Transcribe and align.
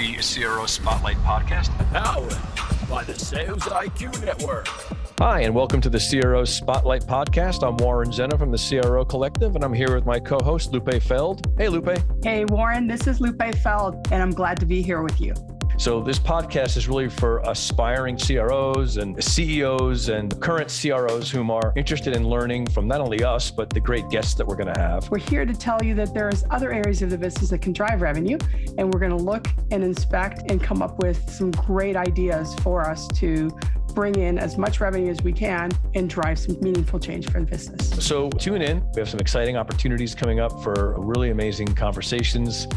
the 0.00 0.16
CRO 0.16 0.64
Spotlight 0.64 1.18
podcast. 1.18 1.68
Powered 1.92 2.88
by 2.88 3.04
the 3.04 3.14
Sales 3.18 3.64
IQ 3.64 4.24
Network. 4.24 4.66
Hi, 5.18 5.42
and 5.42 5.54
welcome 5.54 5.82
to 5.82 5.90
the 5.90 5.98
CRO 5.98 6.46
Spotlight 6.46 7.02
Podcast. 7.02 7.62
I'm 7.62 7.76
Warren 7.76 8.08
Zenna 8.08 8.38
from 8.38 8.50
the 8.50 8.56
CRO 8.56 9.04
Collective, 9.04 9.56
and 9.56 9.62
I'm 9.62 9.74
here 9.74 9.94
with 9.94 10.06
my 10.06 10.18
co 10.18 10.38
host, 10.38 10.72
Lupe 10.72 11.02
Feld. 11.02 11.46
Hey, 11.58 11.68
Lupe. 11.68 11.98
Hey, 12.24 12.46
Warren, 12.46 12.86
this 12.86 13.06
is 13.06 13.20
Lupe 13.20 13.54
Feld, 13.56 14.10
and 14.10 14.22
I'm 14.22 14.30
glad 14.30 14.58
to 14.60 14.66
be 14.66 14.80
here 14.80 15.02
with 15.02 15.20
you. 15.20 15.34
So, 15.80 16.02
this 16.02 16.18
podcast 16.18 16.76
is 16.76 16.88
really 16.88 17.08
for 17.08 17.38
aspiring 17.46 18.18
CROs 18.18 18.98
and 18.98 19.24
CEOs 19.24 20.10
and 20.10 20.38
current 20.38 20.68
CROs 20.68 21.30
whom 21.30 21.50
are 21.50 21.72
interested 21.74 22.14
in 22.14 22.28
learning 22.28 22.66
from 22.66 22.86
not 22.86 23.00
only 23.00 23.24
us, 23.24 23.50
but 23.50 23.70
the 23.70 23.80
great 23.80 24.06
guests 24.10 24.34
that 24.34 24.46
we're 24.46 24.56
going 24.56 24.74
to 24.74 24.78
have. 24.78 25.10
We're 25.10 25.20
here 25.20 25.46
to 25.46 25.54
tell 25.54 25.82
you 25.82 25.94
that 25.94 26.12
there's 26.12 26.44
other 26.50 26.70
areas 26.70 27.00
of 27.00 27.08
the 27.08 27.16
business 27.16 27.48
that 27.48 27.62
can 27.62 27.72
drive 27.72 28.02
revenue, 28.02 28.36
and 28.76 28.92
we're 28.92 29.00
going 29.00 29.16
to 29.16 29.24
look 29.24 29.46
and 29.70 29.82
inspect 29.82 30.50
and 30.50 30.62
come 30.62 30.82
up 30.82 31.02
with 31.02 31.30
some 31.30 31.50
great 31.52 31.96
ideas 31.96 32.54
for 32.56 32.82
us 32.82 33.08
to 33.14 33.48
bring 33.94 34.16
in 34.16 34.38
as 34.38 34.58
much 34.58 34.82
revenue 34.82 35.10
as 35.10 35.22
we 35.22 35.32
can 35.32 35.70
and 35.94 36.10
drive 36.10 36.38
some 36.38 36.60
meaningful 36.60 37.00
change 37.00 37.30
for 37.30 37.40
the 37.40 37.46
business. 37.46 37.88
So, 38.04 38.28
tune 38.28 38.60
in. 38.60 38.86
We 38.92 39.00
have 39.00 39.08
some 39.08 39.18
exciting 39.18 39.56
opportunities 39.56 40.14
coming 40.14 40.40
up 40.40 40.62
for 40.62 40.94
really 40.98 41.30
amazing 41.30 41.68
conversations. 41.68 42.68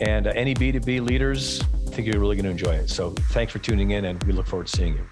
And 0.00 0.28
uh, 0.28 0.32
any 0.34 0.54
B2B 0.54 1.04
leaders, 1.04 1.60
think 1.92 2.08
you're 2.08 2.20
really 2.20 2.36
going 2.36 2.44
to 2.44 2.50
enjoy 2.50 2.74
it. 2.74 2.88
So 2.88 3.10
thanks 3.30 3.52
for 3.52 3.58
tuning 3.58 3.90
in, 3.90 4.06
and 4.06 4.22
we 4.24 4.32
look 4.32 4.46
forward 4.46 4.66
to 4.66 4.76
seeing 4.76 4.94
you. 4.94 5.06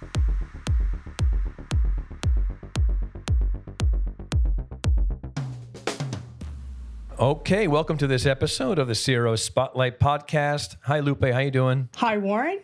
Okay, 7.19 7.67
welcome 7.67 7.97
to 7.97 8.07
this 8.07 8.25
episode 8.25 8.79
of 8.79 8.87
the 8.87 8.95
CRO 8.95 9.35
Spotlight 9.35 9.99
Podcast. 9.99 10.77
Hi, 10.81 11.01
Lupe. 11.01 11.23
How 11.23 11.39
you 11.39 11.51
doing? 11.51 11.87
Hi, 11.97 12.17
Warren. 12.17 12.59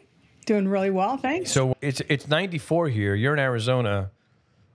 Doing 0.48 0.68
really 0.68 0.90
well, 0.90 1.18
thanks. 1.18 1.52
So 1.52 1.76
it's 1.82 2.02
it's 2.10 2.28
94 2.28 2.90
here. 2.90 3.14
You're 3.14 3.34
in 3.34 3.40
Arizona. 3.40 4.10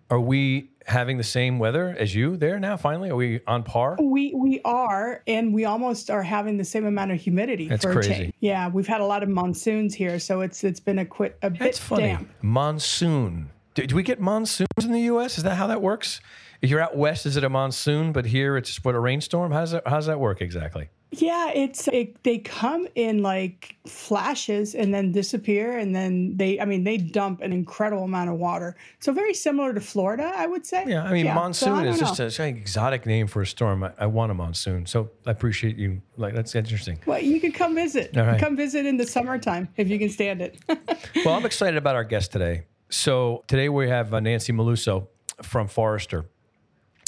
Are 0.08 0.20
we 0.20 0.70
having 0.86 1.16
the 1.18 1.24
same 1.24 1.58
weather 1.58 1.94
as 1.98 2.14
you 2.14 2.36
there 2.36 2.58
now? 2.58 2.76
Finally, 2.76 3.10
are 3.10 3.16
we 3.16 3.40
on 3.46 3.62
par? 3.62 3.96
We 4.00 4.32
we 4.34 4.60
are, 4.64 5.22
and 5.26 5.52
we 5.54 5.64
almost 5.64 6.10
are 6.10 6.22
having 6.22 6.58
the 6.58 6.64
same 6.64 6.86
amount 6.86 7.12
of 7.12 7.20
humidity. 7.20 7.68
That's 7.68 7.84
crazy. 7.84 8.34
Yeah, 8.40 8.68
we've 8.68 8.86
had 8.86 9.00
a 9.00 9.06
lot 9.06 9.22
of 9.22 9.28
monsoons 9.28 9.94
here, 9.94 10.18
so 10.18 10.40
it's 10.40 10.64
it's 10.64 10.80
been 10.80 10.98
a 10.98 11.06
quit 11.06 11.38
a 11.42 11.50
bit 11.50 11.58
That's 11.58 11.78
funny. 11.78 12.02
damp. 12.04 12.30
Monsoon. 12.42 13.50
Do, 13.74 13.86
do 13.86 13.96
we 13.96 14.02
get 14.02 14.20
monsoons 14.20 14.68
in 14.82 14.92
the 14.92 15.00
U.S.? 15.02 15.38
Is 15.38 15.44
that 15.44 15.54
how 15.56 15.66
that 15.68 15.80
works? 15.80 16.20
If 16.60 16.70
you're 16.70 16.80
out 16.80 16.96
west, 16.96 17.26
is 17.26 17.36
it 17.36 17.44
a 17.44 17.48
monsoon? 17.48 18.12
But 18.12 18.26
here, 18.26 18.56
it's 18.56 18.84
what 18.84 18.94
a 18.94 19.00
rainstorm. 19.00 19.52
How 19.52 19.60
does 19.60 19.72
that 19.72 19.86
how 19.86 19.96
does 19.96 20.06
that 20.06 20.20
work 20.20 20.40
exactly? 20.40 20.90
Yeah, 21.14 21.50
it's 21.54 21.88
it, 21.88 22.22
they 22.22 22.38
come 22.38 22.88
in 22.94 23.22
like 23.22 23.76
flashes 23.86 24.74
and 24.74 24.94
then 24.94 25.12
disappear, 25.12 25.76
and 25.76 25.94
then 25.94 26.36
they 26.38 26.58
I 26.58 26.64
mean 26.64 26.84
they 26.84 26.96
dump 26.96 27.42
an 27.42 27.52
incredible 27.52 28.04
amount 28.04 28.30
of 28.30 28.36
water. 28.36 28.76
So 29.00 29.12
very 29.12 29.34
similar 29.34 29.74
to 29.74 29.80
Florida, 29.80 30.32
I 30.34 30.46
would 30.46 30.64
say. 30.64 30.84
Yeah, 30.86 31.04
I 31.04 31.12
mean 31.12 31.26
So 31.26 31.34
monsoon 31.34 31.72
I 31.74 31.86
is 31.88 31.98
just 31.98 32.18
a, 32.18 32.26
it's 32.26 32.38
an 32.40 32.48
exotic 32.48 33.04
name 33.04 33.26
for 33.26 33.42
a 33.42 33.46
storm. 33.46 33.84
I, 33.84 33.92
I 33.98 34.06
want 34.06 34.32
a 34.32 34.34
monsoon, 34.34 34.86
so 34.86 35.10
I 35.26 35.32
appreciate 35.32 35.76
you. 35.76 36.00
Like 36.16 36.34
that's 36.34 36.54
interesting. 36.54 36.98
Well, 37.04 37.20
you 37.20 37.40
could 37.40 37.54
come 37.54 37.74
visit. 37.74 38.16
All 38.16 38.24
right. 38.24 38.40
Come 38.40 38.56
visit 38.56 38.86
in 38.86 38.96
the 38.96 39.06
summertime 39.06 39.68
if 39.76 39.88
you 39.88 39.98
can 39.98 40.08
stand 40.08 40.40
it. 40.40 40.58
Well, 41.24 41.34
I'm 41.34 41.44
excited 41.46 41.76
about 41.76 41.94
our 41.94 42.04
guest 42.04 42.32
today. 42.32 42.64
So 42.88 43.44
today 43.46 43.68
we 43.68 43.88
have 43.88 44.12
uh, 44.12 44.20
Nancy 44.20 44.52
Maluso 44.52 45.08
from 45.42 45.68
Forrester. 45.68 46.24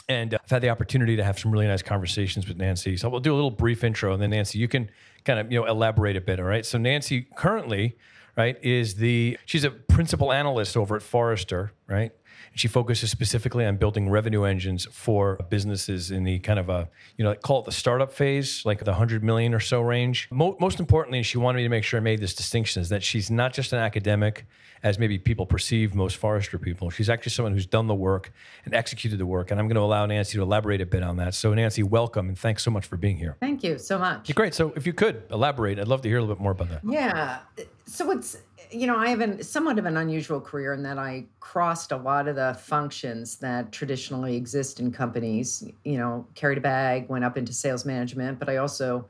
And 0.08 0.34
uh, 0.34 0.38
I've 0.42 0.50
had 0.50 0.62
the 0.62 0.68
opportunity 0.68 1.16
to 1.16 1.24
have 1.24 1.38
some 1.38 1.50
really 1.50 1.66
nice 1.66 1.82
conversations 1.82 2.46
with 2.46 2.56
Nancy. 2.56 2.96
So 2.96 3.08
we'll 3.08 3.20
do 3.20 3.32
a 3.32 3.36
little 3.36 3.50
brief 3.50 3.84
intro, 3.84 4.12
and 4.12 4.22
then 4.22 4.30
Nancy, 4.30 4.58
you 4.58 4.68
can 4.68 4.90
kind 5.24 5.38
of 5.38 5.50
you 5.50 5.60
know 5.60 5.66
elaborate 5.66 6.16
a 6.16 6.20
bit. 6.20 6.38
All 6.38 6.46
right. 6.46 6.64
So 6.64 6.78
Nancy 6.78 7.26
currently, 7.36 7.96
right, 8.36 8.56
is 8.62 8.96
the 8.96 9.38
she's 9.46 9.64
a 9.64 9.70
principal 9.70 10.32
analyst 10.32 10.76
over 10.76 10.96
at 10.96 11.02
Forrester, 11.02 11.72
right? 11.86 12.12
She 12.54 12.68
focuses 12.68 13.10
specifically 13.10 13.66
on 13.66 13.76
building 13.76 14.08
revenue 14.08 14.44
engines 14.44 14.86
for 14.90 15.38
businesses 15.48 16.10
in 16.10 16.24
the 16.24 16.38
kind 16.38 16.58
of 16.58 16.68
a 16.68 16.88
you 17.16 17.24
know 17.24 17.34
call 17.34 17.60
it 17.60 17.64
the 17.64 17.72
startup 17.72 18.12
phase, 18.12 18.64
like 18.64 18.84
the 18.84 18.94
hundred 18.94 19.24
million 19.24 19.54
or 19.54 19.60
so 19.60 19.80
range. 19.80 20.28
Mo- 20.30 20.56
most 20.60 20.80
importantly, 20.80 21.18
and 21.18 21.26
she 21.26 21.38
wanted 21.38 21.56
me 21.56 21.62
to 21.64 21.68
make 21.68 21.84
sure 21.84 21.98
I 21.98 22.02
made 22.02 22.20
this 22.20 22.34
distinction: 22.34 22.80
is 22.80 22.88
that 22.90 23.02
she's 23.02 23.30
not 23.30 23.52
just 23.52 23.72
an 23.72 23.78
academic 23.80 24.46
as 24.84 24.98
maybe 24.98 25.18
people 25.18 25.46
perceive 25.46 25.94
most 25.94 26.18
Forrester 26.18 26.58
people. 26.58 26.90
She's 26.90 27.08
actually 27.08 27.32
someone 27.32 27.54
who's 27.54 27.66
done 27.66 27.86
the 27.86 27.94
work 27.94 28.30
and 28.66 28.74
executed 28.74 29.18
the 29.18 29.24
work. 29.24 29.50
And 29.50 29.58
I'm 29.58 29.66
going 29.66 29.76
to 29.76 29.80
allow 29.80 30.04
Nancy 30.04 30.36
to 30.36 30.42
elaborate 30.42 30.82
a 30.82 30.86
bit 30.86 31.02
on 31.02 31.16
that. 31.16 31.34
So, 31.34 31.54
Nancy, 31.54 31.82
welcome 31.82 32.28
and 32.28 32.38
thanks 32.38 32.62
so 32.62 32.70
much 32.70 32.84
for 32.84 32.98
being 32.98 33.16
here. 33.16 33.36
Thank 33.40 33.64
you 33.64 33.78
so 33.78 33.98
much. 33.98 34.32
Great. 34.34 34.54
So, 34.54 34.74
if 34.76 34.86
you 34.86 34.92
could 34.92 35.22
elaborate, 35.30 35.78
I'd 35.78 35.88
love 35.88 36.02
to 36.02 36.08
hear 36.08 36.18
a 36.18 36.20
little 36.20 36.36
bit 36.36 36.42
more 36.42 36.52
about 36.52 36.68
that. 36.68 36.82
Yeah. 36.84 37.38
So 37.86 38.10
it's, 38.10 38.38
you 38.70 38.86
know, 38.86 38.96
I 38.96 39.08
have 39.08 39.20
an, 39.20 39.42
somewhat 39.42 39.78
of 39.78 39.86
an 39.86 39.96
unusual 39.96 40.40
career 40.40 40.74
in 40.74 40.82
that 40.82 40.98
I 40.98 41.26
crossed 41.40 41.92
a 41.92 41.96
lot 41.96 42.28
of 42.28 42.36
the 42.36 42.56
functions 42.60 43.36
that 43.36 43.72
traditionally 43.72 44.36
exist 44.36 44.80
in 44.80 44.92
companies. 44.92 45.64
You 45.84 45.98
know, 45.98 46.26
carried 46.34 46.58
a 46.58 46.60
bag, 46.60 47.08
went 47.08 47.24
up 47.24 47.36
into 47.36 47.52
sales 47.52 47.84
management, 47.84 48.38
but 48.38 48.48
I 48.48 48.56
also 48.56 49.06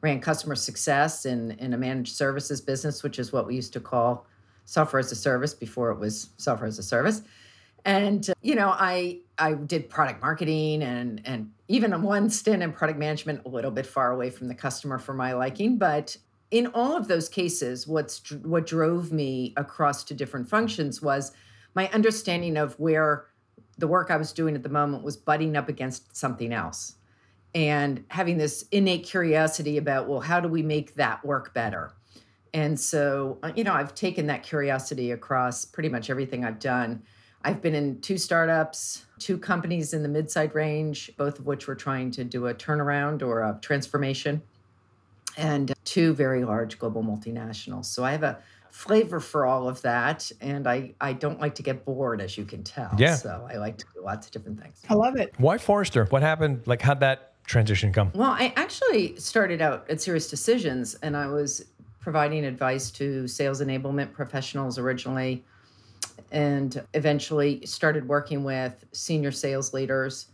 ran 0.00 0.20
customer 0.20 0.54
success 0.54 1.26
in, 1.26 1.52
in 1.52 1.74
a 1.74 1.76
managed 1.76 2.14
services 2.14 2.60
business, 2.60 3.02
which 3.02 3.18
is 3.18 3.32
what 3.32 3.46
we 3.46 3.56
used 3.56 3.72
to 3.72 3.80
call 3.80 4.26
software 4.64 5.00
as 5.00 5.10
a 5.12 5.16
service 5.16 5.54
before 5.54 5.90
it 5.90 5.98
was 5.98 6.30
software 6.36 6.68
as 6.68 6.78
a 6.78 6.82
service. 6.82 7.22
And 7.84 8.28
you 8.42 8.56
know, 8.56 8.70
I 8.70 9.20
I 9.38 9.54
did 9.54 9.88
product 9.88 10.20
marketing 10.20 10.82
and 10.82 11.22
and 11.24 11.52
even 11.68 12.02
one 12.02 12.28
stint 12.30 12.62
in 12.62 12.72
product 12.72 12.98
management, 12.98 13.42
a 13.46 13.48
little 13.48 13.70
bit 13.70 13.86
far 13.86 14.10
away 14.10 14.30
from 14.30 14.48
the 14.48 14.54
customer 14.54 14.98
for 14.98 15.14
my 15.14 15.32
liking. 15.34 15.78
But 15.78 16.16
in 16.50 16.68
all 16.68 16.96
of 16.96 17.08
those 17.08 17.28
cases, 17.28 17.86
what's 17.86 18.30
what 18.30 18.66
drove 18.66 19.12
me 19.12 19.52
across 19.56 20.04
to 20.04 20.14
different 20.14 20.48
functions 20.48 21.02
was 21.02 21.32
my 21.74 21.88
understanding 21.90 22.56
of 22.56 22.78
where 22.78 23.26
the 23.78 23.88
work 23.88 24.10
I 24.10 24.16
was 24.16 24.32
doing 24.32 24.54
at 24.54 24.62
the 24.62 24.68
moment 24.68 25.02
was 25.02 25.16
butting 25.16 25.56
up 25.56 25.68
against 25.68 26.16
something 26.16 26.52
else, 26.52 26.94
and 27.54 28.04
having 28.08 28.38
this 28.38 28.64
innate 28.70 29.04
curiosity 29.04 29.76
about 29.76 30.08
well, 30.08 30.20
how 30.20 30.40
do 30.40 30.48
we 30.48 30.62
make 30.62 30.94
that 30.94 31.24
work 31.24 31.52
better? 31.52 31.92
And 32.54 32.78
so, 32.78 33.38
uh, 33.42 33.52
you 33.54 33.64
know, 33.64 33.74
I've 33.74 33.94
taken 33.94 34.26
that 34.28 34.42
curiosity 34.42 35.10
across 35.10 35.64
pretty 35.64 35.90
much 35.90 36.08
everything 36.08 36.44
I've 36.44 36.58
done. 36.58 37.02
I've 37.42 37.60
been 37.60 37.74
in 37.74 38.00
two 38.00 38.16
startups, 38.16 39.04
two 39.18 39.36
companies 39.36 39.92
in 39.92 40.02
the 40.02 40.08
mid-side 40.08 40.54
range, 40.54 41.10
both 41.18 41.38
of 41.38 41.46
which 41.46 41.66
were 41.66 41.74
trying 41.74 42.10
to 42.12 42.24
do 42.24 42.46
a 42.46 42.54
turnaround 42.54 43.22
or 43.22 43.42
a 43.42 43.58
transformation, 43.60 44.42
and 45.36 45.72
two 45.84 46.14
very 46.14 46.44
large 46.44 46.78
global 46.78 47.02
multinationals. 47.02 47.86
So 47.86 48.04
I 48.04 48.12
have 48.12 48.22
a 48.22 48.38
flavor 48.70 49.20
for 49.20 49.46
all 49.46 49.68
of 49.68 49.80
that, 49.82 50.30
and 50.40 50.66
I 50.66 50.94
I 51.00 51.12
don't 51.12 51.40
like 51.40 51.54
to 51.56 51.62
get 51.62 51.84
bored, 51.84 52.20
as 52.20 52.36
you 52.36 52.44
can 52.44 52.62
tell. 52.62 52.94
Yeah. 52.98 53.14
So 53.14 53.46
I 53.50 53.56
like 53.56 53.78
to 53.78 53.86
do 53.94 54.02
lots 54.02 54.26
of 54.26 54.32
different 54.32 54.60
things. 54.60 54.82
I 54.88 54.94
love 54.94 55.16
it. 55.16 55.34
Why 55.38 55.58
Forrester? 55.58 56.04
What 56.06 56.22
happened? 56.22 56.62
Like, 56.66 56.82
how'd 56.82 57.00
that 57.00 57.32
transition 57.46 57.92
come? 57.92 58.10
Well, 58.14 58.32
I 58.32 58.52
actually 58.56 59.16
started 59.16 59.62
out 59.62 59.88
at 59.88 59.98
SiriusDecisions, 59.98 60.96
and 61.02 61.16
I 61.16 61.26
was 61.28 61.64
providing 62.00 62.44
advice 62.44 62.90
to 62.92 63.26
sales 63.26 63.60
enablement 63.60 64.12
professionals 64.12 64.78
originally, 64.78 65.44
and 66.30 66.84
eventually 66.94 67.64
started 67.64 68.06
working 68.06 68.44
with 68.44 68.84
senior 68.92 69.32
sales 69.32 69.72
leaders, 69.72 70.26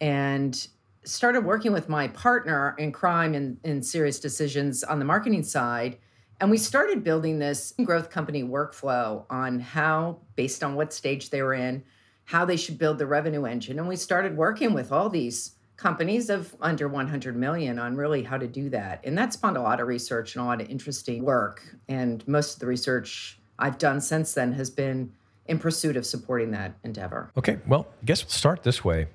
and 0.00 0.66
started 1.04 1.44
working 1.44 1.72
with 1.72 1.88
my 1.88 2.08
partner 2.08 2.74
in 2.78 2.92
crime 2.92 3.34
in, 3.34 3.58
in 3.64 3.80
SiriusDecisions 3.80 4.84
on 4.88 4.98
the 4.98 5.04
marketing 5.04 5.42
side. 5.42 5.98
And 6.40 6.50
we 6.50 6.58
started 6.58 7.04
building 7.04 7.38
this 7.38 7.72
growth 7.84 8.10
company 8.10 8.42
workflow 8.42 9.24
on 9.30 9.60
how, 9.60 10.18
based 10.34 10.62
on 10.64 10.74
what 10.74 10.92
stage 10.92 11.30
they 11.30 11.42
were 11.42 11.54
in, 11.54 11.84
how 12.24 12.44
they 12.44 12.56
should 12.56 12.78
build 12.78 12.98
the 12.98 13.06
revenue 13.06 13.44
engine. 13.44 13.78
And 13.78 13.88
we 13.88 13.96
started 13.96 14.36
working 14.36 14.72
with 14.72 14.92
all 14.92 15.08
these 15.08 15.52
companies 15.76 16.30
of 16.30 16.54
under 16.60 16.86
100 16.88 17.36
million 17.36 17.78
on 17.78 17.96
really 17.96 18.22
how 18.22 18.38
to 18.38 18.46
do 18.46 18.70
that. 18.70 19.00
And 19.04 19.18
that 19.18 19.32
spawned 19.32 19.56
a 19.56 19.62
lot 19.62 19.80
of 19.80 19.88
research 19.88 20.36
and 20.36 20.44
a 20.44 20.46
lot 20.46 20.60
of 20.60 20.68
interesting 20.68 21.24
work. 21.24 21.76
And 21.88 22.26
most 22.28 22.54
of 22.54 22.60
the 22.60 22.66
research 22.66 23.38
I've 23.58 23.78
done 23.78 24.00
since 24.00 24.34
then 24.34 24.52
has 24.52 24.70
been 24.70 25.12
in 25.46 25.58
pursuit 25.58 25.96
of 25.96 26.06
supporting 26.06 26.52
that 26.52 26.74
endeavor. 26.84 27.30
Okay. 27.36 27.58
Well, 27.66 27.88
I 28.00 28.04
guess 28.04 28.22
we'll 28.22 28.30
start 28.30 28.62
this 28.62 28.84
way. 28.84 29.08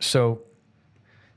So, 0.00 0.40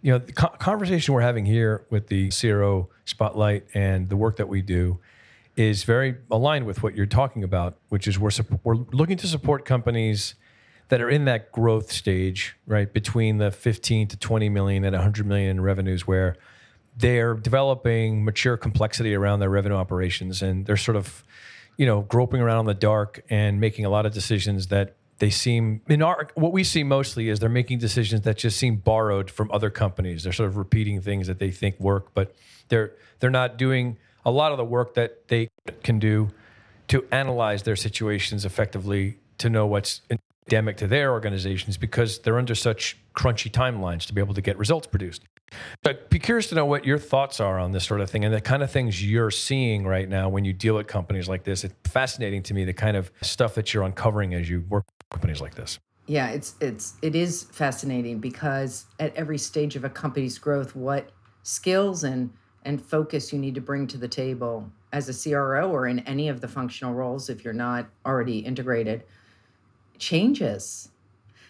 you 0.02 0.12
know, 0.12 0.18
the 0.18 0.34
co- 0.34 0.56
conversation 0.60 1.14
we're 1.14 1.22
having 1.22 1.46
here 1.46 1.86
with 1.90 2.08
the 2.08 2.32
CRO 2.32 2.90
Spotlight 3.06 3.66
and 3.74 4.10
the 4.10 4.18
work 4.18 4.38
that 4.38 4.48
we 4.48 4.62
do 4.62 5.00
is 5.56 5.84
very 5.84 6.16
aligned 6.30 6.66
with 6.66 6.82
what 6.82 6.96
you're 6.96 7.06
talking 7.06 7.44
about, 7.44 7.78
which 7.90 8.08
is 8.08 8.18
we're, 8.18 8.30
supp- 8.30 8.60
we're 8.64 8.76
looking 8.92 9.18
to 9.18 9.28
support 9.28 9.66
companies 9.66 10.36
that 10.90 11.02
are 11.02 11.10
in 11.10 11.26
that 11.26 11.52
growth 11.52 11.92
stage, 11.92 12.58
right, 12.66 12.92
between 12.92 13.38
the 13.38 13.52
15 13.52 14.08
to 14.10 14.18
20 14.18 14.50
million 14.50 14.84
and 14.84 14.94
100 14.94 15.26
million 15.26 15.52
in 15.52 15.62
revenues, 15.62 16.08
where 16.08 16.36
they're 16.98 17.36
developing 17.36 18.26
mature 18.26 18.58
complexity 18.58 19.14
around 19.14 19.40
their 19.40 19.50
revenue 19.50 19.76
operations 19.76 20.42
and 20.42 20.66
they're 20.66 20.78
sort 20.78 20.98
of, 20.98 21.24
you 21.78 21.86
know, 21.86 22.02
groping 22.02 22.42
around 22.42 22.62
in 22.62 22.66
the 22.66 22.74
dark 22.74 23.24
and 23.30 23.60
making 23.60 23.86
a 23.86 23.90
lot 23.90 24.06
of 24.06 24.14
decisions 24.14 24.68
that 24.68 24.96
they 25.22 25.30
seem 25.30 25.82
in 25.88 26.02
our 26.02 26.30
what 26.34 26.52
we 26.52 26.64
see 26.64 26.84
mostly 26.84 27.30
is 27.30 27.40
they're 27.40 27.48
making 27.48 27.78
decisions 27.78 28.22
that 28.22 28.38
just 28.38 28.58
seem 28.58 28.78
borrowed 28.78 29.30
from 29.30 29.52
other 29.52 29.70
companies. 29.70 30.24
They're 30.24 30.34
sort 30.34 30.50
of 30.50 30.58
repeating 30.58 31.00
things 31.00 31.28
that 31.28 31.38
they 31.38 31.52
think 31.52 31.80
work, 31.80 32.16
but 32.16 32.36
they're 32.70 32.94
they're 33.20 33.30
not 33.30 33.56
doing 33.56 33.98
a 34.26 34.32
lot 34.32 34.52
of 34.52 34.58
the 34.58 34.66
work 34.66 34.96
that 34.96 35.28
they 35.28 35.50
can 35.84 36.00
do 36.00 36.32
to 36.88 37.06
analyze 37.12 37.62
their 37.62 37.76
situations 37.76 38.46
effectively 38.46 39.20
to 39.38 39.48
know 39.48 39.68
what's 39.68 40.02
endemic 40.48 40.78
to 40.78 40.88
their 40.88 41.12
organizations 41.12 41.78
because 41.78 42.18
they're 42.20 42.40
under 42.40 42.56
such 42.56 42.98
crunchy 43.16 43.52
timelines 43.52 44.08
to 44.08 44.14
be 44.14 44.22
able 44.22 44.34
to 44.34 44.42
get 44.42 44.58
results 44.58 44.88
produced. 44.88 45.22
But 45.84 46.10
be 46.10 46.18
curious 46.18 46.48
to 46.48 46.56
know 46.56 46.66
what 46.66 46.84
your 46.84 46.98
thoughts 46.98 47.40
are 47.40 47.60
on 47.60 47.74
this 47.74 47.86
sort 47.86 48.02
of 48.02 48.10
thing 48.10 48.26
and 48.26 48.34
the 48.34 48.42
kind 48.42 48.64
of 48.64 48.72
things 48.72 49.06
you're 49.06 49.32
seeing 49.32 49.86
right 49.86 50.10
now 50.10 50.30
when 50.30 50.46
you 50.46 50.54
deal 50.54 50.78
with 50.78 50.88
companies 50.88 51.30
like 51.30 51.44
this. 51.44 51.64
It's 51.64 51.76
fascinating 51.84 52.42
to 52.44 52.56
me 52.56 52.64
the 52.64 52.74
kind 52.74 52.98
of 52.98 53.12
stuff 53.22 53.54
that 53.54 53.72
you're 53.72 53.84
uncovering 53.84 54.34
as 54.34 54.50
you 54.50 54.64
work 54.68 54.86
companies 55.12 55.42
like 55.42 55.54
this. 55.54 55.80
Yeah, 56.08 56.30
it's 56.30 56.56
it's 56.60 56.96
it 57.02 57.16
is 57.16 57.44
fascinating 57.44 58.20
because 58.20 58.86
at 59.00 59.16
every 59.16 59.38
stage 59.38 59.76
of 59.76 59.84
a 59.84 59.90
company's 59.90 60.40
growth, 60.40 60.76
what 60.76 61.12
skills 61.44 62.04
and 62.04 62.32
and 62.66 62.82
focus 62.82 63.32
you 63.32 63.40
need 63.40 63.56
to 63.56 63.62
bring 63.62 63.88
to 63.88 63.98
the 63.98 64.08
table 64.08 64.70
as 64.94 65.10
a 65.10 65.30
CRO 65.30 65.70
or 65.70 65.88
in 65.88 66.00
any 66.00 66.28
of 66.28 66.42
the 66.42 66.48
functional 66.48 66.94
roles 66.94 67.30
if 67.30 67.44
you're 67.44 67.54
not 67.54 67.88
already 68.06 68.40
integrated 68.40 69.04
changes. 69.98 70.90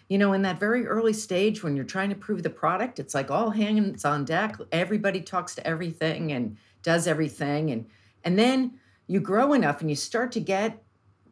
You 0.08 0.18
know, 0.18 0.32
in 0.32 0.42
that 0.42 0.60
very 0.60 0.86
early 0.86 1.12
stage 1.12 1.62
when 1.62 1.74
you're 1.74 1.84
trying 1.84 2.10
to 2.10 2.14
prove 2.14 2.42
the 2.42 2.50
product, 2.50 2.98
it's 2.98 3.14
like 3.14 3.30
all 3.30 3.50
hands 3.50 4.04
on 4.04 4.24
deck. 4.24 4.56
Everybody 4.70 5.22
talks 5.22 5.54
to 5.54 5.66
everything 5.66 6.32
and 6.32 6.56
does 6.82 7.06
everything. 7.06 7.70
And 7.70 7.86
and 8.24 8.38
then 8.38 8.78
you 9.06 9.20
grow 9.20 9.54
enough 9.54 9.80
and 9.80 9.90
you 9.90 9.96
start 9.96 10.30
to 10.32 10.40
get 10.40 10.82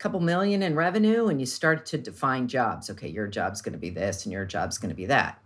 couple 0.00 0.18
million 0.18 0.62
in 0.62 0.74
revenue 0.74 1.28
and 1.28 1.38
you 1.38 1.46
start 1.46 1.84
to 1.86 1.98
define 1.98 2.48
jobs. 2.48 2.90
Okay, 2.90 3.08
your 3.08 3.26
job's 3.26 3.60
going 3.60 3.74
to 3.74 3.78
be 3.78 3.90
this 3.90 4.24
and 4.24 4.32
your 4.32 4.46
job's 4.46 4.78
going 4.78 4.88
to 4.88 4.96
be 4.96 5.06
that. 5.06 5.40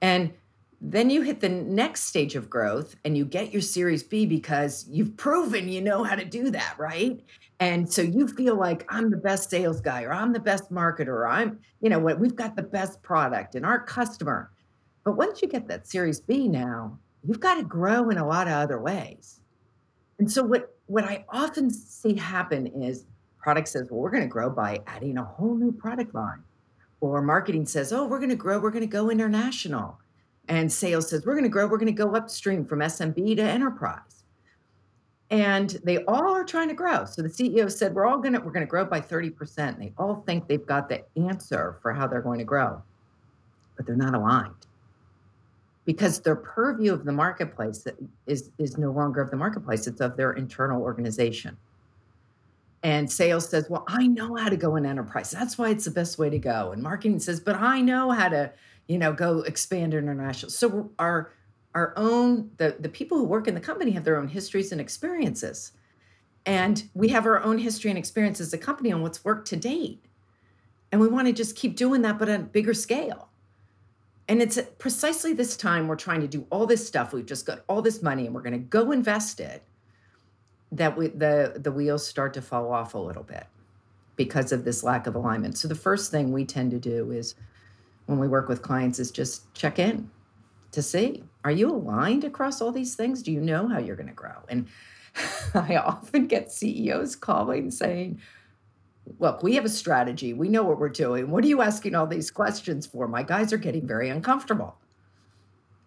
And 0.00 0.32
then 0.80 1.10
you 1.10 1.22
hit 1.22 1.40
the 1.40 1.48
next 1.48 2.04
stage 2.04 2.34
of 2.34 2.50
growth 2.50 2.96
and 3.04 3.16
you 3.16 3.24
get 3.24 3.52
your 3.52 3.62
Series 3.62 4.02
B 4.02 4.26
because 4.26 4.86
you've 4.90 5.16
proven 5.16 5.68
you 5.68 5.80
know 5.80 6.02
how 6.02 6.16
to 6.16 6.24
do 6.24 6.50
that, 6.50 6.74
right? 6.78 7.22
And 7.60 7.92
so 7.92 8.02
you 8.02 8.26
feel 8.26 8.56
like 8.56 8.84
I'm 8.88 9.10
the 9.10 9.18
best 9.18 9.50
sales 9.50 9.80
guy 9.80 10.02
or 10.02 10.12
I'm 10.12 10.32
the 10.32 10.40
best 10.40 10.72
marketer 10.72 11.08
or 11.08 11.28
I'm, 11.28 11.60
you 11.80 11.90
know 11.90 12.00
what, 12.00 12.18
we've 12.18 12.34
got 12.34 12.56
the 12.56 12.62
best 12.62 13.00
product 13.02 13.54
and 13.54 13.64
our 13.64 13.78
customer. 13.78 14.50
But 15.04 15.16
once 15.16 15.42
you 15.42 15.48
get 15.48 15.68
that 15.68 15.86
Series 15.86 16.18
B 16.18 16.48
now, 16.48 16.98
you've 17.22 17.40
got 17.40 17.56
to 17.56 17.62
grow 17.62 18.08
in 18.08 18.16
a 18.16 18.26
lot 18.26 18.48
of 18.48 18.54
other 18.54 18.80
ways. 18.80 19.40
And 20.18 20.30
so 20.30 20.42
what 20.42 20.74
what 20.86 21.04
I 21.04 21.24
often 21.28 21.70
see 21.70 22.14
happen 22.14 22.66
is 22.66 23.04
product 23.42 23.68
says, 23.68 23.88
well, 23.90 24.00
we're 24.00 24.10
going 24.10 24.22
to 24.22 24.28
grow 24.28 24.48
by 24.48 24.80
adding 24.86 25.18
a 25.18 25.24
whole 25.24 25.54
new 25.54 25.72
product 25.72 26.14
line. 26.14 26.42
Or 27.00 27.20
marketing 27.20 27.66
says, 27.66 27.92
oh, 27.92 28.06
we're 28.06 28.18
going 28.18 28.30
to 28.30 28.36
grow, 28.36 28.60
we're 28.60 28.70
going 28.70 28.82
to 28.82 28.86
go 28.86 29.10
international 29.10 29.98
and 30.48 30.72
sales 30.72 31.08
says, 31.10 31.24
we're 31.24 31.34
going 31.34 31.44
to 31.44 31.50
grow, 31.50 31.66
we're 31.66 31.78
going 31.78 31.86
to 31.86 31.92
go 31.92 32.14
upstream 32.14 32.64
from 32.64 32.80
SMB 32.80 33.36
to 33.36 33.42
enterprise. 33.42 34.24
And 35.30 35.70
they 35.82 36.04
all 36.04 36.34
are 36.34 36.44
trying 36.44 36.68
to 36.68 36.74
grow. 36.74 37.04
So 37.04 37.22
the 37.22 37.28
CEO 37.28 37.70
said, 37.70 37.94
we're 37.94 38.06
all 38.06 38.18
going 38.18 38.34
to, 38.34 38.40
we're 38.40 38.52
going 38.52 38.66
to 38.66 38.70
grow 38.70 38.84
by 38.84 39.00
30%. 39.00 39.58
And 39.58 39.80
they 39.80 39.92
all 39.96 40.22
think 40.26 40.46
they've 40.46 40.66
got 40.66 40.88
the 40.88 41.04
answer 41.16 41.78
for 41.80 41.92
how 41.92 42.06
they're 42.06 42.20
going 42.20 42.38
to 42.38 42.44
grow, 42.44 42.82
but 43.76 43.86
they're 43.86 43.96
not 43.96 44.14
aligned 44.14 44.66
because 45.84 46.20
their 46.20 46.36
purview 46.36 46.92
of 46.92 47.04
the 47.04 47.12
marketplace 47.12 47.86
is, 48.26 48.50
is 48.58 48.78
no 48.78 48.90
longer 48.90 49.20
of 49.20 49.30
the 49.30 49.36
marketplace, 49.36 49.86
it's 49.86 50.00
of 50.00 50.16
their 50.16 50.32
internal 50.34 50.80
organization. 50.80 51.56
And 52.82 53.10
sales 53.10 53.48
says, 53.48 53.70
Well, 53.70 53.84
I 53.86 54.06
know 54.06 54.34
how 54.36 54.48
to 54.48 54.56
go 54.56 54.76
in 54.76 54.84
enterprise. 54.84 55.30
That's 55.30 55.56
why 55.56 55.70
it's 55.70 55.84
the 55.84 55.90
best 55.90 56.18
way 56.18 56.30
to 56.30 56.38
go. 56.38 56.72
And 56.72 56.82
marketing 56.82 57.20
says, 57.20 57.40
But 57.40 57.56
I 57.56 57.80
know 57.80 58.10
how 58.10 58.28
to 58.28 58.52
you 58.86 58.98
know, 58.98 59.12
go 59.12 59.40
expand 59.40 59.94
international. 59.94 60.50
So 60.50 60.90
our 60.98 61.32
our 61.74 61.94
own 61.96 62.50
the 62.58 62.76
the 62.78 62.88
people 62.88 63.18
who 63.18 63.24
work 63.24 63.48
in 63.48 63.54
the 63.54 63.60
company 63.60 63.92
have 63.92 64.04
their 64.04 64.18
own 64.18 64.28
histories 64.28 64.72
and 64.72 64.80
experiences. 64.80 65.72
And 66.44 66.84
we 66.92 67.08
have 67.08 67.24
our 67.24 67.42
own 67.42 67.58
history 67.58 67.90
and 67.90 67.98
experience 67.98 68.40
as 68.40 68.52
a 68.52 68.58
company 68.58 68.90
on 68.92 69.00
what's 69.00 69.24
worked 69.24 69.48
to 69.48 69.56
date. 69.56 70.04
And 70.90 71.00
we 71.00 71.08
want 71.08 71.28
to 71.28 71.32
just 71.32 71.54
keep 71.54 71.76
doing 71.76 72.02
that, 72.02 72.18
but 72.18 72.28
on 72.28 72.40
a 72.40 72.44
bigger 72.44 72.74
scale. 72.74 73.28
And 74.28 74.42
it's 74.42 74.58
precisely 74.78 75.32
this 75.32 75.56
time 75.56 75.86
we're 75.86 75.96
trying 75.96 76.20
to 76.20 76.28
do 76.28 76.46
all 76.50 76.66
this 76.66 76.86
stuff. 76.86 77.12
We've 77.12 77.24
just 77.24 77.46
got 77.46 77.64
all 77.68 77.80
this 77.80 78.02
money 78.02 78.26
and 78.26 78.34
we're 78.34 78.42
going 78.42 78.52
to 78.52 78.58
go 78.58 78.90
invest 78.90 79.40
it. 79.40 79.62
That 80.72 80.96
we, 80.96 81.08
the 81.08 81.54
the 81.56 81.70
wheels 81.70 82.06
start 82.06 82.34
to 82.34 82.42
fall 82.42 82.72
off 82.72 82.94
a 82.94 82.98
little 82.98 83.22
bit 83.22 83.46
because 84.16 84.52
of 84.52 84.64
this 84.64 84.82
lack 84.82 85.06
of 85.06 85.14
alignment. 85.14 85.56
So 85.56 85.68
the 85.68 85.74
first 85.74 86.10
thing 86.10 86.32
we 86.32 86.44
tend 86.44 86.70
to 86.72 86.78
do 86.78 87.10
is 87.10 87.34
when 88.06 88.18
we 88.18 88.28
work 88.28 88.48
with 88.48 88.62
clients 88.62 88.98
is 88.98 89.10
just 89.10 89.52
check 89.54 89.78
in 89.78 90.10
to 90.72 90.82
see 90.82 91.24
are 91.44 91.50
you 91.50 91.70
aligned 91.70 92.24
across 92.24 92.60
all 92.60 92.72
these 92.72 92.94
things? 92.94 93.22
Do 93.22 93.32
you 93.32 93.40
know 93.40 93.68
how 93.68 93.78
you're 93.78 93.96
going 93.96 94.08
to 94.08 94.14
grow? 94.14 94.44
And 94.48 94.68
I 95.54 95.76
often 95.76 96.26
get 96.26 96.52
CEOs 96.52 97.16
calling 97.16 97.70
saying, 97.70 98.20
Look, 99.18 99.42
we 99.42 99.56
have 99.56 99.64
a 99.64 99.68
strategy. 99.68 100.32
We 100.32 100.48
know 100.48 100.62
what 100.62 100.78
we're 100.78 100.88
doing. 100.88 101.30
What 101.30 101.42
are 101.42 101.48
you 101.48 101.60
asking 101.60 101.96
all 101.96 102.06
these 102.06 102.30
questions 102.30 102.86
for? 102.86 103.08
My 103.08 103.24
guys 103.24 103.52
are 103.52 103.58
getting 103.58 103.84
very 103.84 104.08
uncomfortable. 104.08 104.76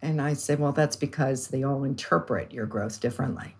And 0.01 0.21
I 0.21 0.33
say, 0.33 0.55
Well, 0.55 0.73
that's 0.73 0.97
because 0.97 1.47
they 1.47 1.63
all 1.63 1.85
interpret 1.85 2.51
your 2.51 2.65
growth 2.65 2.99
differently. 2.99 3.55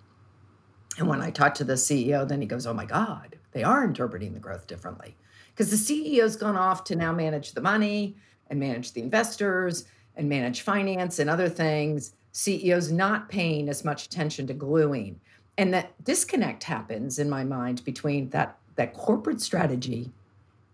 And 0.98 1.08
when 1.08 1.22
I 1.22 1.30
talk 1.30 1.54
to 1.56 1.64
the 1.64 1.74
CEO, 1.74 2.28
then 2.28 2.42
he 2.42 2.48
goes, 2.48 2.66
Oh 2.66 2.74
my 2.74 2.86
God, 2.86 3.38
they 3.52 3.64
are 3.64 3.84
interpreting 3.84 4.34
the 4.34 4.40
growth 4.40 4.68
differently. 4.68 5.16
Because 5.50 5.70
the 5.70 5.76
CEO's 5.78 6.36
gone 6.36 6.58
off 6.58 6.84
to 6.86 6.96
now 6.96 7.14
manage 7.14 7.54
the 7.54 7.62
money, 7.62 8.16
and 8.50 8.60
manage 8.60 8.94
the 8.94 9.02
investors 9.02 9.86
and 10.16 10.30
manage 10.30 10.62
finance 10.62 11.20
and 11.20 11.30
other 11.30 11.50
things, 11.50 12.14
CEOs 12.32 12.92
not 12.92 13.30
paying 13.30 13.70
as 13.70 13.84
much 13.84 14.06
attention 14.06 14.48
to 14.48 14.54
gluing. 14.54 15.20
And 15.58 15.74
that 15.74 16.04
disconnect 16.04 16.64
happens 16.64 17.20
in 17.20 17.30
my 17.30 17.44
mind 17.44 17.84
between 17.86 18.30
that, 18.30 18.58
that 18.76 18.94
corporate 18.94 19.42
strategy 19.42 20.12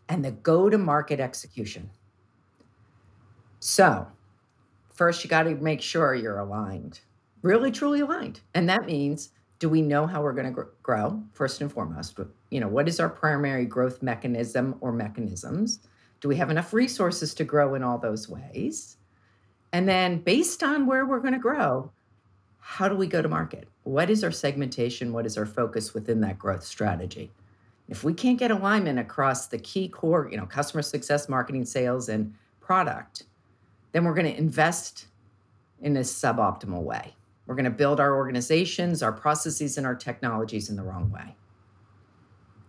and 0.10 0.26
the 0.26 0.32
go 0.32 0.70
to 0.70 0.78
market 0.78 1.20
execution. 1.20 1.90
So, 3.60 4.08
first, 4.92 5.24
you 5.24 5.30
got 5.30 5.44
to 5.44 5.56
make 5.56 5.82
sure 5.82 6.16
you're 6.16 6.40
aligned, 6.40 7.00
really, 7.44 7.72
truly 7.72 8.02
aligned. 8.02 8.42
And 8.56 8.68
that 8.70 8.86
means 8.86 9.30
do 9.62 9.70
we 9.70 9.82
know 9.82 10.06
how 10.06 10.22
we're 10.22 10.34
going 10.34 10.54
to 10.54 10.66
grow 10.84 11.24
first 11.32 11.62
and 11.62 11.72
foremost 11.72 12.20
you 12.50 12.60
know 12.60 12.68
what 12.68 12.90
is 12.90 13.00
our 13.00 13.10
primary 13.10 13.66
growth 13.66 14.02
mechanism 14.02 14.76
or 14.82 14.92
mechanisms 14.92 15.80
do 16.22 16.28
we 16.28 16.36
have 16.36 16.52
enough 16.52 16.72
resources 16.72 17.34
to 17.34 17.44
grow 17.44 17.74
in 17.74 17.84
all 17.84 17.98
those 17.98 18.30
ways? 18.30 18.98
And 19.74 19.90
then, 19.90 20.20
based 20.20 20.64
on 20.64 20.86
where 20.86 21.06
we're 21.06 21.20
going 21.20 21.34
to 21.34 21.40
grow, 21.40 21.92
how 22.60 22.88
do 22.88 22.96
we 22.96 23.08
go 23.08 23.22
to 23.22 23.28
market? 23.28 23.68
What 23.84 24.10
is 24.10 24.24
our 24.24 24.32
segmentation? 24.32 25.14
What 25.14 25.26
is 25.26 25.38
our 25.38 25.48
focus 25.48 25.94
within 25.94 26.22
that 26.22 26.38
growth 26.38 26.64
strategy? 26.64 27.32
If 27.90 28.04
we 28.04 28.14
can't 28.14 28.38
get 28.38 28.52
alignment 28.52 29.00
across 29.00 29.48
the 29.48 29.58
key 29.58 29.90
core, 29.90 30.30
you 30.32 30.38
know, 30.38 30.46
customer 30.46 30.84
success, 30.84 31.28
marketing, 31.28 31.66
sales, 31.66 32.08
and 32.08 32.34
product, 32.60 33.24
then 33.92 34.06
we're 34.06 34.14
going 34.14 34.32
to 34.32 34.38
invest 34.38 35.08
in 35.82 35.98
a 35.98 36.02
suboptimal 36.02 36.84
way. 36.84 37.16
We're 37.52 37.56
going 37.56 37.66
to 37.66 37.72
build 37.72 38.00
our 38.00 38.16
organizations, 38.16 39.04
our 39.04 39.12
processes, 39.12 39.78
and 39.78 39.86
our 39.86 39.94
technologies 39.94 40.70
in 40.70 40.78
the 40.78 40.84
wrong 40.84 41.12
way. 41.12 41.36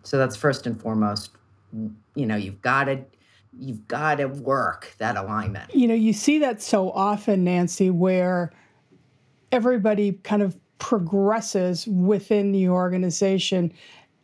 So 0.03 0.19
that's 0.19 0.35
first 0.35 0.67
and 0.67 0.81
foremost. 0.83 1.31
You 2.17 2.27
know, 2.27 2.35
you've 2.35 2.61
got 2.62 2.85
to 2.87 3.05
you've 3.57 3.87
got 3.87 4.17
to 4.17 4.27
work 4.27 4.93
that 4.99 5.17
alignment. 5.17 5.73
You 5.73 5.87
know, 5.87 5.95
you 5.95 6.12
see 6.12 6.41
that 6.41 6.61
so 6.61 6.91
often, 6.91 7.45
Nancy, 7.45 7.91
where 7.91 8.53
everybody 9.53 10.15
kind 10.25 10.43
of 10.43 10.59
progresses 10.81 11.87
within 11.87 12.51
the 12.51 12.69
organization, 12.69 13.73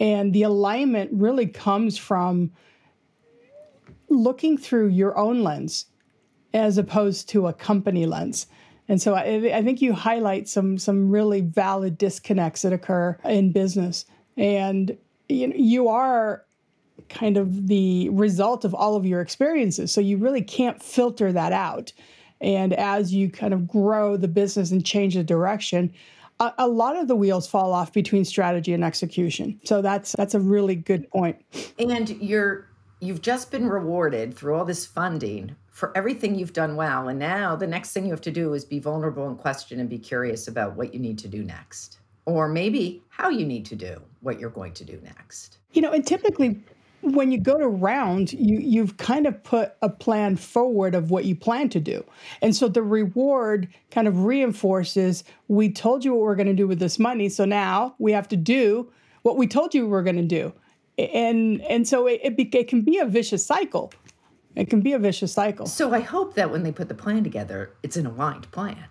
and 0.00 0.32
the 0.34 0.42
alignment 0.42 1.12
really 1.12 1.46
comes 1.46 1.96
from 1.96 2.50
looking 4.08 4.58
through 4.58 4.88
your 4.88 5.16
own 5.16 5.44
lens 5.44 5.86
as 6.52 6.78
opposed 6.78 7.28
to 7.28 7.46
a 7.46 7.52
company 7.52 8.06
lens. 8.06 8.48
And 8.88 9.00
so 9.00 9.14
I, 9.14 9.56
I 9.56 9.62
think 9.62 9.82
you 9.82 9.92
highlight 9.92 10.48
some 10.48 10.78
some 10.78 11.10
really 11.10 11.42
valid 11.42 11.98
disconnects 11.98 12.62
that 12.62 12.72
occur 12.72 13.18
in 13.24 13.52
business, 13.52 14.06
and 14.36 14.96
you 15.28 15.48
know, 15.48 15.54
you 15.56 15.88
are 15.88 16.44
kind 17.08 17.36
of 17.36 17.68
the 17.68 18.08
result 18.10 18.64
of 18.64 18.74
all 18.74 18.96
of 18.96 19.06
your 19.06 19.20
experiences. 19.20 19.92
So 19.92 20.00
you 20.00 20.16
really 20.18 20.42
can't 20.42 20.82
filter 20.82 21.32
that 21.32 21.52
out. 21.52 21.92
And 22.40 22.72
as 22.72 23.12
you 23.12 23.30
kind 23.30 23.52
of 23.52 23.66
grow 23.66 24.16
the 24.16 24.28
business 24.28 24.70
and 24.70 24.84
change 24.84 25.14
the 25.14 25.24
direction, 25.24 25.92
a, 26.40 26.52
a, 26.58 26.68
lot 26.68 26.96
of 26.96 27.08
the 27.08 27.16
wheels 27.16 27.48
fall 27.48 27.72
off 27.72 27.92
between 27.92 28.24
strategy 28.24 28.72
and 28.72 28.84
execution. 28.84 29.60
So 29.64 29.82
that's 29.82 30.12
that's 30.12 30.34
a 30.34 30.40
really 30.40 30.76
good 30.76 31.10
point. 31.10 31.36
And 31.78 32.08
you're 32.22 32.68
you've 33.00 33.22
just 33.22 33.50
been 33.50 33.68
rewarded 33.68 34.34
through 34.34 34.54
all 34.54 34.64
this 34.64 34.86
funding 34.86 35.56
for 35.78 35.96
everything 35.96 36.34
you've 36.34 36.52
done 36.52 36.74
well. 36.74 37.06
And 37.06 37.20
now 37.20 37.54
the 37.54 37.66
next 37.66 37.92
thing 37.92 38.04
you 38.04 38.10
have 38.10 38.20
to 38.22 38.32
do 38.32 38.52
is 38.52 38.64
be 38.64 38.80
vulnerable 38.80 39.28
and 39.28 39.38
question 39.38 39.78
and 39.78 39.88
be 39.88 39.96
curious 39.96 40.48
about 40.48 40.74
what 40.74 40.92
you 40.92 40.98
need 40.98 41.18
to 41.20 41.28
do 41.28 41.44
next. 41.44 42.00
Or 42.26 42.48
maybe 42.48 43.04
how 43.10 43.28
you 43.28 43.46
need 43.46 43.64
to 43.66 43.76
do 43.76 44.02
what 44.20 44.40
you're 44.40 44.50
going 44.50 44.72
to 44.72 44.84
do 44.84 45.00
next. 45.04 45.58
You 45.74 45.82
know, 45.82 45.92
and 45.92 46.04
typically 46.04 46.60
when 47.02 47.30
you 47.30 47.38
go 47.38 47.56
to 47.58 47.68
round, 47.68 48.32
you 48.32 48.58
you've 48.58 48.96
kind 48.96 49.24
of 49.24 49.40
put 49.44 49.74
a 49.80 49.88
plan 49.88 50.34
forward 50.34 50.96
of 50.96 51.12
what 51.12 51.26
you 51.26 51.36
plan 51.36 51.68
to 51.68 51.78
do. 51.78 52.04
And 52.42 52.56
so 52.56 52.66
the 52.66 52.82
reward 52.82 53.68
kind 53.92 54.08
of 54.08 54.24
reinforces 54.24 55.22
we 55.46 55.70
told 55.70 56.04
you 56.04 56.12
what 56.12 56.22
we're 56.22 56.34
going 56.34 56.48
to 56.48 56.54
do 56.54 56.66
with 56.66 56.80
this 56.80 56.98
money, 56.98 57.28
so 57.28 57.44
now 57.44 57.94
we 58.00 58.10
have 58.10 58.26
to 58.28 58.36
do 58.36 58.90
what 59.22 59.36
we 59.36 59.46
told 59.46 59.74
you 59.74 59.84
we 59.84 59.90
were 59.90 60.02
going 60.02 60.16
to 60.16 60.22
do. 60.22 60.52
And 60.98 61.62
and 61.62 61.86
so 61.86 62.08
it, 62.08 62.20
it, 62.24 62.36
be, 62.36 62.50
it 62.52 62.66
can 62.66 62.82
be 62.82 62.98
a 62.98 63.06
vicious 63.06 63.46
cycle. 63.46 63.92
It 64.58 64.68
can 64.68 64.80
be 64.80 64.92
a 64.92 64.98
vicious 64.98 65.32
cycle. 65.32 65.66
So 65.66 65.94
I 65.94 66.00
hope 66.00 66.34
that 66.34 66.50
when 66.50 66.64
they 66.64 66.72
put 66.72 66.88
the 66.88 66.94
plan 66.94 67.22
together, 67.22 67.70
it's 67.84 67.96
an 67.96 68.06
aligned 68.06 68.50
plan. 68.50 68.86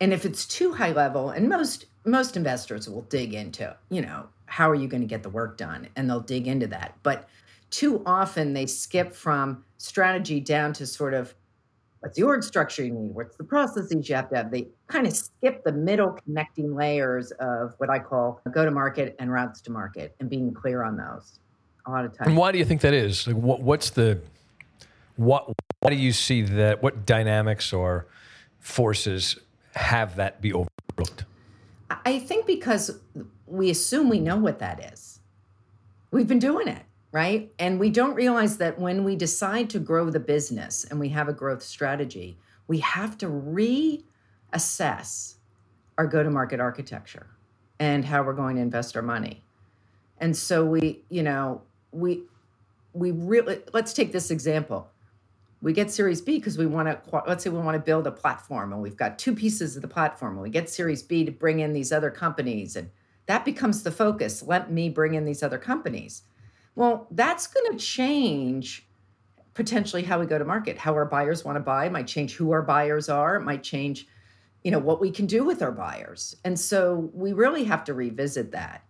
And 0.00 0.14
if 0.14 0.24
it's 0.24 0.46
too 0.46 0.72
high 0.72 0.92
level, 0.92 1.28
and 1.28 1.48
most 1.48 1.86
most 2.04 2.36
investors 2.36 2.88
will 2.88 3.02
dig 3.02 3.34
into, 3.34 3.76
you 3.90 4.00
know, 4.00 4.26
how 4.46 4.68
are 4.68 4.74
you 4.74 4.88
going 4.88 5.02
to 5.02 5.06
get 5.06 5.22
the 5.22 5.28
work 5.28 5.56
done? 5.56 5.88
And 5.94 6.08
they'll 6.08 6.20
dig 6.20 6.48
into 6.48 6.66
that. 6.68 6.96
But 7.02 7.28
too 7.70 8.02
often 8.04 8.54
they 8.54 8.66
skip 8.66 9.14
from 9.14 9.62
strategy 9.76 10.40
down 10.40 10.72
to 10.74 10.86
sort 10.86 11.14
of 11.14 11.34
what's 12.00 12.16
the 12.16 12.24
org 12.24 12.42
structure 12.42 12.82
you 12.82 12.92
need? 12.92 13.14
What's 13.14 13.36
the 13.36 13.44
processes 13.44 14.08
you 14.08 14.16
have 14.16 14.30
to 14.30 14.36
have? 14.36 14.50
They 14.50 14.68
kind 14.88 15.06
of 15.06 15.14
skip 15.14 15.62
the 15.64 15.72
middle 15.72 16.18
connecting 16.24 16.74
layers 16.74 17.30
of 17.32 17.74
what 17.76 17.90
I 17.90 17.98
call 17.98 18.40
go 18.50 18.64
to 18.64 18.70
market 18.70 19.14
and 19.18 19.30
routes 19.30 19.60
to 19.62 19.70
market 19.70 20.16
and 20.18 20.28
being 20.30 20.52
clear 20.52 20.82
on 20.82 20.96
those 20.96 21.38
a 21.86 21.90
lot 21.90 22.06
of 22.06 22.16
times. 22.16 22.28
And 22.28 22.36
why 22.36 22.52
do 22.52 22.58
you 22.58 22.64
think 22.64 22.80
that 22.80 22.94
is? 22.94 23.26
Like, 23.26 23.36
what, 23.36 23.60
what's 23.60 23.90
the, 23.90 24.18
what, 25.16 25.52
why 25.80 25.90
do 25.90 25.96
you 25.96 26.12
see 26.12 26.42
that? 26.42 26.82
What 26.82 27.06
dynamics 27.06 27.72
or 27.72 28.06
forces 28.60 29.38
have 29.74 30.16
that 30.16 30.40
be 30.40 30.52
overlooked? 30.52 31.24
I 32.04 32.18
think 32.18 32.46
because 32.46 32.98
we 33.46 33.70
assume 33.70 34.08
we 34.08 34.20
know 34.20 34.36
what 34.36 34.58
that 34.60 34.92
is. 34.92 35.20
We've 36.10 36.28
been 36.28 36.38
doing 36.38 36.68
it 36.68 36.82
right? 37.12 37.52
And 37.58 37.78
we 37.78 37.90
don't 37.90 38.14
realize 38.14 38.56
that 38.56 38.78
when 38.78 39.04
we 39.04 39.16
decide 39.16 39.68
to 39.70 39.78
grow 39.78 40.10
the 40.10 40.18
business 40.18 40.84
and 40.84 40.98
we 40.98 41.10
have 41.10 41.28
a 41.28 41.32
growth 41.32 41.62
strategy, 41.62 42.38
we 42.66 42.78
have 42.78 43.18
to 43.18 43.26
reassess 44.54 45.34
our 45.98 46.06
go 46.06 46.22
to 46.22 46.30
market 46.30 46.58
architecture 46.58 47.26
and 47.78 48.04
how 48.04 48.22
we're 48.22 48.32
going 48.32 48.56
to 48.56 48.62
invest 48.62 48.96
our 48.96 49.02
money. 49.02 49.44
And 50.18 50.34
so 50.36 50.64
we, 50.64 51.02
you 51.10 51.22
know, 51.22 51.62
we 51.92 52.22
we 52.94 53.10
really 53.10 53.60
let's 53.72 53.92
take 53.92 54.12
this 54.12 54.30
example. 54.30 54.88
We 55.62 55.72
get 55.72 55.90
Series 55.90 56.20
B 56.20 56.38
because 56.38 56.58
we 56.58 56.66
want 56.66 56.88
to 56.88 57.22
let's 57.26 57.44
say 57.44 57.50
we 57.50 57.60
want 57.60 57.76
to 57.76 57.80
build 57.80 58.06
a 58.06 58.10
platform 58.10 58.72
and 58.72 58.82
we've 58.82 58.96
got 58.96 59.18
two 59.18 59.34
pieces 59.34 59.76
of 59.76 59.82
the 59.82 59.88
platform 59.88 60.32
and 60.32 60.42
we 60.42 60.50
get 60.50 60.68
Series 60.68 61.02
B 61.02 61.24
to 61.24 61.30
bring 61.30 61.60
in 61.60 61.72
these 61.72 61.92
other 61.92 62.10
companies 62.10 62.76
and 62.76 62.90
that 63.26 63.44
becomes 63.44 63.84
the 63.84 63.92
focus. 63.92 64.42
Let 64.42 64.70
me 64.72 64.88
bring 64.88 65.14
in 65.14 65.24
these 65.24 65.42
other 65.42 65.58
companies 65.58 66.22
well, 66.74 67.06
that's 67.10 67.46
going 67.46 67.72
to 67.72 67.78
change 67.78 68.86
potentially 69.54 70.02
how 70.02 70.18
we 70.18 70.26
go 70.26 70.38
to 70.38 70.44
market, 70.44 70.78
how 70.78 70.94
our 70.94 71.04
buyers 71.04 71.44
want 71.44 71.56
to 71.56 71.60
buy, 71.60 71.88
might 71.88 72.06
change 72.06 72.34
who 72.34 72.52
our 72.52 72.62
buyers 72.62 73.08
are, 73.08 73.36
it 73.36 73.42
might 73.42 73.62
change 73.62 74.06
you 74.64 74.70
know 74.70 74.78
what 74.78 75.00
we 75.00 75.10
can 75.10 75.26
do 75.26 75.44
with 75.44 75.60
our 75.60 75.72
buyers. 75.72 76.36
And 76.44 76.58
so 76.58 77.10
we 77.12 77.32
really 77.32 77.64
have 77.64 77.82
to 77.84 77.94
revisit 77.94 78.52
that 78.52 78.84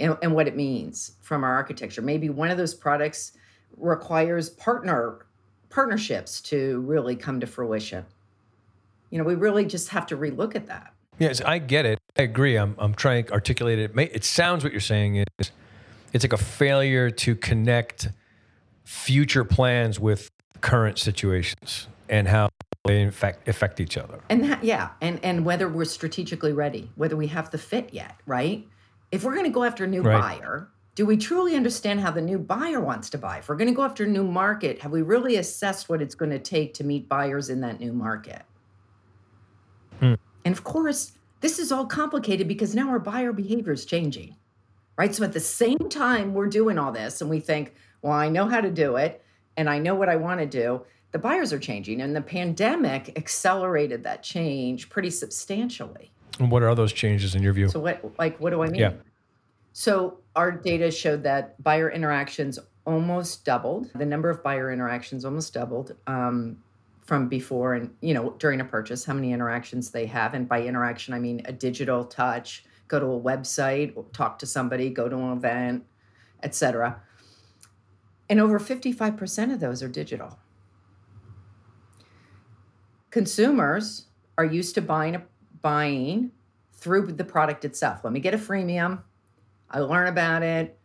and, 0.00 0.18
and 0.22 0.34
what 0.34 0.48
it 0.48 0.56
means 0.56 1.12
from 1.22 1.44
our 1.44 1.54
architecture. 1.54 2.02
Maybe 2.02 2.30
one 2.30 2.50
of 2.50 2.58
those 2.58 2.74
products 2.74 3.32
requires 3.76 4.50
partner 4.50 5.26
partnerships 5.68 6.40
to 6.42 6.80
really 6.80 7.16
come 7.16 7.40
to 7.40 7.46
fruition. 7.46 8.04
You 9.10 9.18
know, 9.18 9.24
we 9.24 9.34
really 9.34 9.64
just 9.64 9.88
have 9.90 10.06
to 10.06 10.16
relook 10.16 10.54
at 10.54 10.66
that. 10.66 10.92
Yes, 11.18 11.40
I 11.40 11.58
get 11.58 11.86
it. 11.86 11.98
I 12.16 12.22
agree. 12.22 12.56
I'm, 12.56 12.74
I'm 12.78 12.94
trying 12.94 13.24
to 13.24 13.32
articulate 13.32 13.78
it. 13.78 13.92
It 13.96 14.24
sounds 14.24 14.64
what 14.64 14.72
you're 14.72 14.80
saying 14.80 15.16
is 15.16 15.50
it's 16.12 16.24
like 16.24 16.32
a 16.32 16.38
failure 16.38 17.10
to 17.10 17.34
connect 17.34 18.08
future 18.84 19.44
plans 19.44 19.98
with 19.98 20.30
current 20.60 20.98
situations 20.98 21.88
and 22.08 22.28
how 22.28 22.48
they 22.84 23.02
in 23.02 23.10
fact 23.10 23.48
affect 23.48 23.80
each 23.80 23.96
other. 23.98 24.20
And 24.28 24.44
that, 24.44 24.62
yeah, 24.64 24.90
and 25.00 25.18
and 25.24 25.44
whether 25.44 25.68
we're 25.68 25.84
strategically 25.84 26.52
ready, 26.52 26.90
whether 26.94 27.16
we 27.16 27.26
have 27.28 27.50
the 27.50 27.58
fit 27.58 27.92
yet, 27.92 28.16
right? 28.26 28.66
If 29.10 29.24
we're 29.24 29.34
going 29.34 29.44
to 29.44 29.50
go 29.50 29.64
after 29.64 29.84
a 29.84 29.86
new 29.86 30.02
right. 30.02 30.40
buyer, 30.40 30.68
do 30.96 31.06
we 31.06 31.16
truly 31.16 31.54
understand 31.54 32.00
how 32.00 32.10
the 32.10 32.20
new 32.20 32.38
buyer 32.38 32.80
wants 32.80 33.08
to 33.10 33.18
buy? 33.18 33.38
If 33.38 33.48
we're 33.48 33.56
going 33.56 33.68
to 33.68 33.74
go 33.74 33.84
after 33.84 34.02
a 34.02 34.08
new 34.08 34.24
market, 34.24 34.80
have 34.80 34.90
we 34.90 35.02
really 35.02 35.36
assessed 35.36 35.88
what 35.88 36.02
it's 36.02 36.16
going 36.16 36.32
to 36.32 36.40
take 36.40 36.74
to 36.74 36.84
meet 36.84 37.08
buyers 37.08 37.48
in 37.50 37.60
that 37.60 37.78
new 37.78 37.92
market? 37.92 38.42
Hmm. 40.00 40.14
And 40.44 40.52
of 40.52 40.64
course, 40.64 41.12
this 41.40 41.60
is 41.60 41.70
all 41.70 41.86
complicated 41.86 42.48
because 42.48 42.74
now 42.74 42.88
our 42.88 42.98
buyer 42.98 43.32
behavior 43.32 43.72
is 43.72 43.84
changing 43.84 44.34
right? 44.96 45.14
So 45.14 45.24
at 45.24 45.32
the 45.32 45.40
same 45.40 45.78
time 45.88 46.34
we're 46.34 46.48
doing 46.48 46.78
all 46.78 46.92
this 46.92 47.20
and 47.20 47.30
we 47.30 47.40
think, 47.40 47.74
well, 48.02 48.12
I 48.12 48.28
know 48.28 48.46
how 48.46 48.60
to 48.60 48.70
do 48.70 48.96
it 48.96 49.22
and 49.56 49.68
I 49.68 49.78
know 49.78 49.94
what 49.94 50.08
I 50.08 50.16
want 50.16 50.40
to 50.40 50.46
do, 50.46 50.82
the 51.12 51.18
buyers 51.18 51.52
are 51.52 51.58
changing. 51.58 52.00
And 52.02 52.14
the 52.14 52.20
pandemic 52.20 53.16
accelerated 53.16 54.04
that 54.04 54.22
change 54.22 54.90
pretty 54.90 55.10
substantially. 55.10 56.10
And 56.38 56.50
what 56.50 56.62
are 56.62 56.74
those 56.74 56.92
changes 56.92 57.34
in 57.34 57.42
your 57.42 57.52
view? 57.52 57.68
So 57.68 57.80
what 57.80 58.04
like 58.18 58.38
what 58.38 58.50
do 58.50 58.62
I 58.62 58.68
mean? 58.68 58.80
Yeah. 58.80 58.92
So 59.78 60.20
our 60.34 60.52
data 60.52 60.90
showed 60.90 61.24
that 61.24 61.62
buyer 61.62 61.90
interactions 61.90 62.58
almost 62.86 63.44
doubled. 63.44 63.90
The 63.94 64.06
number 64.06 64.30
of 64.30 64.42
buyer 64.42 64.72
interactions 64.72 65.22
almost 65.22 65.52
doubled 65.52 65.94
um, 66.06 66.56
from 67.02 67.28
before 67.28 67.74
and 67.74 67.94
you 68.00 68.14
know 68.14 68.30
during 68.38 68.62
a 68.62 68.64
purchase. 68.64 69.04
How 69.04 69.12
many 69.12 69.34
interactions 69.34 69.90
they 69.90 70.06
have, 70.06 70.32
and 70.32 70.48
by 70.48 70.62
interaction 70.62 71.12
I 71.12 71.18
mean 71.18 71.42
a 71.44 71.52
digital 71.52 72.06
touch, 72.06 72.64
go 72.88 72.98
to 72.98 73.04
a 73.04 73.20
website, 73.20 73.92
talk 74.14 74.38
to 74.38 74.46
somebody, 74.46 74.88
go 74.88 75.10
to 75.10 75.14
an 75.14 75.32
event, 75.36 75.84
etc. 76.42 77.02
And 78.30 78.40
over 78.40 78.58
55% 78.58 79.52
of 79.52 79.60
those 79.60 79.82
are 79.82 79.88
digital. 79.88 80.38
Consumers 83.10 84.06
are 84.38 84.46
used 84.46 84.74
to 84.76 84.80
buying 84.80 85.22
buying 85.60 86.32
through 86.72 87.12
the 87.12 87.24
product 87.24 87.66
itself. 87.66 88.04
Let 88.04 88.14
me 88.14 88.20
get 88.20 88.32
a 88.32 88.38
freemium. 88.38 89.02
I 89.70 89.80
learn 89.80 90.06
about 90.08 90.42
it 90.42 90.78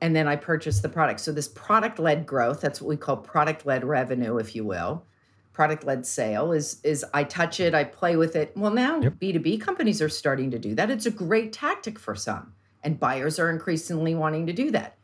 and 0.00 0.16
then 0.16 0.26
I 0.26 0.36
purchase 0.36 0.80
the 0.80 0.88
product. 0.88 1.20
So 1.20 1.32
this 1.32 1.48
product-led 1.48 2.26
growth, 2.26 2.60
that's 2.60 2.80
what 2.80 2.88
we 2.88 2.96
call 2.96 3.16
product-led 3.16 3.84
revenue 3.84 4.38
if 4.38 4.54
you 4.54 4.64
will 4.64 5.04
product 5.52 5.84
led 5.84 6.06
sale 6.06 6.52
is 6.52 6.80
is 6.82 7.04
I 7.12 7.24
touch 7.24 7.60
it, 7.60 7.74
I 7.74 7.84
play 7.84 8.16
with 8.16 8.36
it. 8.36 8.52
Well, 8.56 8.72
now 8.72 9.00
yep. 9.00 9.14
B2B 9.14 9.60
companies 9.60 10.00
are 10.00 10.08
starting 10.08 10.50
to 10.50 10.58
do 10.58 10.74
that. 10.74 10.90
It's 10.90 11.06
a 11.06 11.10
great 11.10 11.52
tactic 11.52 11.98
for 11.98 12.14
some, 12.14 12.52
and 12.82 12.98
buyers 12.98 13.38
are 13.38 13.50
increasingly 13.50 14.14
wanting 14.14 14.46
to 14.46 14.52
do 14.52 14.70
that. 14.70 14.96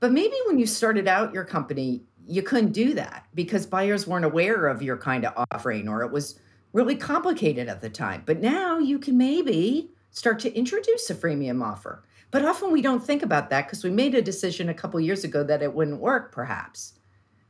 But 0.00 0.12
maybe 0.12 0.36
when 0.46 0.58
you 0.58 0.66
started 0.66 1.08
out 1.08 1.32
your 1.32 1.44
company, 1.44 2.02
you 2.26 2.42
couldn't 2.42 2.72
do 2.72 2.92
that 2.94 3.24
because 3.34 3.66
buyers 3.66 4.06
weren't 4.06 4.24
aware 4.24 4.66
of 4.66 4.82
your 4.82 4.96
kind 4.96 5.24
of 5.24 5.46
offering 5.50 5.88
or 5.88 6.02
it 6.02 6.12
was 6.12 6.38
really 6.72 6.96
complicated 6.96 7.68
at 7.68 7.80
the 7.80 7.88
time. 7.88 8.22
But 8.26 8.40
now 8.40 8.78
you 8.78 8.98
can 8.98 9.16
maybe 9.16 9.90
start 10.10 10.38
to 10.40 10.52
introduce 10.54 11.08
a 11.08 11.14
freemium 11.14 11.64
offer. 11.64 12.04
But 12.30 12.44
often 12.44 12.72
we 12.72 12.82
don't 12.82 13.04
think 13.04 13.22
about 13.22 13.50
that 13.50 13.66
because 13.66 13.84
we 13.84 13.90
made 13.90 14.14
a 14.14 14.22
decision 14.22 14.68
a 14.68 14.74
couple 14.74 15.00
years 15.00 15.24
ago 15.24 15.44
that 15.44 15.62
it 15.62 15.72
wouldn't 15.72 16.00
work 16.00 16.32
perhaps. 16.32 16.94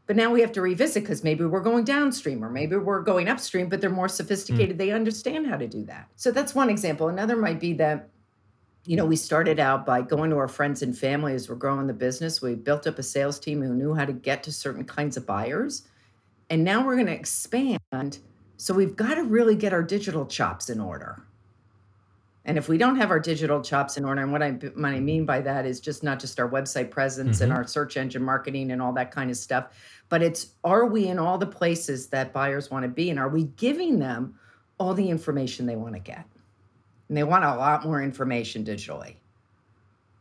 But 0.07 0.15
now 0.15 0.31
we 0.31 0.41
have 0.41 0.53
to 0.53 0.63
revisit 0.63 1.03
because 1.03 1.25
maybe 1.25 1.45
we're 1.45 1.61
going 1.61 1.85
downstream 1.85 2.45
or 2.45 2.49
maybe 2.49 2.77
we're 2.77 3.03
going 3.03 3.29
upstream, 3.29 3.69
but 3.69 3.81
they're 3.81 3.91
more 3.91 4.09
sophisticated. 4.09 4.77
Mm. 4.77 4.79
They 4.79 4.91
understand 4.93 5.49
how 5.49 5.57
to 5.57 5.67
do 5.67 5.85
that. 5.87 6.09
So 6.15 6.31
that's 6.31 6.55
one 6.55 6.71
example. 6.71 7.09
Another 7.09 7.37
might 7.37 7.59
be 7.59 7.73
that, 7.75 8.09
you 8.85 8.97
know, 8.97 9.05
we 9.05 9.17
started 9.17 9.59
out 9.59 9.85
by 9.85 10.03
going 10.03 10.31
to 10.31 10.37
our 10.37 10.47
friends 10.47 10.83
and 10.83 10.97
family 10.97 11.35
as 11.35 11.49
we're 11.49 11.57
growing 11.57 11.89
the 11.89 11.93
business. 11.93 12.41
We 12.41 12.55
built 12.55 12.87
up 12.87 13.01
a 13.01 13.03
sales 13.03 13.41
team 13.41 13.61
who 13.61 13.75
knew 13.75 13.95
how 13.95 14.05
to 14.05 14.13
get 14.13 14.45
to 14.45 14.53
certain 14.53 14.85
kinds 14.85 15.17
of 15.17 15.27
buyers. 15.27 15.83
And 16.51 16.63
now 16.63 16.87
we're 16.87 16.95
going 16.95 17.07
to 17.07 17.13
expand. 17.13 18.19
So 18.59 18.75
we've 18.75 18.95
got 18.95 19.17
to 19.17 19.25
really 19.25 19.57
get 19.57 19.73
our 19.73 19.83
digital 19.83 20.25
chops 20.25 20.71
in 20.71 20.79
order. 20.79 21.26
And 22.47 22.57
if 22.57 22.69
we 22.69 22.79
don't 22.79 22.95
have 22.97 23.11
our 23.11 23.19
digital 23.19 23.61
chops 23.61 23.97
in 23.97 24.05
order, 24.05 24.23
and 24.23 24.31
what 24.31 24.41
I, 24.41 24.53
what 24.53 24.85
I 24.85 25.01
mean 25.01 25.27
by 25.27 25.41
that 25.41 25.67
is 25.67 25.81
just 25.81 26.05
not 26.05 26.21
just 26.21 26.39
our 26.39 26.49
website 26.49 26.93
presence 26.93 27.37
mm-hmm. 27.37 27.45
and 27.45 27.53
our 27.53 27.67
search 27.67 27.97
engine 27.97 28.23
marketing 28.23 28.71
and 28.71 28.81
all 28.81 28.93
that 28.93 29.11
kind 29.11 29.31
of 29.33 29.37
stuff, 29.37 29.77
but 30.09 30.23
it's 30.23 30.55
are 30.63 30.87
we 30.87 31.09
in 31.09 31.19
all 31.19 31.39
the 31.39 31.47
places 31.47 32.07
that 32.09 32.33
buyers 32.33 32.71
want 32.71 32.85
to 32.85 32.89
be 32.89 33.11
and 33.11 33.19
are 33.19 33.29
we 33.29 33.45
giving 33.57 33.99
them 33.99 34.39
all 34.79 34.95
the 34.95 35.11
information 35.11 35.67
they 35.67 35.75
want 35.75 35.95
to 35.95 36.01
get? 36.01 36.25
And 37.09 37.17
they 37.17 37.25
want 37.25 37.45
a 37.45 37.57
lot 37.57 37.85
more 37.85 38.01
information 38.01 38.65
digitally. 38.65 39.17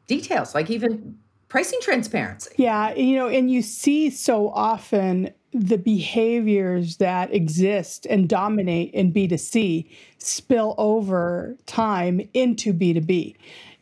Details 0.07 0.55
like 0.55 0.71
even 0.71 1.19
pricing 1.47 1.79
transparency. 1.79 2.55
Yeah 2.57 2.95
you 2.95 3.17
know 3.17 3.27
and 3.27 3.51
you 3.51 3.61
see 3.61 4.09
so 4.09 4.49
often 4.49 5.31
the 5.55 5.77
behaviors 5.77 6.97
that 6.97 7.33
exist 7.33 8.05
and 8.07 8.27
dominate 8.27 8.93
in 8.93 9.13
b2c 9.13 9.89
spill 10.17 10.75
over 10.77 11.55
time 11.65 12.19
into 12.33 12.73
b2b 12.73 13.33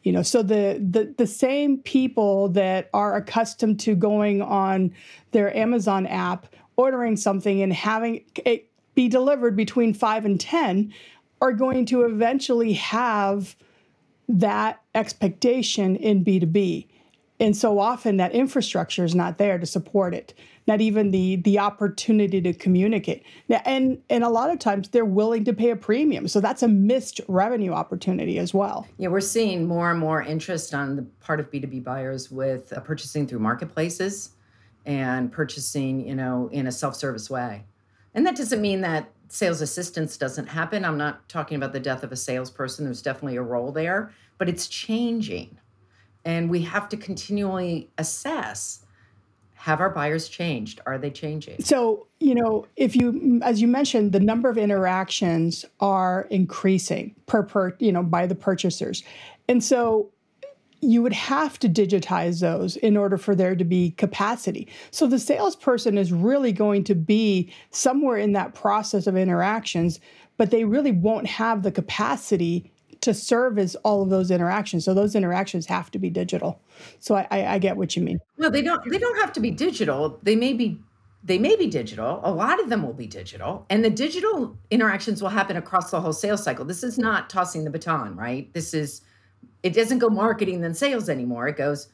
you 0.04 0.12
know 0.12 0.22
so 0.22 0.44
the, 0.44 0.80
the 0.92 1.12
the 1.18 1.26
same 1.26 1.80
people 1.80 2.48
that 2.50 2.92
are 2.94 3.16
accustomed 3.16 3.80
to 3.80 3.96
going 3.96 4.40
on 4.40 4.94
their 5.32 5.56
amazon 5.58 6.06
app 6.06 6.46
ordering 6.76 7.18
something 7.18 7.64
and 7.64 7.74
having 7.74 8.24
it 8.46 8.70
be 8.94 9.08
delivered 9.08 9.56
between 9.56 9.96
5 9.96 10.26
and 10.26 10.40
10 10.40 10.94
are 11.42 11.54
going 11.54 11.88
to 11.88 12.04
eventually 12.04 12.74
have 12.74 13.56
that 14.30 14.80
expectation 14.94 15.96
in 15.96 16.24
b2b 16.24 16.86
and 17.40 17.58
so 17.58 17.80
often 17.80 18.18
that 18.18 18.32
infrastructure 18.32 19.04
is 19.04 19.16
not 19.16 19.40
there 19.40 19.58
to 19.58 19.66
support 19.66 20.14
it 20.14 20.36
not 20.68 20.82
even 20.82 21.12
the 21.12 21.38
the 21.38 21.60
opportunity 21.60 22.42
to 22.42 22.54
communicate. 22.54 23.24
And 23.50 24.02
and 24.10 24.24
a 24.24 24.30
lot 24.30 24.50
of 24.50 24.60
times 24.60 24.90
they're 24.90 25.06
willing 25.06 25.44
to 25.46 25.54
pay 25.54 25.70
a 25.70 25.76
premium. 25.76 26.28
So 26.28 26.40
that's 26.40 26.64
a 26.64 26.68
missed 26.68 27.22
revenue 27.28 27.72
opportunity 27.72 28.40
as 28.40 28.54
well. 28.54 28.88
Yeah, 28.98 29.10
we're 29.10 29.22
seeing 29.22 29.68
more 29.68 29.92
and 29.92 30.00
more 30.00 30.22
interest 30.22 30.74
on 30.74 30.96
the 30.96 31.04
part 31.22 31.40
of 31.40 31.52
B2B 31.52 31.84
buyers 31.84 32.32
with 32.32 32.72
uh, 32.74 32.80
purchasing 32.80 33.28
through 33.28 33.40
marketplaces 33.40 34.32
and 34.86 35.32
purchasing, 35.32 36.06
you 36.08 36.16
know, 36.16 36.50
in 36.52 36.68
a 36.68 36.72
self-service 36.72 37.30
way. 37.30 37.64
And 38.14 38.26
that 38.26 38.36
doesn't 38.36 38.62
mean 38.62 38.82
that 38.82 39.10
sales 39.30 39.62
assistance 39.62 40.18
doesn't 40.18 40.48
happen. 40.48 40.86
I'm 40.86 40.98
not 40.98 41.28
talking 41.30 41.58
about 41.58 41.74
the 41.74 41.80
death 41.80 42.04
of 42.04 42.12
a 42.12 42.16
salesperson. 42.16 42.86
There's 42.86 43.02
definitely 43.02 43.38
a 43.38 43.42
role 43.42 43.72
there, 43.72 44.12
but 44.38 44.50
it's 44.50 44.68
changing. 44.68 45.58
And 46.26 46.50
we 46.50 46.62
have 46.62 46.88
to 46.90 46.98
continually 46.98 47.90
assess 47.98 48.83
have 49.64 49.80
our 49.80 49.90
buyers 49.90 50.28
changed? 50.28 50.82
Are 50.86 50.98
they 50.98 51.10
changing? 51.10 51.64
So, 51.64 52.08
you 52.20 52.36
know, 52.36 52.68
if 52.76 52.98
you, 52.98 53.40
as 53.42 53.62
you 53.62 53.68
mentioned, 53.70 54.12
the 54.12 54.20
number 54.20 54.50
of 54.50 54.58
interactions 54.58 55.64
are 55.80 56.28
increasing 56.30 57.16
per, 57.28 57.44
per 57.44 57.74
you 57.80 57.94
know, 57.94 58.04
by 58.04 58.28
the 58.28 58.36
purchasers. 58.36 59.04
And 59.48 59.64
so 59.64 60.12
you 60.82 61.02
would 61.02 61.14
have 61.14 61.58
to 61.60 61.70
digitize 61.70 62.42
those 62.42 62.76
in 62.76 62.98
order 62.98 63.18
for 63.18 63.36
there 63.36 63.56
to 63.56 63.64
be 63.64 63.92
capacity. 63.92 64.68
So 64.92 65.08
the 65.08 65.18
salesperson 65.18 65.98
is 65.98 66.12
really 66.12 66.52
going 66.52 66.84
to 66.84 66.94
be 66.94 67.50
somewhere 67.72 68.18
in 68.18 68.34
that 68.34 68.54
process 68.54 69.08
of 69.08 69.16
interactions, 69.16 70.02
but 70.36 70.52
they 70.52 70.66
really 70.66 70.92
won't 70.92 71.28
have 71.28 71.64
the 71.64 71.72
capacity 71.72 72.70
to 73.04 73.14
serve 73.14 73.58
as 73.58 73.76
all 73.78 74.02
of 74.02 74.10
those 74.10 74.32
interactions. 74.32 74.86
So 74.86 74.94
those 74.94 75.16
interactions 75.16 75.66
have 75.68 75.92
to 75.92 76.00
be 76.00 76.10
digital. 76.10 76.60
So 77.00 77.16
I, 77.16 77.28
I, 77.32 77.46
I 77.54 77.60
get 77.60 77.78
what 77.78 77.96
you 77.96 78.02
mean. 78.02 78.20
No, 78.38 78.50
they 78.50 78.62
don't. 78.62 78.82
They 78.90 78.98
don't 78.98 79.20
have 79.20 79.34
to 79.34 79.40
be 79.40 79.52
digital. 79.52 80.20
They 80.24 80.36
may 80.36 80.54
be. 80.54 80.80
They 81.26 81.38
may 81.40 81.56
be 81.56 81.68
digital. 81.68 82.20
A 82.24 82.32
lot 82.32 82.60
of 82.60 82.70
them 82.70 82.84
will 82.84 82.94
be 82.94 83.08
digital, 83.08 83.66
and 83.70 83.84
the 83.86 83.90
digital 83.90 84.58
interactions 84.70 85.22
will 85.22 85.30
happen 85.30 85.56
across 85.56 85.90
the 85.90 86.02
whole 86.02 86.12
sales 86.12 86.44
cycle. 86.44 86.66
This 86.66 86.84
is 86.84 86.98
not 86.98 87.30
tossing 87.30 87.64
the 87.64 87.70
baton, 87.70 88.18
right? 88.18 88.54
This 88.54 88.74
is 88.74 89.02
it 89.64 89.74
doesn't 89.74 90.00
go 90.00 90.10
marketing 90.10 90.62
then 90.62 90.74
sales 90.74 91.08
anymore. 91.10 91.48
It 91.48 91.58
goes 91.58 91.88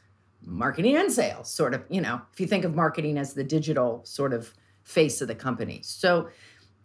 marketing 0.44 0.96
and 0.96 1.12
sales, 1.12 1.50
sort 1.50 1.74
of, 1.74 1.84
you 1.88 2.00
know, 2.00 2.20
if 2.32 2.40
you 2.40 2.46
think 2.46 2.64
of 2.64 2.74
marketing 2.74 3.18
as 3.18 3.34
the 3.34 3.44
digital 3.44 4.02
sort 4.04 4.32
of 4.32 4.52
face 4.82 5.20
of 5.20 5.28
the 5.28 5.34
company. 5.34 5.80
So 5.82 6.28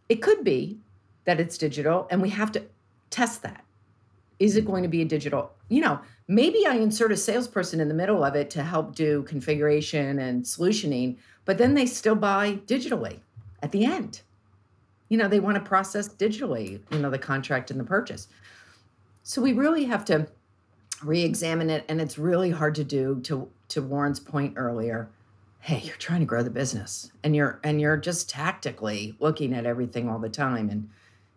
it 0.10 0.22
could 0.22 0.44
be 0.44 0.80
that 1.26 1.40
it's 1.40 1.58
digital 1.58 2.08
and 2.12 2.22
we 2.22 2.30
have 2.30 2.52
to 2.54 2.64
test 3.10 3.42
that. 3.44 3.65
Is 4.40 4.56
it 4.56 4.66
going 4.66 4.84
to 4.84 4.90
be 4.90 5.02
a 5.02 5.06
digital? 5.06 5.52
You 5.70 5.82
know, 5.82 6.00
maybe 6.28 6.66
I 6.68 6.76
insert 6.76 7.12
a 7.12 7.18
salesperson 7.18 7.80
in 7.80 7.88
the 7.88 7.94
middle 7.94 8.24
of 8.24 8.36
it 8.36 8.50
to 8.52 8.64
help 8.64 8.96
do 8.96 9.24
configuration 9.24 10.20
and 10.20 10.44
solutioning, 10.44 11.18
but 11.46 11.58
then 11.58 11.74
they 11.74 11.86
still 11.86 12.16
buy 12.16 12.60
digitally 12.66 13.20
at 13.62 13.72
the 13.72 13.86
end. 13.86 14.22
You 15.10 15.18
know, 15.18 15.28
they 15.28 15.40
want 15.40 15.56
to 15.56 15.62
process 15.62 16.10
digitally, 16.10 16.80
you 16.92 17.00
know, 17.00 17.10
the 17.10 17.20
contract 17.20 17.72
and 17.72 17.80
the 17.80 17.84
purchase. 17.84 18.28
So 19.24 19.42
we 19.42 19.54
really 19.54 19.86
have 19.86 20.04
to 20.06 20.28
re-examine 21.04 21.70
it 21.70 21.84
and 21.90 22.00
it's 22.00 22.18
really 22.18 22.52
hard 22.52 22.76
to 22.76 22.84
do 22.84 23.20
to 23.22 23.50
to 23.68 23.82
Warren's 23.82 24.20
point 24.20 24.54
earlier 24.56 25.10
hey 25.60 25.80
you're 25.84 25.96
trying 25.98 26.20
to 26.20 26.26
grow 26.26 26.44
the 26.44 26.50
business 26.50 27.12
and 27.24 27.36
you're 27.36 27.60
and 27.64 27.82
you're 27.82 27.98
just 27.98 28.30
tactically 28.30 29.16
looking 29.20 29.54
at 29.54 29.66
everything 29.66 30.08
all 30.08 30.20
the 30.20 30.30
time 30.30 30.70
and 30.70 30.90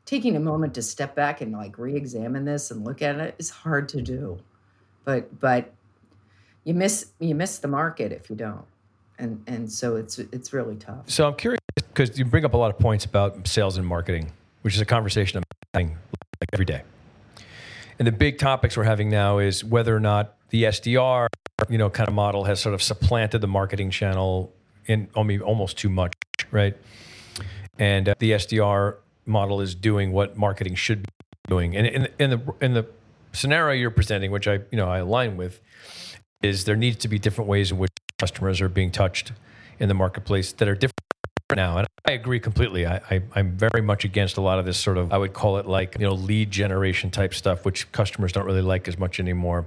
taking 0.09 0.37
a 0.37 0.41
moment 0.41 0.73
to 0.73 0.81
step 0.81 1.15
back 1.15 1.43
and 1.43 1.53
like 1.53 1.77
re-examine 1.77 2.47
this 2.47 2.71
and 2.71 2.83
look 2.83 3.03
at 3.03 3.17
it 3.17 3.35
is 3.37 3.51
hard 3.51 3.91
to 3.91 4.01
do. 4.01 4.39
But 5.05 5.39
but 5.39 5.71
you 6.65 6.73
miss 6.73 7.11
you 7.19 7.35
miss 7.35 7.59
the 7.59 7.69
market 7.69 8.11
if 8.11 8.31
you 8.31 8.37
don't. 8.37 8.65
And 9.19 9.43
and 9.47 9.71
so 9.71 9.97
it's 9.97 10.19
it's 10.19 10.55
really 10.55 10.77
tough. 10.77 11.11
So 11.11 11.27
i'm 11.27 11.35
curious 11.35 11.61
because 11.77 12.19
you 12.19 12.25
bring 12.25 12.47
up 12.47 12.55
a 12.55 12.57
lot 12.57 12.71
of 12.71 12.79
points 12.79 13.05
about 13.05 13.47
sales 13.47 13.77
and 13.77 13.87
marketing 13.87 14.33
which 14.63 14.75
is 14.75 14.81
a 14.81 14.87
conversation 14.87 15.39
i'm 15.39 15.45
having 15.75 15.89
like 16.41 16.49
every 16.55 16.65
day. 16.65 16.83
And 17.99 18.09
the 18.09 18.13
big 18.13 18.39
topics 18.39 18.79
we're 18.79 18.85
having 18.85 19.11
now 19.11 19.39
is 19.39 19.63
whether 19.63 19.95
or 19.95 20.01
not 20.01 20.37
the 20.49 20.65
SDR, 20.65 21.27
you 21.69 21.77
know, 21.77 21.91
kind 21.91 22.09
of 22.09 22.15
model 22.15 22.45
has 22.45 22.61
sort 22.61 22.75
of 22.75 22.81
supplanted 22.81 23.43
the 23.43 23.49
marketing 23.49 23.91
channel 23.91 24.55
in 24.87 25.09
I 25.15 25.23
mean, 25.23 25.43
almost 25.43 25.77
too 25.77 25.91
much, 25.91 26.15
right? 26.51 26.75
And 27.79 28.09
uh, 28.09 28.15
the 28.19 28.33
SDR 28.33 28.97
model 29.29 29.61
is 29.61 29.75
doing 29.75 30.13
what 30.13 30.37
marketing 30.37 30.75
should 30.75 31.03
be 31.03 31.09
doing. 31.49 31.77
And 31.77 31.87
in, 31.87 32.09
in 32.19 32.31
the 32.31 32.55
in 32.61 32.75
the 32.75 32.87
scenario 33.33 33.79
you're 33.79 33.91
presenting, 33.91 34.31
which 34.31 34.49
I 34.49 34.55
you 34.71 34.77
know 34.77 34.89
I 34.89 34.99
align 34.99 35.37
with, 35.37 35.61
is 36.43 36.65
there 36.65 36.77
needs 36.77 36.97
to 36.99 37.09
be 37.09 37.19
different 37.19 37.49
ways 37.49 37.71
in 37.71 37.79
which 37.79 37.93
customers 38.19 38.61
are 38.61 38.69
being 38.69 38.91
touched 38.91 39.33
in 39.79 39.89
the 39.89 39.95
marketplace 39.95 40.53
that 40.53 40.69
are 40.69 40.75
different 40.75 40.99
now. 41.57 41.79
And 41.79 41.87
I 42.07 42.13
agree 42.13 42.41
completely. 42.41 42.87
I, 42.87 42.97
I, 43.11 43.23
I'm 43.35 43.57
very 43.57 43.81
much 43.81 44.05
against 44.05 44.37
a 44.37 44.41
lot 44.41 44.59
of 44.59 44.67
this 44.67 44.79
sort 44.79 44.99
of, 44.99 45.13
I 45.13 45.19
would 45.19 45.33
call 45.33 45.57
it 45.59 45.67
like, 45.67 45.97
you 45.99 46.07
know, 46.07 46.13
lead 46.13 46.51
generation 46.51 47.11
type 47.11 47.33
stuff, 47.33 47.65
which 47.65 47.91
customers 47.93 48.33
don't 48.33 48.45
really 48.45 48.63
like 48.63 48.87
as 48.87 48.99
much 48.99 49.19
anymore. 49.19 49.67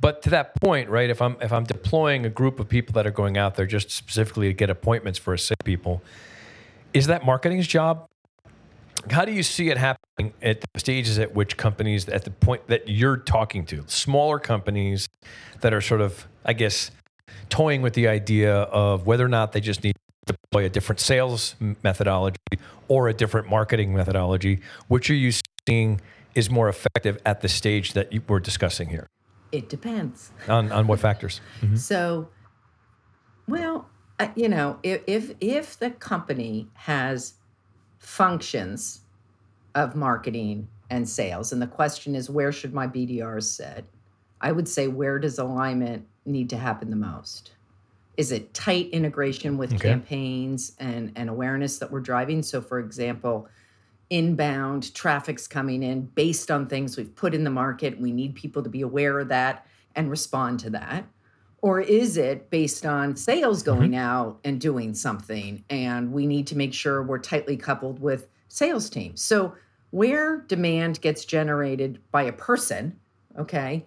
But 0.00 0.22
to 0.22 0.30
that 0.30 0.54
point, 0.60 0.88
right, 0.88 1.10
if 1.10 1.20
I'm 1.20 1.36
if 1.40 1.52
I'm 1.52 1.64
deploying 1.64 2.24
a 2.24 2.28
group 2.28 2.60
of 2.60 2.68
people 2.68 2.92
that 2.92 3.06
are 3.06 3.10
going 3.10 3.36
out 3.36 3.56
there 3.56 3.66
just 3.66 3.90
specifically 3.90 4.46
to 4.46 4.52
get 4.52 4.70
appointments 4.70 5.18
for 5.18 5.34
a 5.34 5.38
sick 5.38 5.58
people, 5.64 6.02
is 6.94 7.08
that 7.08 7.24
marketing's 7.24 7.66
job? 7.66 8.06
How 9.10 9.24
do 9.24 9.32
you 9.32 9.42
see 9.42 9.70
it 9.70 9.78
happening 9.78 10.34
at 10.42 10.60
the 10.60 10.80
stages 10.80 11.18
at 11.18 11.34
which 11.34 11.56
companies, 11.56 12.08
at 12.08 12.24
the 12.24 12.30
point 12.30 12.66
that 12.66 12.88
you're 12.88 13.16
talking 13.16 13.64
to, 13.66 13.84
smaller 13.86 14.38
companies 14.38 15.08
that 15.60 15.72
are 15.72 15.80
sort 15.80 16.00
of, 16.00 16.26
I 16.44 16.52
guess, 16.52 16.90
toying 17.48 17.82
with 17.82 17.94
the 17.94 18.08
idea 18.08 18.54
of 18.54 19.06
whether 19.06 19.24
or 19.24 19.28
not 19.28 19.52
they 19.52 19.60
just 19.60 19.84
need 19.84 19.94
to 20.26 20.34
deploy 20.34 20.64
a 20.64 20.68
different 20.68 21.00
sales 21.00 21.54
methodology 21.82 22.36
or 22.88 23.08
a 23.08 23.14
different 23.14 23.48
marketing 23.48 23.94
methodology? 23.94 24.60
Which 24.88 25.10
are 25.10 25.14
you 25.14 25.32
seeing 25.66 26.00
is 26.34 26.50
more 26.50 26.68
effective 26.68 27.18
at 27.24 27.40
the 27.40 27.48
stage 27.48 27.92
that 27.94 28.12
you, 28.12 28.22
we're 28.28 28.40
discussing 28.40 28.88
here? 28.88 29.08
It 29.52 29.68
depends. 29.68 30.30
On, 30.48 30.70
on 30.72 30.86
what 30.86 31.00
factors? 31.00 31.40
Mm-hmm. 31.60 31.76
So, 31.76 32.28
well, 33.48 33.88
uh, 34.20 34.28
you 34.36 34.48
know, 34.48 34.78
if, 34.82 35.02
if 35.06 35.34
if 35.40 35.78
the 35.78 35.90
company 35.90 36.68
has 36.74 37.34
functions 37.98 39.00
of 39.74 39.94
marketing 39.94 40.68
and 40.90 41.08
sales, 41.08 41.52
and 41.52 41.60
the 41.60 41.66
question 41.66 42.14
is 42.14 42.30
where 42.30 42.52
should 42.52 42.72
my 42.72 42.86
BDRs 42.86 43.44
sit? 43.44 43.84
I 44.40 44.52
would 44.52 44.68
say 44.68 44.88
where 44.88 45.18
does 45.18 45.38
alignment 45.38 46.06
need 46.24 46.48
to 46.50 46.56
happen 46.56 46.90
the 46.90 46.96
most? 46.96 47.52
is 48.18 48.32
it 48.32 48.52
tight 48.52 48.90
integration 48.90 49.56
with 49.56 49.72
okay. 49.72 49.90
campaigns 49.90 50.72
and, 50.80 51.12
and 51.14 51.30
awareness 51.30 51.78
that 51.78 51.90
we're 51.90 52.00
driving? 52.00 52.42
So, 52.42 52.60
for 52.60 52.80
example, 52.80 53.48
inbound 54.10 54.92
traffic's 54.92 55.46
coming 55.46 55.84
in 55.84 56.02
based 56.02 56.50
on 56.50 56.66
things 56.66 56.96
we've 56.96 57.14
put 57.14 57.32
in 57.32 57.44
the 57.44 57.50
market. 57.50 57.98
We 57.98 58.10
need 58.10 58.34
people 58.34 58.64
to 58.64 58.68
be 58.68 58.82
aware 58.82 59.20
of 59.20 59.28
that 59.28 59.66
and 59.94 60.10
respond 60.10 60.58
to 60.60 60.70
that. 60.70 61.04
Or 61.60 61.80
is 61.80 62.16
it 62.16 62.50
based 62.50 62.86
on 62.86 63.16
sales 63.16 63.62
mm-hmm. 63.62 63.78
going 63.78 63.90
mm-hmm. 63.92 64.00
out 64.00 64.38
and 64.44 64.60
doing 64.60 64.94
something? 64.94 65.64
And 65.70 66.12
we 66.12 66.26
need 66.26 66.46
to 66.48 66.56
make 66.56 66.72
sure 66.72 67.02
we're 67.02 67.18
tightly 67.18 67.56
coupled 67.56 68.00
with 68.00 68.28
sales 68.48 68.88
teams. 68.88 69.20
So, 69.20 69.54
where 69.90 70.42
demand 70.48 71.00
gets 71.00 71.24
generated 71.24 71.98
by 72.10 72.24
a 72.24 72.32
person, 72.32 72.98
okay, 73.38 73.86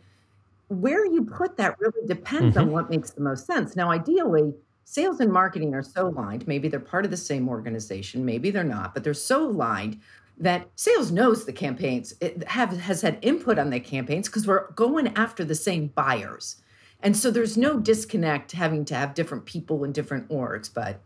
where 0.69 1.05
you 1.05 1.23
put 1.23 1.57
that 1.57 1.79
really 1.79 2.07
depends 2.07 2.55
mm-hmm. 2.55 2.69
on 2.69 2.71
what 2.71 2.89
makes 2.89 3.11
the 3.11 3.21
most 3.21 3.45
sense. 3.45 3.75
Now, 3.75 3.91
ideally, 3.91 4.53
sales 4.85 5.19
and 5.19 5.31
marketing 5.31 5.75
are 5.75 5.83
so 5.83 6.07
aligned. 6.07 6.47
Maybe 6.47 6.67
they're 6.67 6.79
part 6.79 7.05
of 7.05 7.11
the 7.11 7.17
same 7.17 7.47
organization, 7.47 8.25
maybe 8.25 8.51
they're 8.51 8.63
not, 8.63 8.93
but 8.93 9.03
they're 9.03 9.13
so 9.13 9.45
aligned 9.47 9.99
that 10.37 10.67
sales 10.75 11.11
knows 11.11 11.45
the 11.45 11.53
campaigns, 11.53 12.15
it 12.19 12.47
have, 12.47 12.75
has 12.79 13.01
had 13.01 13.19
input 13.21 13.59
on 13.59 13.69
the 13.69 13.79
campaigns 13.79 14.27
because 14.27 14.47
we're 14.47 14.71
going 14.71 15.07
after 15.15 15.43
the 15.43 15.55
same 15.55 15.87
buyers. 15.87 16.57
And 17.03 17.17
so 17.17 17.31
there's 17.31 17.57
no 17.57 17.79
disconnect 17.79 18.51
having 18.51 18.85
to 18.85 18.95
have 18.95 19.13
different 19.13 19.45
people 19.45 19.83
in 19.83 19.91
different 19.91 20.29
orgs, 20.29 20.71
but 20.73 20.99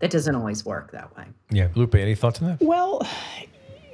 that 0.00 0.10
doesn't 0.10 0.34
always 0.34 0.64
work 0.64 0.92
that 0.92 1.16
way. 1.16 1.24
Yeah. 1.50 1.68
Lupe, 1.74 1.94
any 1.94 2.14
thoughts 2.14 2.42
on 2.42 2.48
that? 2.48 2.60
Well, 2.60 3.06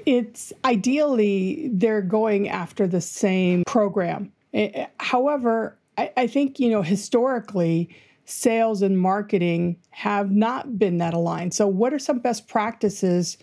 it's 0.06 0.52
ideally 0.64 1.70
they're 1.72 2.02
going 2.02 2.48
after 2.48 2.86
the 2.86 3.00
same 3.00 3.62
program 3.66 4.32
Eh, 4.54 4.70
eh, 4.74 4.86
however, 4.98 5.78
I, 5.96 6.10
I 6.16 6.26
think, 6.26 6.58
you 6.58 6.70
know, 6.70 6.82
historically, 6.82 7.88
sales 8.24 8.82
and 8.82 8.98
marketing 8.98 9.76
have 9.90 10.30
not 10.30 10.78
been 10.78 10.98
that 10.98 11.14
aligned. 11.14 11.54
So, 11.54 11.66
what 11.66 11.92
are 11.92 11.98
some 11.98 12.18
best 12.18 12.48
practices 12.48 13.38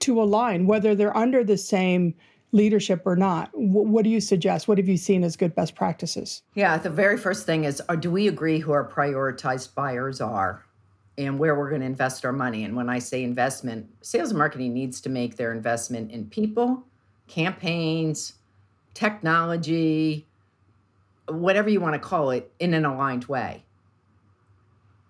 to 0.00 0.20
align, 0.20 0.66
whether 0.66 0.94
they're 0.94 1.16
under 1.16 1.44
the 1.44 1.56
same 1.56 2.14
leadership 2.54 3.02
or 3.04 3.16
not? 3.16 3.50
what 3.52 4.04
do 4.04 4.10
you 4.10 4.20
suggest? 4.20 4.68
What 4.68 4.78
have 4.78 4.88
you 4.88 4.96
seen 4.96 5.24
as 5.24 5.36
good 5.36 5.54
best 5.54 5.74
practices? 5.74 6.42
Yeah, 6.54 6.78
the 6.78 6.90
very 6.90 7.18
first 7.18 7.44
thing 7.44 7.64
is 7.64 7.82
are, 7.88 7.96
do 7.96 8.10
we 8.10 8.28
agree 8.28 8.60
who 8.60 8.72
our 8.72 8.88
prioritized 8.88 9.74
buyers 9.74 10.20
are 10.20 10.64
and 11.18 11.38
where 11.38 11.54
we're 11.54 11.68
going 11.68 11.80
to 11.80 11.86
invest 11.86 12.24
our 12.24 12.32
money? 12.32 12.64
And 12.64 12.76
when 12.76 12.88
I 12.88 13.00
say 13.00 13.24
investment, 13.24 13.88
sales 14.02 14.30
and 14.30 14.38
marketing 14.38 14.72
needs 14.72 15.00
to 15.02 15.08
make 15.08 15.36
their 15.36 15.52
investment 15.52 16.12
in 16.12 16.26
people, 16.26 16.84
campaigns, 17.26 18.34
technology, 18.94 20.26
whatever 21.28 21.68
you 21.68 21.80
want 21.80 21.94
to 21.94 22.00
call 22.00 22.30
it, 22.30 22.52
in 22.60 22.74
an 22.74 22.84
aligned 22.84 23.24
way. 23.24 23.63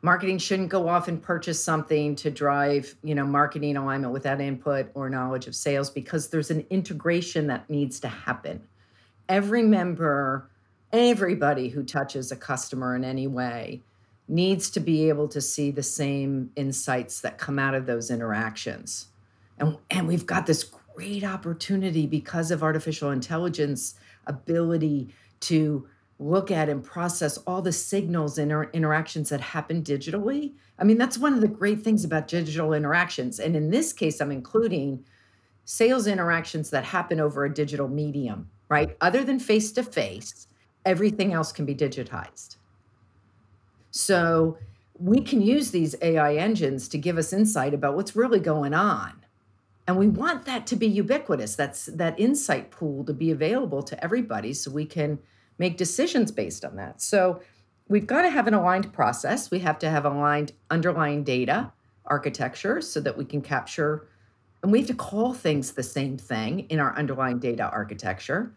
Marketing 0.05 0.37
shouldn't 0.37 0.69
go 0.69 0.87
off 0.87 1.09
and 1.09 1.23
purchase 1.23 1.65
something 1.65 2.15
to 2.15 2.31
drive 2.31 2.95
you 3.03 3.15
know 3.15 3.25
marketing 3.25 3.77
alignment 3.77 4.13
without 4.13 4.39
input 4.39 4.91
or 4.93 5.09
knowledge 5.09 5.47
of 5.47 5.57
sales 5.57 5.89
because 5.89 6.29
there's 6.29 6.51
an 6.51 6.65
integration 6.69 7.47
that 7.47 7.69
needs 7.71 7.99
to 7.99 8.09
happen. 8.09 8.63
Every 9.29 9.63
member 9.63 10.49
everybody 10.93 11.71
who 11.71 11.83
touches 11.83 12.31
a 12.31 12.37
customer 12.37 12.95
in 12.95 13.03
any 13.03 13.27
way 13.27 13.81
needs 14.29 14.71
to 14.71 14.79
be 14.79 15.09
able 15.09 15.27
to 15.27 15.41
see 15.41 15.71
the 15.71 15.83
same 15.83 16.51
insights 16.55 17.21
that 17.23 17.37
come 17.37 17.59
out 17.59 17.75
of 17.75 17.87
those 17.87 18.11
interactions. 18.11 19.07
And 19.59 19.79
and 19.91 20.07
we've 20.07 20.27
got 20.27 20.45
this 20.45 20.65
great 20.95 21.25
opportunity 21.25 22.07
because 22.07 22.51
of 22.51 22.63
artificial 22.63 23.11
intelligence 23.11 23.95
ability 24.27 25.09
to 25.41 25.89
look 26.19 26.51
at 26.51 26.69
and 26.69 26.83
process 26.83 27.39
all 27.39 27.61
the 27.61 27.73
signals 27.73 28.39
and 28.39 28.51
inter- 28.51 28.71
interactions 28.73 29.29
that 29.31 29.41
happen 29.41 29.83
digitally. 29.83 30.53
I 30.79 30.85
mean, 30.85 30.99
that's 30.99 31.19
one 31.19 31.35
of 31.35 31.41
the 31.41 31.49
great 31.49 31.83
things 31.83 32.05
about 32.05 32.29
digital 32.29 32.73
interactions. 32.73 33.41
And 33.41 33.57
in 33.57 33.71
this 33.71 33.93
case, 33.93 34.21
I'm 34.21 34.31
including 34.31 35.05
sales 35.65 36.07
interactions 36.07 36.71
that 36.71 36.85
happen 36.85 37.21
over 37.21 37.45
a 37.45 37.53
digital 37.53 37.89
medium, 37.89 38.49
right? 38.69 38.97
Other 39.01 39.25
than 39.25 39.39
face 39.39 39.73
to 39.73 39.83
face, 39.83 40.47
everything 40.85 41.33
else 41.33 41.53
can 41.53 41.65
be 41.65 41.75
digitized. 41.75 42.57
So 43.91 44.59
we 44.99 45.21
can 45.21 45.41
use 45.41 45.71
these 45.71 45.95
AI 46.03 46.37
engines 46.37 46.89
to 46.89 46.99
give 46.99 47.19
us 47.19 47.33
insight 47.33 47.75
about 47.75 47.97
what's 47.97 48.15
really 48.15 48.41
going 48.41 48.75
on. 48.75 49.25
And 49.87 49.99
we 49.99 50.09
want 50.09 50.47
that 50.47 50.67
to 50.69 50.77
be 50.77 50.87
ubiquitous. 50.87 51.57
That's 51.57 51.87
that 51.87 52.19
insight 52.19 52.71
pool 52.71 53.05
to 53.05 53.13
be 53.13 53.31
available 53.31 53.83
to 53.83 54.03
everybody 54.03 54.55
so 54.55 54.71
we 54.71 54.87
can 54.87 55.19
make 55.59 55.77
decisions 55.77 56.31
based 56.33 56.65
on 56.65 56.77
that. 56.77 57.01
So 57.01 57.41
we've 57.89 58.07
got 58.07 58.23
to 58.23 58.31
have 58.31 58.47
an 58.47 58.55
aligned 58.55 58.93
process. 58.93 59.51
We 59.51 59.61
have 59.61 59.79
to 59.81 59.91
have 59.91 60.05
aligned 60.05 60.53
underlying 60.71 61.25
data 61.25 61.73
architecture 62.07 62.81
so 62.81 63.01
that 63.01 63.17
we 63.17 63.25
can 63.25 63.41
capture, 63.41 64.09
and 64.63 64.73
we 64.73 64.79
have 64.79 64.89
to 64.89 64.95
call 64.95 65.35
things 65.35 65.73
the 65.73 65.83
same 65.83 66.17
thing 66.17 66.61
in 66.71 66.79
our 66.81 66.97
underlying 66.97 67.39
data 67.39 67.65
architecture. 67.71 68.53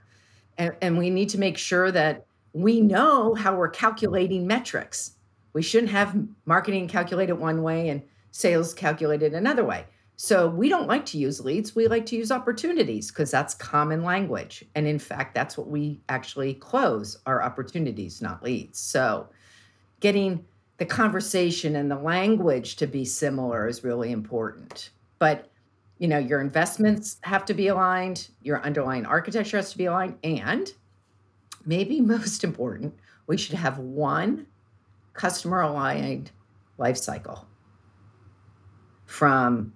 And, 0.58 0.76
and 0.82 0.98
we 0.98 1.10
need 1.10 1.30
to 1.30 1.40
make 1.40 1.58
sure 1.58 1.92
that 1.92 2.26
we 2.54 2.82
know 2.82 3.36
how 3.36 3.56
we're 3.56 3.70
calculating 3.70 4.48
metrics. 4.48 5.12
We 5.54 5.62
shouldn't 5.62 5.92
have 5.92 6.16
marketing 6.46 6.88
calculated 6.88 7.36
one 7.36 7.62
way 7.62 7.90
and 7.90 8.02
sales 8.32 8.74
calculated 8.74 9.34
another 9.34 9.64
way. 9.64 9.86
So 10.20 10.50
we 10.50 10.68
don't 10.68 10.88
like 10.88 11.06
to 11.08 11.20
use 11.20 11.40
leads. 11.46 11.76
We 11.76 11.88
like 11.88 12.08
to 12.08 12.16
use 12.16 12.32
opportunities 12.32 13.12
because 13.12 13.30
that's 13.30 13.54
common 13.54 14.04
language. 14.04 14.66
And 14.74 14.88
in 14.88 14.98
fact, 14.98 15.36
that's 15.36 15.56
what 15.56 15.68
we 15.68 16.02
actually 16.10 16.56
close 16.56 17.18
our 17.28 17.44
opportunities, 17.44 18.20
not 18.20 18.42
leads. 18.42 18.80
So 18.80 19.30
getting 20.00 20.44
the 20.78 20.86
conversation 20.86 21.76
and 21.76 21.90
the 21.90 22.00
language 22.00 22.78
to 22.78 22.88
be 22.88 23.06
similar 23.06 23.68
is 23.68 23.84
really 23.84 24.12
important. 24.12 24.90
But 25.20 25.52
you 26.00 26.08
know, 26.08 26.20
your 26.20 26.42
investments 26.42 27.18
have 27.22 27.46
to 27.46 27.54
be 27.54 27.68
aligned, 27.68 28.30
your 28.42 28.62
underlying 28.62 29.06
architecture 29.06 29.58
has 29.58 29.72
to 29.72 29.78
be 29.78 29.86
aligned, 29.86 30.18
and 30.24 30.72
maybe 31.66 32.02
most 32.02 32.44
important, 32.44 32.96
we 33.28 33.38
should 33.38 33.56
have 33.56 33.78
one 33.78 34.48
customer 35.14 35.62
aligned 35.62 36.32
life 36.78 36.98
cycle 36.98 37.48
from 39.06 39.74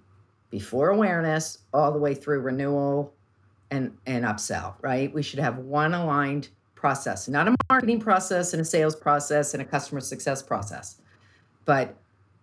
before 0.52 0.90
awareness 0.90 1.58
all 1.72 1.90
the 1.90 1.98
way 1.98 2.14
through 2.14 2.40
renewal 2.40 3.12
and 3.72 3.96
and 4.06 4.24
upsell 4.24 4.74
right? 4.82 5.12
We 5.12 5.22
should 5.22 5.40
have 5.40 5.58
one 5.58 5.94
aligned 5.94 6.50
process 6.76 7.26
not 7.26 7.48
a 7.48 7.56
marketing 7.70 8.00
process 8.00 8.52
and 8.52 8.60
a 8.60 8.64
sales 8.64 8.94
process 8.94 9.54
and 9.54 9.62
a 9.62 9.64
customer 9.64 10.00
success 10.00 10.42
process 10.42 11.00
but 11.64 11.96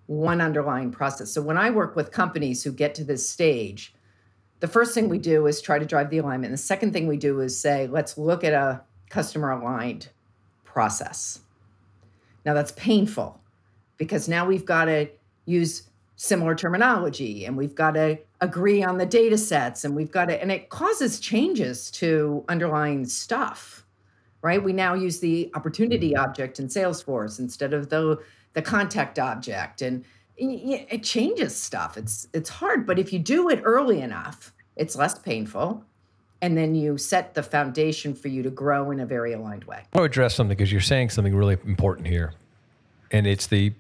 one 0.07 0.41
underlying 0.41 0.91
process. 0.91 1.31
So 1.31 1.41
when 1.41 1.57
i 1.57 1.69
work 1.69 1.95
with 1.95 2.11
companies 2.11 2.63
who 2.63 2.71
get 2.71 2.95
to 2.95 3.03
this 3.03 3.29
stage 3.29 3.93
the 4.59 4.67
first 4.67 4.93
thing 4.93 5.07
we 5.07 5.19
do 5.19 5.45
is 5.47 5.61
try 5.61 5.79
to 5.79 5.85
drive 5.85 6.09
the 6.09 6.17
alignment. 6.17 6.51
The 6.51 6.57
second 6.57 6.91
thing 6.91 7.07
we 7.07 7.15
do 7.15 7.39
is 7.39 7.57
say 7.57 7.87
let's 7.87 8.17
look 8.17 8.43
at 8.43 8.53
a 8.53 8.81
customer 9.09 9.51
aligned 9.51 10.09
process. 10.65 11.41
Now 12.45 12.53
that's 12.53 12.71
painful 12.73 13.39
because 13.97 14.27
now 14.27 14.45
we've 14.45 14.65
got 14.65 14.85
to 14.85 15.09
use 15.45 15.83
similar 16.21 16.53
terminology 16.53 17.45
and 17.45 17.55
we've 17.55 17.73
got 17.73 17.91
to 17.91 18.19
agree 18.41 18.84
on 18.84 18.97
the 18.97 19.05
data 19.05 19.38
sets 19.38 19.86
and 19.86 19.95
we've 19.95 20.12
got 20.12 20.25
to 20.25 20.41
and 20.41 20.51
it 20.51 20.67
causes 20.67 21.17
changes 21.17 21.89
to 21.89 22.43
underlying 22.49 23.05
stuff 23.05 23.86
right? 24.41 24.62
We 24.62 24.73
now 24.73 24.93
use 24.95 25.19
the 25.19 25.49
opportunity 25.53 26.12
mm-hmm. 26.12 26.23
object 26.23 26.60
in 26.60 26.67
salesforce 26.67 27.39
instead 27.39 27.73
of 27.73 27.88
the 27.88 28.21
the 28.51 28.62
contact 28.62 29.17
object 29.17 29.82
and 29.82 30.03
it 30.36 31.03
changes 31.03 31.55
stuff. 31.55 31.95
It's 31.95 32.27
it's 32.34 32.49
hard 32.49 32.86
but 32.86 32.99
if 32.99 33.13
you 33.13 33.19
do 33.19 33.47
it 33.47 33.62
early 33.63 34.01
enough 34.01 34.51
it's 34.75 34.97
less 34.97 35.17
painful 35.17 35.86
and 36.41 36.58
then 36.58 36.75
you 36.75 36.97
set 36.97 37.34
the 37.34 37.43
foundation 37.43 38.13
for 38.13 38.27
you 38.27 38.43
to 38.43 38.49
grow 38.49 38.91
in 38.91 38.99
a 38.99 39.05
very 39.05 39.32
aligned 39.32 39.63
way. 39.63 39.84
I 39.93 39.99
want 39.99 40.12
to 40.12 40.19
address 40.19 40.36
something 40.36 40.58
because 40.58 40.69
you're 40.69 40.82
saying 40.82 41.12
something 41.12 41.34
really 41.34 41.55
important 41.65 42.08
here 42.08 42.34
and 43.10 43.25
it's 43.25 43.47
the 43.47 43.71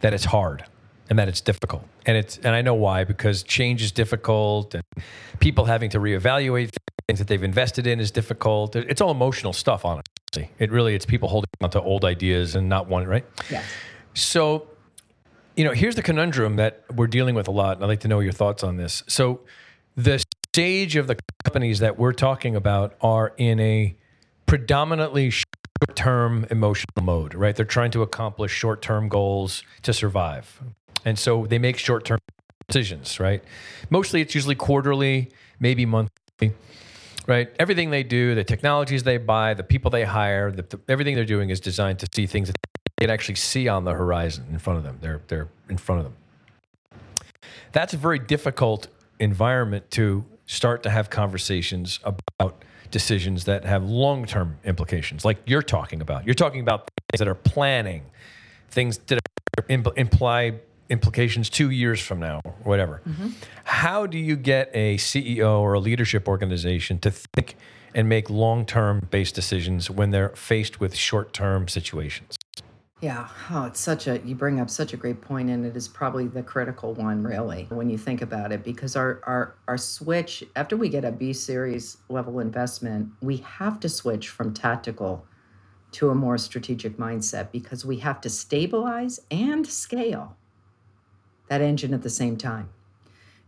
that 0.00 0.12
it's 0.12 0.26
hard 0.26 0.66
and 1.08 1.18
that 1.18 1.28
it's 1.28 1.40
difficult. 1.40 1.84
And 2.04 2.16
it's 2.16 2.38
and 2.38 2.48
I 2.48 2.62
know 2.62 2.74
why 2.74 3.04
because 3.04 3.42
change 3.42 3.82
is 3.82 3.92
difficult 3.92 4.74
and 4.74 4.82
people 5.40 5.64
having 5.64 5.90
to 5.90 6.00
reevaluate 6.00 6.70
things 7.08 7.18
that 7.18 7.28
they've 7.28 7.42
invested 7.42 7.86
in 7.86 8.00
is 8.00 8.10
difficult. 8.10 8.74
It's 8.74 9.00
all 9.00 9.10
emotional 9.10 9.52
stuff, 9.52 9.84
honestly. 9.84 10.50
It 10.58 10.70
really 10.70 10.94
it's 10.94 11.06
people 11.06 11.28
holding 11.28 11.48
on 11.60 11.70
to 11.70 11.80
old 11.80 12.04
ideas 12.04 12.54
and 12.54 12.68
not 12.68 12.88
wanting 12.88 13.08
right. 13.08 13.24
Yeah. 13.50 13.62
So, 14.14 14.68
you 15.56 15.64
know, 15.64 15.72
here's 15.72 15.94
the 15.94 16.02
conundrum 16.02 16.56
that 16.56 16.84
we're 16.94 17.06
dealing 17.06 17.34
with 17.34 17.48
a 17.48 17.50
lot, 17.50 17.76
and 17.76 17.84
I'd 17.84 17.88
like 17.88 18.00
to 18.00 18.08
know 18.08 18.20
your 18.20 18.32
thoughts 18.32 18.62
on 18.62 18.76
this. 18.76 19.02
So, 19.06 19.40
the 19.94 20.22
stage 20.52 20.96
of 20.96 21.06
the 21.06 21.16
companies 21.44 21.78
that 21.78 21.98
we're 21.98 22.12
talking 22.12 22.56
about 22.56 22.94
are 23.00 23.32
in 23.36 23.60
a 23.60 23.96
predominantly 24.46 25.30
short-term 25.30 26.46
emotional 26.50 27.02
mode, 27.02 27.34
right? 27.34 27.54
They're 27.54 27.64
trying 27.64 27.90
to 27.92 28.02
accomplish 28.02 28.52
short-term 28.52 29.08
goals 29.08 29.62
to 29.82 29.92
survive. 29.92 30.62
And 31.06 31.16
so 31.16 31.46
they 31.46 31.58
make 31.58 31.78
short 31.78 32.04
term 32.04 32.18
decisions, 32.68 33.20
right? 33.20 33.42
Mostly 33.88 34.20
it's 34.20 34.34
usually 34.34 34.56
quarterly, 34.56 35.30
maybe 35.60 35.86
monthly, 35.86 36.52
right? 37.28 37.48
Everything 37.60 37.90
they 37.90 38.02
do, 38.02 38.34
the 38.34 38.42
technologies 38.42 39.04
they 39.04 39.16
buy, 39.16 39.54
the 39.54 39.62
people 39.62 39.90
they 39.90 40.04
hire, 40.04 40.50
the, 40.50 40.62
the, 40.62 40.80
everything 40.88 41.14
they're 41.14 41.24
doing 41.24 41.48
is 41.50 41.60
designed 41.60 42.00
to 42.00 42.08
see 42.12 42.26
things 42.26 42.48
that 42.48 42.56
they 42.98 43.06
can 43.06 43.10
actually 43.10 43.36
see 43.36 43.68
on 43.68 43.84
the 43.84 43.92
horizon 43.92 44.46
in 44.50 44.58
front 44.58 44.78
of 44.78 44.84
them. 44.84 44.98
They're, 45.00 45.22
they're 45.28 45.48
in 45.70 45.78
front 45.78 46.00
of 46.00 46.04
them. 46.06 46.16
That's 47.70 47.94
a 47.94 47.96
very 47.96 48.18
difficult 48.18 48.88
environment 49.20 49.90
to 49.92 50.24
start 50.46 50.82
to 50.82 50.90
have 50.90 51.08
conversations 51.08 52.00
about 52.02 52.64
decisions 52.90 53.44
that 53.44 53.64
have 53.64 53.84
long 53.84 54.26
term 54.26 54.58
implications, 54.64 55.24
like 55.24 55.38
you're 55.46 55.62
talking 55.62 56.00
about. 56.00 56.24
You're 56.24 56.34
talking 56.34 56.60
about 56.60 56.88
things 57.10 57.18
that 57.20 57.28
are 57.28 57.34
planning, 57.34 58.02
things 58.70 58.98
that 59.06 59.20
imply 59.68 60.54
implications 60.88 61.50
two 61.50 61.70
years 61.70 62.00
from 62.00 62.20
now, 62.20 62.40
whatever. 62.62 63.02
Mm-hmm. 63.08 63.30
How 63.64 64.06
do 64.06 64.18
you 64.18 64.36
get 64.36 64.70
a 64.74 64.96
CEO 64.96 65.60
or 65.60 65.74
a 65.74 65.80
leadership 65.80 66.28
organization 66.28 66.98
to 67.00 67.10
think 67.10 67.56
and 67.94 68.08
make 68.08 68.28
long 68.30 68.66
term 68.66 69.06
based 69.10 69.34
decisions 69.34 69.90
when 69.90 70.10
they're 70.10 70.30
faced 70.30 70.80
with 70.80 70.94
short 70.94 71.32
term 71.32 71.68
situations? 71.68 72.36
Yeah, 73.02 73.28
oh, 73.50 73.64
it's 73.64 73.80
such 73.80 74.06
a 74.06 74.20
you 74.24 74.34
bring 74.34 74.58
up 74.58 74.70
such 74.70 74.94
a 74.94 74.96
great 74.96 75.20
point, 75.20 75.50
and 75.50 75.66
it 75.66 75.76
is 75.76 75.86
probably 75.86 76.28
the 76.28 76.42
critical 76.42 76.94
one, 76.94 77.22
really, 77.22 77.66
when 77.68 77.90
you 77.90 77.98
think 77.98 78.22
about 78.22 78.52
it, 78.52 78.64
because 78.64 78.96
our 78.96 79.20
our 79.26 79.54
our 79.68 79.76
switch 79.76 80.42
after 80.56 80.78
we 80.78 80.88
get 80.88 81.04
a 81.04 81.12
B 81.12 81.34
series 81.34 81.98
level 82.08 82.40
investment, 82.40 83.10
we 83.20 83.38
have 83.38 83.80
to 83.80 83.88
switch 83.90 84.30
from 84.30 84.54
tactical 84.54 85.26
to 85.92 86.10
a 86.10 86.14
more 86.14 86.38
strategic 86.38 86.96
mindset 86.96 87.52
because 87.52 87.84
we 87.84 87.98
have 87.98 88.20
to 88.22 88.30
stabilize 88.30 89.20
and 89.30 89.66
scale 89.66 90.36
that 91.48 91.60
engine 91.60 91.94
at 91.94 92.02
the 92.02 92.10
same 92.10 92.36
time. 92.36 92.68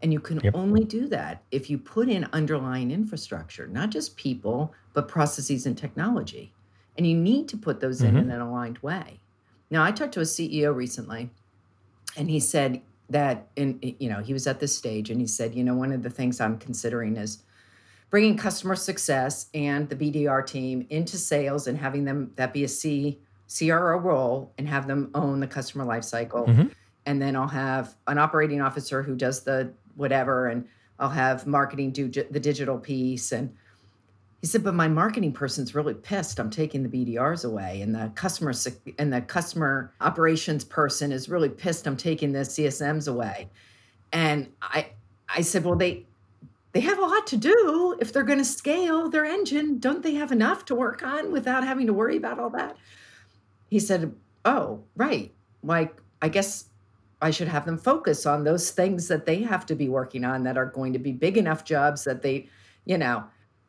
And 0.01 0.13
you 0.13 0.21
can 0.21 0.41
yep. 0.41 0.55
only 0.55 0.85
do 0.85 1.09
that 1.09 1.43
if 1.51 1.69
you 1.69 1.79
put 1.79 2.09
in 2.09 2.29
underlying 2.33 2.91
infrastructure, 2.91 3.67
not 3.67 3.91
just 3.91 4.17
people, 4.17 4.73
but 4.93 5.09
processes 5.09 5.67
and 5.67 5.77
technology. 5.77 6.53
And 6.97 7.07
you 7.07 7.17
need 7.17 7.49
to 7.49 7.57
put 7.57 7.81
those 7.81 8.01
mm-hmm. 8.01 8.17
in 8.17 8.25
in 8.25 8.31
an 8.31 8.41
aligned 8.41 8.79
way. 8.79 9.21
Now, 9.71 9.83
I 9.83 9.91
talked 9.91 10.15
to 10.15 10.21
a 10.21 10.25
CEO 10.25 10.75
recently, 10.75 11.31
and 12.17 12.31
he 12.31 12.41
said 12.41 12.81
that 13.11 13.49
in 13.57 13.79
you 13.83 14.09
know 14.09 14.21
he 14.21 14.33
was 14.33 14.47
at 14.47 14.61
this 14.61 14.77
stage, 14.77 15.11
and 15.11 15.21
he 15.21 15.27
said, 15.27 15.55
you 15.55 15.65
know, 15.65 15.75
one 15.75 15.93
of 15.93 16.03
the 16.03 16.11
things 16.11 16.41
I'm 16.41 16.59
considering 16.59 17.17
is 17.17 17.43
bringing 18.11 18.37
customer 18.37 18.77
success 18.77 19.49
and 19.53 19.89
the 19.89 19.97
BDR 19.97 20.47
team 20.47 20.87
into 20.91 21.19
sales 21.19 21.67
and 21.67 21.77
having 21.77 22.05
them 22.05 22.33
that 22.37 22.53
be 22.53 22.65
a 22.65 22.69
C 22.69 23.19
CRO 23.49 23.99
role 23.99 24.53
and 24.59 24.69
have 24.69 24.87
them 24.87 25.11
own 25.15 25.41
the 25.41 25.47
customer 25.47 25.85
lifecycle. 25.85 26.47
Mm-hmm 26.47 26.69
and 27.09 27.23
then 27.23 27.35
I'll 27.37 27.49
have 27.49 27.95
an 28.07 28.19
operating 28.19 28.61
officer 28.61 29.03
who 29.03 29.17
does 29.17 29.43
the 29.43 29.73
whatever, 29.97 30.49
and 30.49 30.69
I'll 30.99 31.09
have 31.09 31.47
marketing 31.47 31.91
do 31.91 32.07
the 32.09 32.39
digital 32.39 32.77
piece. 32.77 33.33
And 33.33 33.57
he 34.43 34.47
said, 34.47 34.63
but 34.63 34.75
my 34.75 34.89
marketing 34.89 35.33
person's 35.33 35.75
really 35.75 35.95
pissed. 35.95 36.39
I'm 36.39 36.51
taking 36.51 36.83
the 36.83 36.89
BDRs 36.91 37.47
away, 37.47 37.81
and 37.81 37.95
the 37.95 38.13
customer 38.15 38.53
and 38.99 39.11
the 39.11 39.23
customer 39.23 39.91
operations 40.03 40.65
person 40.65 41.11
is 41.11 41.31
really 41.31 41.49
pissed. 41.49 41.87
I'm 41.87 41.97
taking 41.97 42.33
the 42.33 42.41
CSMs 42.41 43.09
away. 43.09 43.49
And 44.13 44.53
I, 44.61 44.89
I 45.31 45.41
said, 45.41 45.65
well, 45.65 45.77
they, 45.77 46.05
they 46.73 46.81
have 46.81 46.99
a 46.99 47.07
lot 47.07 47.27
to 47.29 47.39
do 47.39 47.97
if 48.03 48.13
they're 48.13 48.23
going 48.23 48.39
to 48.39 48.45
scale 48.45 49.09
their 49.09 49.25
engine. 49.25 49.79
Don't 49.79 50.03
they 50.03 50.13
have 50.13 50.31
enough 50.31 50.67
to 50.67 50.75
work 50.75 51.03
on 51.03 51.33
without 51.33 51.65
having 51.65 51.87
to 51.87 51.95
worry 51.95 52.19
about 52.19 52.39
all 52.39 52.51
that? 52.51 52.77
He 53.71 53.79
said, 53.79 54.15
oh, 54.45 54.85
right. 54.95 55.33
Like, 55.63 55.97
I 56.21 56.29
guess 56.29 56.68
I 57.21 57.31
should 57.31 57.49
have 57.49 57.67
them 57.67 57.79
focus 57.79 58.27
on 58.27 58.45
those 58.45 58.71
things 58.71 59.09
that 59.09 59.27
they 59.27 59.43
have 59.43 59.67
to 59.67 59.75
be 59.75 59.89
working 59.89 60.25
on 60.25 60.45
that 60.45 60.57
are 60.57 60.67
going 60.67 60.93
to 60.93 60.99
be 60.99 61.13
big 61.13 61.37
enough 61.37 61.65
jobs 61.65 62.05
that 62.05 62.23
they, 62.23 62.49
you 62.85 62.99
know 62.99 63.25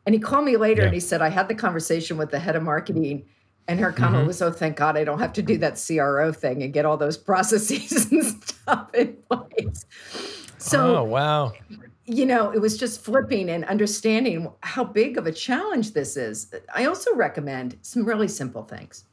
and 0.09 0.15
he 0.15 0.19
called 0.19 0.45
me 0.45 0.57
later 0.57 0.81
yeah. 0.81 0.85
and 0.87 0.93
he 0.95 0.99
said, 0.99 1.21
I 1.21 1.29
had 1.29 1.47
the 1.47 1.53
conversation 1.53 2.17
with 2.17 2.31
the 2.31 2.39
head 2.39 2.55
of 2.55 2.63
marketing. 2.63 3.25
And 3.67 3.79
her 3.79 3.91
comment 3.91 4.21
mm-hmm. 4.21 4.27
was, 4.27 4.41
Oh, 4.41 4.51
thank 4.51 4.75
God 4.75 4.97
I 4.97 5.03
don't 5.03 5.19
have 5.19 5.33
to 5.33 5.43
do 5.43 5.55
that 5.59 5.79
CRO 5.85 6.31
thing 6.31 6.63
and 6.63 6.73
get 6.73 6.83
all 6.83 6.97
those 6.97 7.15
processes 7.29 8.11
and 8.11 8.23
stuff 8.43 8.89
in 8.95 9.15
place. 9.29 9.85
So, 10.57 10.97
oh, 10.97 11.03
wow. 11.03 11.53
You 12.05 12.25
know, 12.25 12.49
it 12.49 12.59
was 12.59 12.75
just 12.75 13.01
flipping 13.01 13.51
and 13.51 13.65
understanding 13.65 14.51
how 14.61 14.83
big 14.83 15.15
of 15.19 15.27
a 15.27 15.31
challenge 15.31 15.93
this 15.93 16.17
is. 16.17 16.51
I 16.73 16.85
also 16.85 17.13
recommend 17.13 17.77
some 17.83 18.03
really 18.03 18.27
simple 18.27 18.63
things. 18.63 19.05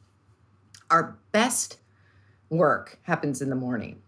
Our 0.89 1.15
best 1.31 1.77
work 2.49 2.97
happens 3.03 3.43
in 3.43 3.51
the 3.51 3.55
morning. 3.55 4.01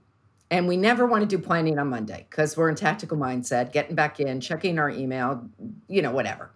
And 0.52 0.68
we 0.68 0.78
never 0.78 1.06
want 1.06 1.22
to 1.22 1.28
do 1.28 1.42
planning 1.42 1.78
on 1.78 1.90
Monday 1.90 2.26
because 2.30 2.58
we're 2.58 2.70
in 2.70 2.76
tactical 2.76 3.18
mindset, 3.18 3.72
getting 3.72 3.96
back 3.96 4.20
in, 4.20 4.42
checking 4.42 4.80
our 4.80 4.90
email, 4.90 5.48
you 5.88 6.02
know, 6.02 6.12
whatever. 6.12 6.52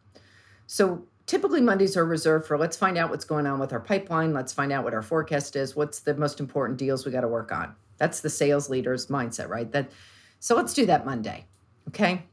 So 0.65 1.05
typically 1.27 1.61
Mondays 1.61 1.95
are 1.95 2.05
reserved 2.05 2.47
for 2.47 2.57
let's 2.57 2.75
find 2.75 2.97
out 2.97 3.11
what's 3.11 3.25
going 3.25 3.45
on 3.45 3.59
with 3.59 3.71
our 3.71 3.79
pipeline. 3.79 4.33
Let's 4.33 4.51
find 4.51 4.71
out 4.71 4.83
what 4.83 4.93
our 4.93 5.03
forecast 5.03 5.55
is. 5.55 5.75
What's 5.75 5.99
the 5.99 6.15
most 6.15 6.39
important 6.39 6.79
deals 6.79 7.05
we 7.05 7.11
got 7.11 7.21
to 7.21 7.27
work 7.27 7.51
on? 7.51 7.75
That's 7.97 8.21
the 8.21 8.29
sales 8.29 8.69
leader's 8.69 9.07
mindset, 9.07 9.47
right? 9.47 9.71
That 9.71 9.91
so 10.39 10.55
let's 10.55 10.73
do 10.73 10.85
that 10.87 11.05
Monday. 11.05 11.45
Okay. 11.89 12.23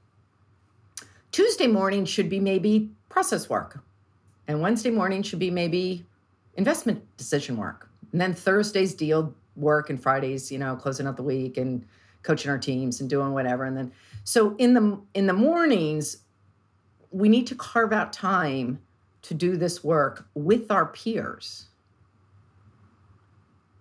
Tuesday 1.31 1.66
morning 1.66 2.05
should 2.05 2.29
be 2.29 2.40
maybe 2.40 2.90
process 3.09 3.49
work. 3.49 3.81
And 4.49 4.61
Wednesday 4.61 4.90
morning 4.90 5.23
should 5.23 5.38
be 5.38 5.51
maybe 5.51 6.05
investment 6.57 7.05
decision 7.16 7.57
work. 7.57 7.88
And 8.12 8.20
then 8.20 8.35
Thursday's 8.35 8.94
deal 8.94 9.35
work 9.61 9.90
and 9.90 10.03
Fridays, 10.03 10.51
you 10.51 10.59
know, 10.59 10.77
closing 10.77 11.07
out 11.07 11.16
the 11.16 11.23
week 11.23 11.57
and 11.57 11.85
coaching 12.23 12.51
our 12.51 12.59
teams 12.59 13.01
and 13.01 13.09
doing 13.09 13.33
whatever. 13.33 13.64
And 13.64 13.77
then 13.77 13.92
so 14.25 14.55
in 14.57 14.75
the 14.75 15.01
in 15.14 15.27
the 15.27 15.33
mornings, 15.33 16.18
we 17.11 17.29
need 17.29 17.46
to 17.49 17.55
carve 17.55 17.92
out 17.92 18.12
time 18.12 18.81
to 19.23 19.35
do 19.35 19.57
this 19.57 19.85
work 19.85 20.27
with 20.35 20.70
our 20.70 20.87
peers. 20.87 21.66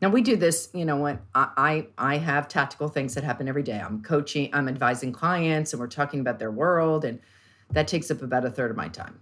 Now 0.02 0.10
we 0.10 0.22
do 0.22 0.38
this, 0.38 0.70
you 0.74 0.86
know, 0.86 0.98
when 0.98 1.20
I, 1.36 1.50
I 1.98 2.14
I 2.14 2.18
have 2.18 2.48
tactical 2.48 2.88
things 2.88 3.16
that 3.16 3.24
happen 3.24 3.48
every 3.48 3.64
day. 3.64 3.80
I'm 3.80 4.02
coaching, 4.02 4.50
I'm 4.54 4.70
advising 4.70 5.12
clients, 5.12 5.74
and 5.74 5.80
we're 5.80 5.88
talking 5.88 6.22
about 6.22 6.40
their 6.40 6.52
world, 6.52 7.04
and 7.04 7.20
that 7.72 7.88
takes 7.88 8.10
up 8.10 8.22
about 8.22 8.46
a 8.46 8.50
third 8.50 8.72
of 8.72 8.78
my 8.78 8.88
time. 8.88 9.20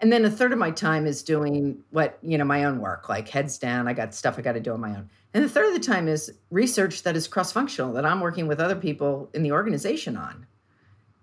And 0.00 0.12
then 0.12 0.24
a 0.24 0.30
third 0.30 0.52
of 0.52 0.58
my 0.58 0.70
time 0.70 1.06
is 1.06 1.22
doing 1.22 1.78
what, 1.90 2.18
you 2.20 2.36
know, 2.36 2.44
my 2.44 2.64
own 2.64 2.80
work, 2.80 3.08
like 3.08 3.28
heads 3.28 3.58
down, 3.58 3.88
I 3.88 3.94
got 3.94 4.14
stuff 4.14 4.38
I 4.38 4.42
got 4.42 4.52
to 4.52 4.60
do 4.60 4.72
on 4.72 4.80
my 4.80 4.90
own. 4.90 5.08
And 5.32 5.42
the 5.42 5.48
third 5.48 5.66
of 5.66 5.72
the 5.72 5.86
time 5.86 6.08
is 6.08 6.32
research 6.50 7.02
that 7.04 7.16
is 7.16 7.26
cross-functional 7.26 7.92
that 7.94 8.04
I'm 8.04 8.20
working 8.20 8.46
with 8.46 8.60
other 8.60 8.76
people 8.76 9.30
in 9.34 9.42
the 9.42 9.52
organization 9.52 10.16
on. 10.16 10.46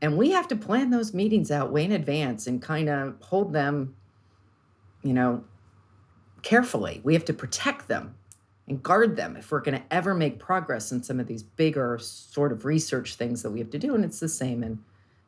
And 0.02 0.18
we 0.18 0.32
have 0.32 0.48
to 0.48 0.56
plan 0.56 0.90
those 0.90 1.14
meetings 1.14 1.52
out 1.52 1.72
way 1.72 1.86
in 1.86 1.92
advance 1.92 2.48
and 2.48 2.62
kind 2.62 2.90
of 2.90 3.16
hold 3.22 3.54
them, 3.54 3.96
you 5.04 5.14
know, 5.14 5.44
carefully. 6.42 7.02
We 7.04 7.14
have 7.14 7.26
to 7.26 7.34
protect 7.34 7.88
them 7.88 8.16
and 8.68 8.82
guard 8.82 9.16
them 9.16 9.38
if 9.38 9.52
we're 9.52 9.62
going 9.62 9.78
to 9.78 9.84
ever 9.92 10.16
make 10.16 10.40
progress 10.40 10.92
in 10.92 11.04
some 11.04 11.20
of 11.20 11.28
these 11.28 11.44
bigger 11.44 12.00
sort 12.00 12.52
of 12.52 12.66
research 12.66 13.16
things 13.16 13.44
that 13.44 13.52
we 13.52 13.60
have 13.60 13.70
to 13.70 13.80
do. 13.80 13.94
And 13.94 14.04
it's 14.04 14.20
the 14.20 14.30
same 14.30 14.64
in, 14.64 14.80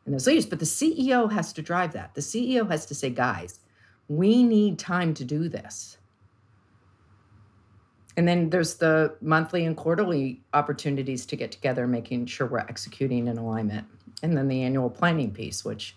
in 0.06 0.12
those 0.12 0.28
leaders. 0.28 0.46
But 0.46 0.60
the 0.60 0.66
CEO 0.66 1.32
has 1.32 1.54
to 1.54 1.62
drive 1.62 1.94
that. 1.94 2.14
The 2.16 2.22
CEO 2.22 2.70
has 2.70 2.86
to 2.88 2.96
say, 2.96 3.10
guys, 3.10 3.60
we 4.08 4.44
need 4.44 4.80
time 4.80 5.14
to 5.16 5.26
do 5.26 5.48
this. 5.48 5.98
And 8.16 8.28
then 8.28 8.50
there's 8.50 8.76
the 8.76 9.16
monthly 9.22 9.66
and 9.66 9.76
quarterly 9.76 10.42
opportunities 10.54 11.26
to 11.26 11.36
get 11.36 11.52
together, 11.52 11.88
making 11.88 12.28
sure 12.28 12.46
we're 12.46 12.60
executing 12.60 13.28
in 13.28 13.38
alignment 13.38 13.88
and 14.22 14.38
then 14.38 14.48
the 14.48 14.62
annual 14.62 14.90
planning 14.90 15.32
piece, 15.32 15.66
which 15.66 15.96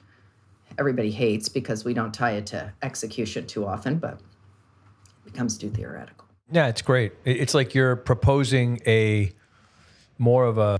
everybody 0.78 1.10
hates 1.10 1.48
because 1.48 1.84
we 1.84 1.94
don't 1.94 2.12
tie 2.12 2.32
it 2.32 2.46
to 2.46 2.72
execution 2.82 3.46
too 3.46 3.66
often, 3.66 3.98
but 3.98 4.14
it 4.14 5.32
becomes 5.32 5.58
too 5.58 5.70
theoretical. 5.70 6.26
Yeah, 6.50 6.68
it's 6.68 6.82
great. 6.82 7.12
It's 7.24 7.54
like 7.54 7.74
you're 7.74 7.96
proposing 7.96 8.80
a 8.86 9.32
more 10.18 10.44
of 10.44 10.58
a, 10.58 10.78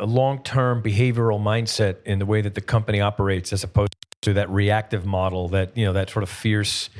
a 0.00 0.06
long-term 0.06 0.82
behavioral 0.82 1.40
mindset 1.40 2.02
in 2.04 2.18
the 2.18 2.26
way 2.26 2.40
that 2.40 2.54
the 2.54 2.60
company 2.60 3.00
operates, 3.00 3.52
as 3.52 3.62
opposed 3.62 3.94
to 4.22 4.32
that 4.34 4.50
reactive 4.50 5.06
model, 5.06 5.48
that 5.48 5.76
you 5.76 5.84
know, 5.84 5.92
that 5.92 6.10
sort 6.10 6.22
of 6.22 6.28
fierce 6.28 6.90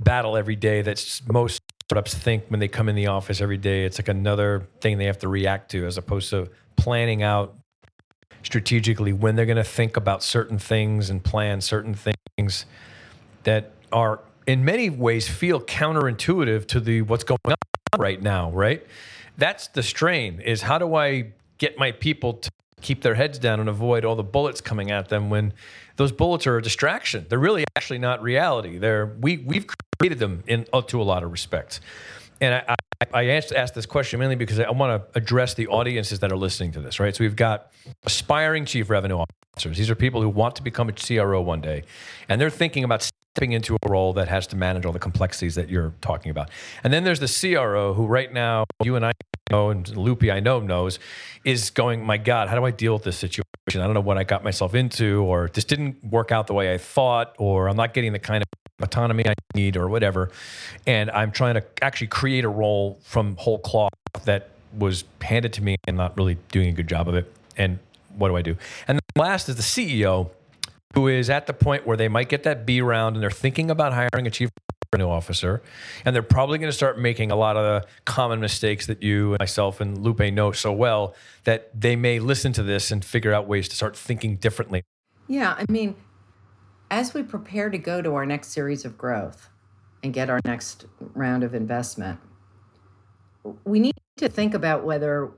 battle 0.00 0.36
every 0.36 0.56
day 0.56 0.82
that 0.82 1.20
most 1.30 1.62
startups 1.84 2.14
think 2.14 2.44
when 2.48 2.60
they 2.60 2.68
come 2.68 2.88
in 2.88 2.94
the 2.94 3.06
office 3.06 3.40
every 3.40 3.56
day. 3.56 3.84
It's 3.84 3.98
like 3.98 4.08
another 4.08 4.66
thing 4.80 4.98
they 4.98 5.06
have 5.06 5.18
to 5.18 5.28
react 5.28 5.70
to, 5.72 5.86
as 5.86 5.96
opposed 5.96 6.30
to 6.30 6.50
planning 6.76 7.22
out 7.22 7.56
strategically 8.42 9.12
when 9.12 9.36
they're 9.36 9.46
going 9.46 9.56
to 9.56 9.64
think 9.64 9.96
about 9.96 10.22
certain 10.22 10.58
things 10.58 11.10
and 11.10 11.22
plan 11.24 11.60
certain 11.60 11.94
things 11.94 12.66
that 13.44 13.72
are 13.92 14.20
in 14.46 14.64
many 14.64 14.90
ways 14.90 15.28
feel 15.28 15.60
counterintuitive 15.60 16.66
to 16.66 16.80
the 16.80 17.02
what's 17.02 17.24
going 17.24 17.38
on 17.44 17.54
right 17.98 18.22
now 18.22 18.50
right 18.52 18.86
that's 19.36 19.68
the 19.68 19.82
strain 19.82 20.40
is 20.40 20.62
how 20.62 20.78
do 20.78 20.94
i 20.94 21.26
get 21.58 21.78
my 21.78 21.92
people 21.92 22.34
to 22.34 22.50
keep 22.80 23.02
their 23.02 23.14
heads 23.14 23.38
down 23.38 23.58
and 23.58 23.68
avoid 23.68 24.04
all 24.04 24.14
the 24.14 24.22
bullets 24.22 24.60
coming 24.60 24.90
at 24.90 25.08
them 25.08 25.30
when 25.30 25.52
those 25.96 26.12
bullets 26.12 26.46
are 26.46 26.56
a 26.56 26.62
distraction 26.62 27.26
they're 27.28 27.38
really 27.38 27.64
actually 27.76 27.98
not 27.98 28.22
reality 28.22 28.78
they're 28.78 29.06
we 29.20 29.38
we've 29.38 29.66
created 29.98 30.18
them 30.18 30.44
in 30.46 30.64
uh, 30.72 30.80
to 30.80 31.00
a 31.00 31.04
lot 31.04 31.24
of 31.24 31.32
respects 31.32 31.80
and 32.40 32.54
I, 32.54 32.76
I 33.12 33.26
asked, 33.30 33.52
asked 33.52 33.74
this 33.74 33.86
question 33.86 34.20
mainly 34.20 34.36
because 34.36 34.60
I 34.60 34.70
want 34.70 35.12
to 35.12 35.18
address 35.18 35.54
the 35.54 35.66
audiences 35.68 36.20
that 36.20 36.32
are 36.32 36.36
listening 36.36 36.72
to 36.72 36.80
this, 36.80 37.00
right? 37.00 37.14
So 37.14 37.24
we've 37.24 37.36
got 37.36 37.72
aspiring 38.04 38.64
chief 38.64 38.90
revenue 38.90 39.18
officers. 39.18 39.76
These 39.76 39.90
are 39.90 39.94
people 39.94 40.22
who 40.22 40.28
want 40.28 40.56
to 40.56 40.62
become 40.62 40.88
a 40.88 40.92
CRO 40.92 41.40
one 41.40 41.60
day, 41.60 41.84
and 42.28 42.40
they're 42.40 42.50
thinking 42.50 42.84
about 42.84 43.08
stepping 43.38 43.52
into 43.52 43.76
a 43.80 43.88
role 43.88 44.12
that 44.14 44.26
has 44.26 44.48
to 44.48 44.56
manage 44.56 44.84
all 44.84 44.90
the 44.90 44.98
complexities 44.98 45.54
that 45.54 45.68
you're 45.68 45.92
talking 46.00 46.28
about. 46.28 46.50
And 46.82 46.92
then 46.92 47.04
there's 47.04 47.20
the 47.20 47.28
CRO 47.28 47.94
who, 47.94 48.04
right 48.04 48.32
now, 48.32 48.64
you 48.82 48.96
and 48.96 49.06
I 49.06 49.12
know, 49.48 49.70
and 49.70 49.96
Lupe 49.96 50.24
I 50.24 50.40
know 50.40 50.58
knows, 50.58 50.98
is 51.44 51.70
going, 51.70 52.04
my 52.04 52.16
God, 52.16 52.48
how 52.48 52.56
do 52.56 52.64
I 52.64 52.72
deal 52.72 52.94
with 52.94 53.04
this 53.04 53.16
situation? 53.16 53.80
I 53.80 53.84
don't 53.84 53.94
know 53.94 54.00
what 54.00 54.18
I 54.18 54.24
got 54.24 54.42
myself 54.42 54.74
into, 54.74 55.22
or 55.22 55.50
this 55.54 55.64
didn't 55.64 56.02
work 56.04 56.32
out 56.32 56.48
the 56.48 56.54
way 56.54 56.74
I 56.74 56.78
thought, 56.78 57.36
or 57.38 57.68
I'm 57.68 57.76
not 57.76 57.94
getting 57.94 58.12
the 58.12 58.18
kind 58.18 58.42
of 58.42 58.48
autonomy 58.82 59.24
I 59.24 59.34
need 59.54 59.76
or 59.76 59.88
whatever. 59.88 60.32
And 60.84 61.08
I'm 61.12 61.30
trying 61.30 61.54
to 61.54 61.64
actually 61.80 62.08
create 62.08 62.44
a 62.44 62.48
role 62.48 62.98
from 63.04 63.36
whole 63.36 63.60
cloth 63.60 63.92
that 64.24 64.48
was 64.76 65.04
handed 65.22 65.52
to 65.52 65.62
me 65.62 65.76
and 65.86 65.96
not 65.96 66.16
really 66.16 66.38
doing 66.50 66.70
a 66.70 66.72
good 66.72 66.88
job 66.88 67.06
of 67.06 67.14
it. 67.14 67.32
And 67.56 67.78
what 68.16 68.30
do 68.30 68.36
I 68.36 68.42
do? 68.42 68.56
And 68.88 68.98
last 69.16 69.48
is 69.48 69.54
the 69.54 69.62
CEO 69.62 70.30
who 70.94 71.08
is 71.08 71.28
at 71.30 71.46
the 71.46 71.52
point 71.52 71.86
where 71.86 71.96
they 71.96 72.08
might 72.08 72.28
get 72.28 72.42
that 72.44 72.66
B 72.66 72.80
round 72.80 73.16
and 73.16 73.22
they're 73.22 73.30
thinking 73.30 73.70
about 73.70 73.92
hiring 73.92 74.26
a 74.26 74.30
chief 74.30 74.50
revenue 74.92 75.10
officer. 75.10 75.62
And 76.04 76.14
they're 76.14 76.22
probably 76.22 76.58
going 76.58 76.70
to 76.70 76.76
start 76.76 76.98
making 76.98 77.30
a 77.30 77.36
lot 77.36 77.56
of 77.56 77.64
the 77.64 77.88
common 78.04 78.40
mistakes 78.40 78.86
that 78.86 79.02
you 79.02 79.32
and 79.32 79.38
myself 79.38 79.80
and 79.80 79.98
Lupe 79.98 80.20
know 80.32 80.52
so 80.52 80.72
well 80.72 81.14
that 81.44 81.70
they 81.78 81.96
may 81.96 82.18
listen 82.18 82.52
to 82.54 82.62
this 82.62 82.90
and 82.90 83.04
figure 83.04 83.32
out 83.32 83.46
ways 83.46 83.68
to 83.68 83.76
start 83.76 83.96
thinking 83.96 84.36
differently. 84.36 84.82
Yeah. 85.26 85.54
I 85.58 85.70
mean, 85.70 85.94
as 86.90 87.12
we 87.12 87.22
prepare 87.22 87.68
to 87.68 87.78
go 87.78 88.00
to 88.00 88.14
our 88.14 88.24
next 88.24 88.48
series 88.48 88.84
of 88.84 88.96
growth 88.96 89.50
and 90.02 90.14
get 90.14 90.30
our 90.30 90.40
next 90.46 90.86
round 91.14 91.44
of 91.44 91.54
investment, 91.54 92.18
we 93.64 93.78
need 93.78 93.94
to 94.16 94.28
think 94.28 94.54
about 94.54 94.84
whether 94.84 95.30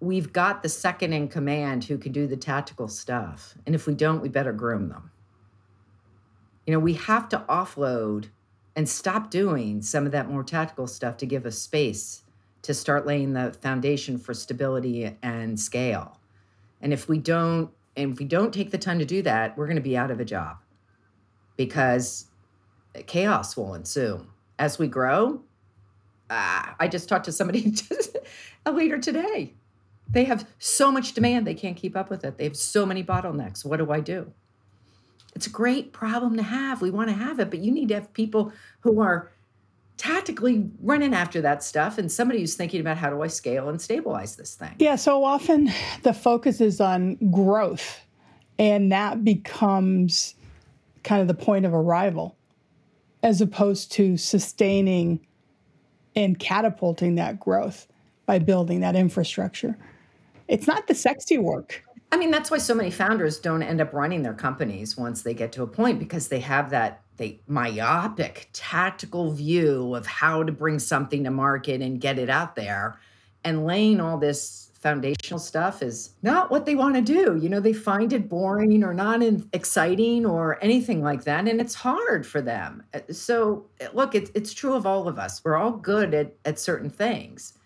we've 0.00 0.32
got 0.32 0.62
the 0.62 0.68
second 0.68 1.12
in 1.12 1.28
command 1.28 1.84
who 1.84 1.98
can 1.98 2.12
do 2.12 2.26
the 2.26 2.36
tactical 2.36 2.88
stuff. 2.88 3.54
And 3.66 3.74
if 3.74 3.86
we 3.86 3.94
don't, 3.94 4.22
we 4.22 4.28
better 4.28 4.52
groom 4.52 4.88
them. 4.88 5.10
You 6.66 6.72
know, 6.72 6.78
we 6.78 6.94
have 6.94 7.28
to 7.30 7.44
offload 7.48 8.28
and 8.76 8.88
stop 8.88 9.30
doing 9.30 9.82
some 9.82 10.06
of 10.06 10.12
that 10.12 10.30
more 10.30 10.44
tactical 10.44 10.86
stuff 10.86 11.16
to 11.18 11.26
give 11.26 11.46
us 11.46 11.58
space 11.58 12.22
to 12.62 12.74
start 12.74 13.06
laying 13.06 13.32
the 13.32 13.52
foundation 13.60 14.18
for 14.18 14.34
stability 14.34 15.16
and 15.22 15.58
scale. 15.58 16.20
And 16.80 16.92
if 16.92 17.08
we 17.08 17.18
don't, 17.18 17.70
and 17.96 18.12
if 18.12 18.18
we 18.18 18.24
don't 18.24 18.52
take 18.52 18.70
the 18.70 18.78
time 18.78 18.98
to 18.98 19.04
do 19.04 19.22
that, 19.22 19.56
we're 19.56 19.66
going 19.66 19.76
to 19.76 19.82
be 19.82 19.96
out 19.96 20.10
of 20.10 20.20
a 20.20 20.24
job 20.24 20.58
because 21.56 22.26
chaos 23.06 23.56
will 23.56 23.74
ensue. 23.74 24.26
As 24.58 24.78
we 24.78 24.86
grow, 24.86 25.40
ah, 26.30 26.76
I 26.78 26.88
just 26.88 27.08
talked 27.08 27.24
to 27.24 27.32
somebody, 27.32 27.74
a 28.66 28.72
leader 28.72 28.98
today. 28.98 29.54
They 30.10 30.24
have 30.24 30.46
so 30.58 30.90
much 30.90 31.12
demand, 31.12 31.46
they 31.46 31.54
can't 31.54 31.76
keep 31.76 31.96
up 31.96 32.10
with 32.10 32.24
it. 32.24 32.38
They 32.38 32.44
have 32.44 32.56
so 32.56 32.86
many 32.86 33.04
bottlenecks. 33.04 33.64
What 33.64 33.76
do 33.76 33.90
I 33.92 34.00
do? 34.00 34.32
It's 35.34 35.46
a 35.46 35.50
great 35.50 35.92
problem 35.92 36.36
to 36.36 36.42
have. 36.42 36.80
We 36.80 36.90
want 36.90 37.10
to 37.10 37.14
have 37.14 37.38
it, 37.38 37.50
but 37.50 37.60
you 37.60 37.70
need 37.70 37.88
to 37.88 37.94
have 37.94 38.12
people 38.12 38.52
who 38.80 39.00
are 39.00 39.30
tactically 39.98 40.70
running 40.80 41.12
after 41.12 41.40
that 41.42 41.62
stuff 41.62 41.98
and 41.98 42.10
somebody 42.10 42.40
who's 42.40 42.54
thinking 42.54 42.80
about 42.80 42.96
how 42.96 43.10
do 43.10 43.20
I 43.20 43.26
scale 43.26 43.68
and 43.68 43.80
stabilize 43.80 44.36
this 44.36 44.54
thing. 44.54 44.74
Yeah, 44.78 44.96
so 44.96 45.24
often 45.24 45.70
the 46.04 46.14
focus 46.14 46.60
is 46.60 46.80
on 46.80 47.16
growth, 47.30 48.00
and 48.58 48.90
that 48.92 49.24
becomes 49.24 50.34
kind 51.04 51.20
of 51.20 51.28
the 51.28 51.34
point 51.34 51.66
of 51.66 51.74
arrival 51.74 52.36
as 53.22 53.40
opposed 53.40 53.92
to 53.92 54.16
sustaining 54.16 55.20
and 56.14 56.38
catapulting 56.38 57.16
that 57.16 57.38
growth 57.38 57.86
by 58.24 58.38
building 58.38 58.80
that 58.80 58.94
infrastructure. 58.96 59.76
It's 60.48 60.66
not 60.66 60.86
the 60.86 60.94
sexy 60.94 61.38
work. 61.38 61.84
I 62.10 62.16
mean, 62.16 62.30
that's 62.30 62.50
why 62.50 62.58
so 62.58 62.74
many 62.74 62.90
founders 62.90 63.38
don't 63.38 63.62
end 63.62 63.80
up 63.80 63.92
running 63.92 64.22
their 64.22 64.34
companies 64.34 64.96
once 64.96 65.22
they 65.22 65.34
get 65.34 65.52
to 65.52 65.62
a 65.62 65.66
point 65.66 65.98
because 65.98 66.28
they 66.28 66.40
have 66.40 66.70
that 66.70 67.02
they 67.18 67.40
myopic 67.48 68.48
tactical 68.52 69.32
view 69.32 69.94
of 69.94 70.06
how 70.06 70.42
to 70.42 70.52
bring 70.52 70.78
something 70.78 71.24
to 71.24 71.30
market 71.30 71.82
and 71.82 72.00
get 72.00 72.18
it 72.18 72.30
out 72.30 72.54
there. 72.54 72.98
And 73.44 73.66
laying 73.66 74.00
all 74.00 74.18
this 74.18 74.70
foundational 74.80 75.40
stuff 75.40 75.82
is 75.82 76.10
not 76.22 76.50
what 76.50 76.64
they 76.64 76.76
want 76.76 76.94
to 76.94 77.02
do. 77.02 77.36
You 77.36 77.48
know 77.48 77.58
they 77.58 77.72
find 77.72 78.12
it 78.12 78.28
boring 78.28 78.84
or 78.84 78.94
not 78.94 79.20
exciting 79.52 80.24
or 80.24 80.62
anything 80.62 81.02
like 81.02 81.24
that 81.24 81.48
and 81.48 81.60
it's 81.60 81.74
hard 81.74 82.24
for 82.24 82.40
them. 82.40 82.84
Uh, 82.94 83.00
so 83.10 83.66
look 83.92 84.14
it's, 84.14 84.30
it's 84.34 84.54
true 84.54 84.74
of 84.74 84.86
all 84.86 85.08
of 85.08 85.18
us. 85.18 85.42
We're 85.44 85.56
all 85.56 85.72
good 85.72 86.14
at, 86.14 86.34
at 86.44 86.60
certain 86.60 86.88
things 86.88 87.57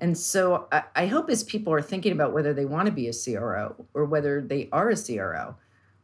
and 0.00 0.16
so 0.16 0.66
I, 0.72 0.82
I 0.96 1.06
hope 1.06 1.30
as 1.30 1.42
people 1.42 1.72
are 1.72 1.82
thinking 1.82 2.12
about 2.12 2.32
whether 2.32 2.52
they 2.52 2.64
want 2.64 2.86
to 2.86 2.92
be 2.92 3.08
a 3.08 3.12
cro 3.12 3.74
or 3.94 4.04
whether 4.04 4.40
they 4.40 4.68
are 4.72 4.90
a 4.90 4.96
cro 4.96 5.56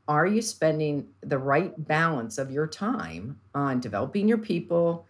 are 0.09 0.27
you 0.27 0.41
spending 0.41 1.09
the 1.23 1.39
right 1.39 1.73
balance 1.89 2.39
of 2.39 2.51
your 2.51 2.67
time 2.67 3.41
on 3.55 3.81
developing 3.81 4.29
your 4.29 4.39
people, 4.39 5.05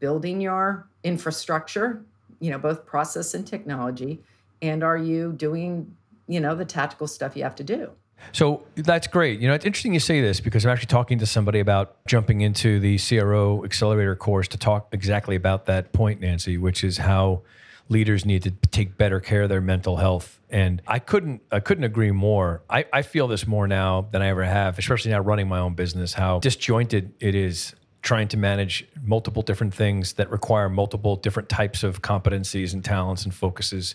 building 0.00 0.40
your 0.40 0.88
infrastructure, 1.04 2.02
you 2.40 2.50
know, 2.50 2.58
both 2.58 2.84
process 2.84 3.34
and 3.34 3.46
technology, 3.46 4.20
and 4.60 4.82
are 4.82 4.96
you 4.96 5.32
doing, 5.32 5.94
you 6.26 6.40
know, 6.40 6.54
the 6.54 6.64
tactical 6.64 7.06
stuff 7.06 7.36
you 7.36 7.44
have 7.44 7.54
to 7.54 7.64
do? 7.64 7.90
So 8.32 8.64
that's 8.74 9.06
great. 9.06 9.40
You 9.40 9.48
know, 9.48 9.54
it's 9.54 9.64
interesting 9.64 9.94
you 9.94 10.00
say 10.00 10.20
this 10.20 10.40
because 10.40 10.66
I'm 10.66 10.72
actually 10.72 10.88
talking 10.88 11.18
to 11.20 11.26
somebody 11.26 11.60
about 11.60 12.04
jumping 12.06 12.42
into 12.42 12.78
the 12.78 12.98
CRO 12.98 13.64
accelerator 13.64 14.16
course 14.16 14.48
to 14.48 14.58
talk 14.58 14.88
exactly 14.92 15.36
about 15.36 15.66
that 15.66 15.92
point, 15.92 16.20
Nancy, 16.20 16.58
which 16.58 16.84
is 16.84 16.98
how 16.98 17.42
leaders 17.90 18.24
need 18.24 18.42
to 18.44 18.52
take 18.70 18.96
better 18.96 19.20
care 19.20 19.42
of 19.42 19.48
their 19.50 19.60
mental 19.60 19.96
health. 19.96 20.40
And 20.48 20.80
I 20.86 20.98
couldn't 20.98 21.42
I 21.50 21.60
couldn't 21.60 21.84
agree 21.84 22.12
more. 22.12 22.62
I, 22.70 22.86
I 22.92 23.02
feel 23.02 23.28
this 23.28 23.46
more 23.46 23.68
now 23.68 24.08
than 24.10 24.22
I 24.22 24.28
ever 24.28 24.44
have, 24.44 24.78
especially 24.78 25.10
now 25.10 25.20
running 25.20 25.48
my 25.48 25.58
own 25.58 25.74
business, 25.74 26.14
how 26.14 26.38
disjointed 26.38 27.12
it 27.20 27.34
is 27.34 27.74
trying 28.02 28.28
to 28.28 28.38
manage 28.38 28.86
multiple 29.02 29.42
different 29.42 29.74
things 29.74 30.14
that 30.14 30.30
require 30.30 30.70
multiple 30.70 31.16
different 31.16 31.50
types 31.50 31.82
of 31.82 32.00
competencies 32.00 32.72
and 32.72 32.82
talents 32.82 33.24
and 33.24 33.34
focuses, 33.34 33.94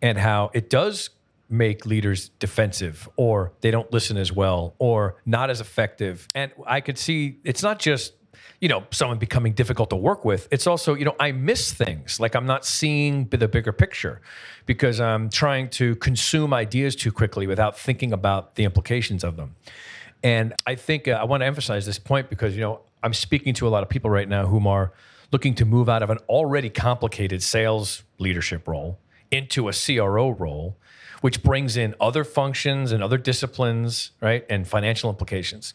and 0.00 0.16
how 0.16 0.50
it 0.54 0.70
does 0.70 1.10
make 1.50 1.84
leaders 1.84 2.30
defensive 2.38 3.06
or 3.16 3.52
they 3.60 3.70
don't 3.70 3.92
listen 3.92 4.16
as 4.16 4.32
well 4.32 4.74
or 4.78 5.16
not 5.26 5.50
as 5.50 5.60
effective. 5.60 6.26
And 6.34 6.50
I 6.66 6.80
could 6.80 6.96
see 6.96 7.38
it's 7.44 7.62
not 7.62 7.78
just 7.78 8.14
you 8.60 8.68
know 8.68 8.84
someone 8.90 9.18
becoming 9.18 9.52
difficult 9.52 9.90
to 9.90 9.96
work 9.96 10.24
with 10.24 10.48
it's 10.50 10.66
also 10.66 10.94
you 10.94 11.04
know 11.04 11.16
i 11.20 11.32
miss 11.32 11.72
things. 11.72 12.20
Like 12.20 12.34
i'm 12.34 12.46
not 12.46 12.64
seeing 12.64 13.26
the 13.28 13.48
bigger 13.48 13.72
picture 13.72 14.20
because 14.66 15.00
i'm 15.00 15.28
trying 15.28 15.68
to 15.70 15.96
consume 15.96 16.54
ideas 16.54 16.96
too 16.96 17.12
quickly 17.12 17.46
without 17.46 17.78
thinking 17.78 18.12
about 18.12 18.54
the 18.54 18.64
implications 18.64 19.24
of 19.24 19.36
them. 19.36 19.56
And 20.22 20.54
i 20.66 20.74
think 20.74 21.08
uh, 21.08 21.12
i 21.12 21.24
want 21.24 21.42
to 21.42 21.46
emphasize 21.46 21.86
this 21.86 21.98
point 21.98 22.30
because 22.30 22.54
you 22.54 22.60
know 22.60 22.80
i'm 23.02 23.14
speaking 23.14 23.54
to 23.54 23.68
a 23.68 23.70
lot 23.70 23.82
of 23.82 23.88
people 23.88 24.10
right 24.10 24.28
now 24.28 24.46
who 24.46 24.66
are 24.68 24.92
looking 25.32 25.54
to 25.56 25.64
move 25.64 25.88
out 25.88 26.02
of 26.02 26.10
an 26.10 26.18
already 26.28 26.70
complicated 26.70 27.42
sales 27.42 28.04
leadership 28.18 28.68
role 28.68 28.98
into 29.30 29.68
a 29.68 29.72
cro 29.72 30.30
role 30.30 30.76
which 31.24 31.42
brings 31.42 31.78
in 31.78 31.94
other 32.02 32.22
functions 32.22 32.92
and 32.92 33.02
other 33.02 33.16
disciplines, 33.16 34.10
right, 34.20 34.44
and 34.50 34.68
financial 34.68 35.08
implications. 35.08 35.72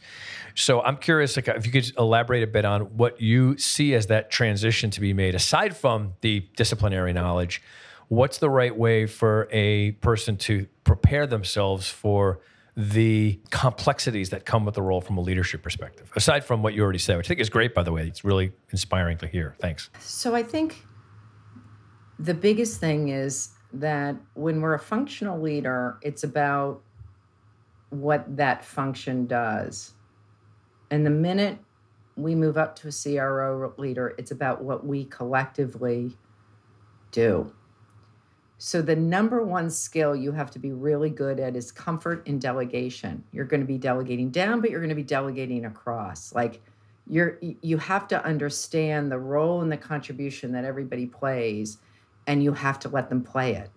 So 0.53 0.79
I'm 0.79 0.97
curious 0.97 1.35
like, 1.35 1.47
if 1.47 1.65
you 1.65 1.71
could 1.71 1.91
elaborate 1.97 2.43
a 2.43 2.47
bit 2.47 2.65
on 2.65 2.81
what 2.97 3.19
you 3.19 3.57
see 3.57 3.95
as 3.95 4.05
that 4.07 4.29
transition 4.29 4.91
to 4.91 5.01
be 5.01 5.11
made, 5.11 5.33
aside 5.33 5.75
from 5.75 6.13
the 6.21 6.47
disciplinary 6.55 7.13
knowledge. 7.13 7.63
What's 8.09 8.37
the 8.37 8.49
right 8.51 8.77
way 8.77 9.07
for 9.07 9.47
a 9.51 9.93
person 9.93 10.37
to 10.37 10.67
prepare 10.83 11.25
themselves 11.25 11.89
for 11.89 12.41
the 12.77 13.39
complexities 13.49 14.29
that 14.29 14.45
come 14.45 14.65
with 14.65 14.75
the 14.75 14.83
role 14.83 15.01
from 15.01 15.17
a 15.17 15.21
leadership 15.21 15.63
perspective, 15.63 16.11
aside 16.15 16.45
from 16.45 16.61
what 16.61 16.75
you 16.75 16.83
already 16.83 16.99
said, 16.99 17.17
which 17.17 17.25
I 17.25 17.29
think 17.29 17.39
is 17.39 17.49
great, 17.49 17.73
by 17.73 17.81
the 17.81 17.91
way. 17.91 18.05
It's 18.05 18.23
really 18.23 18.51
inspiring 18.69 19.17
to 19.17 19.25
hear. 19.25 19.55
Thanks. 19.57 19.89
So 19.97 20.35
I 20.35 20.43
think 20.43 20.85
the 22.19 22.35
biggest 22.35 22.79
thing 22.79 23.09
is 23.09 23.49
that 23.73 24.15
when 24.33 24.61
we're 24.61 24.73
a 24.73 24.79
functional 24.79 25.39
leader, 25.39 25.97
it's 26.01 26.23
about 26.23 26.81
what 27.89 28.37
that 28.37 28.63
function 28.63 29.27
does. 29.27 29.93
And 30.91 31.05
the 31.05 31.11
minute 31.11 31.57
we 32.15 32.35
move 32.35 32.57
up 32.57 32.75
to 32.77 32.87
a 32.87 32.91
CRO 32.91 33.73
leader, 33.77 34.15
it's 34.17 34.31
about 34.31 34.63
what 34.63 34.85
we 34.85 35.05
collectively 35.05 36.17
do. 37.11 37.51
So, 38.61 38.81
the 38.81 38.95
number 38.95 39.41
one 39.41 39.69
skill 39.69 40.13
you 40.13 40.33
have 40.33 40.51
to 40.51 40.59
be 40.59 40.73
really 40.73 41.09
good 41.09 41.39
at 41.39 41.55
is 41.55 41.71
comfort 41.71 42.27
in 42.27 42.39
delegation. 42.39 43.23
You're 43.31 43.45
going 43.45 43.61
to 43.61 43.67
be 43.67 43.77
delegating 43.77 44.31
down, 44.31 44.59
but 44.59 44.69
you're 44.69 44.81
going 44.81 44.89
to 44.89 44.95
be 44.95 45.03
delegating 45.03 45.63
across. 45.65 46.35
Like, 46.35 46.61
you're 47.07 47.39
you 47.41 47.77
have 47.77 48.07
to 48.09 48.23
understand 48.25 49.11
the 49.11 49.17
role 49.17 49.61
and 49.61 49.71
the 49.71 49.77
contribution 49.77 50.51
that 50.51 50.65
everybody 50.65 51.05
plays 51.05 51.77
and 52.29 52.43
you 52.43 52.53
have 52.53 52.77
to 52.77 52.87
let 52.87 53.09
them 53.09 53.23
play 53.23 53.55
it, 53.55 53.71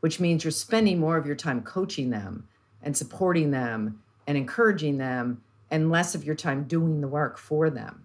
which 0.00 0.18
means 0.18 0.42
you're 0.42 0.50
spending 0.50 0.98
more 0.98 1.16
of 1.16 1.24
your 1.24 1.36
time 1.36 1.62
coaching 1.62 2.10
them 2.10 2.48
and 2.82 2.96
supporting 2.96 3.52
them 3.52 4.02
and 4.26 4.36
encouraging 4.36 4.98
them 4.98 5.40
and 5.70 5.88
less 5.88 6.16
of 6.16 6.24
your 6.24 6.34
time 6.34 6.64
doing 6.64 7.00
the 7.00 7.06
work 7.06 7.38
for 7.38 7.70
them. 7.70 8.02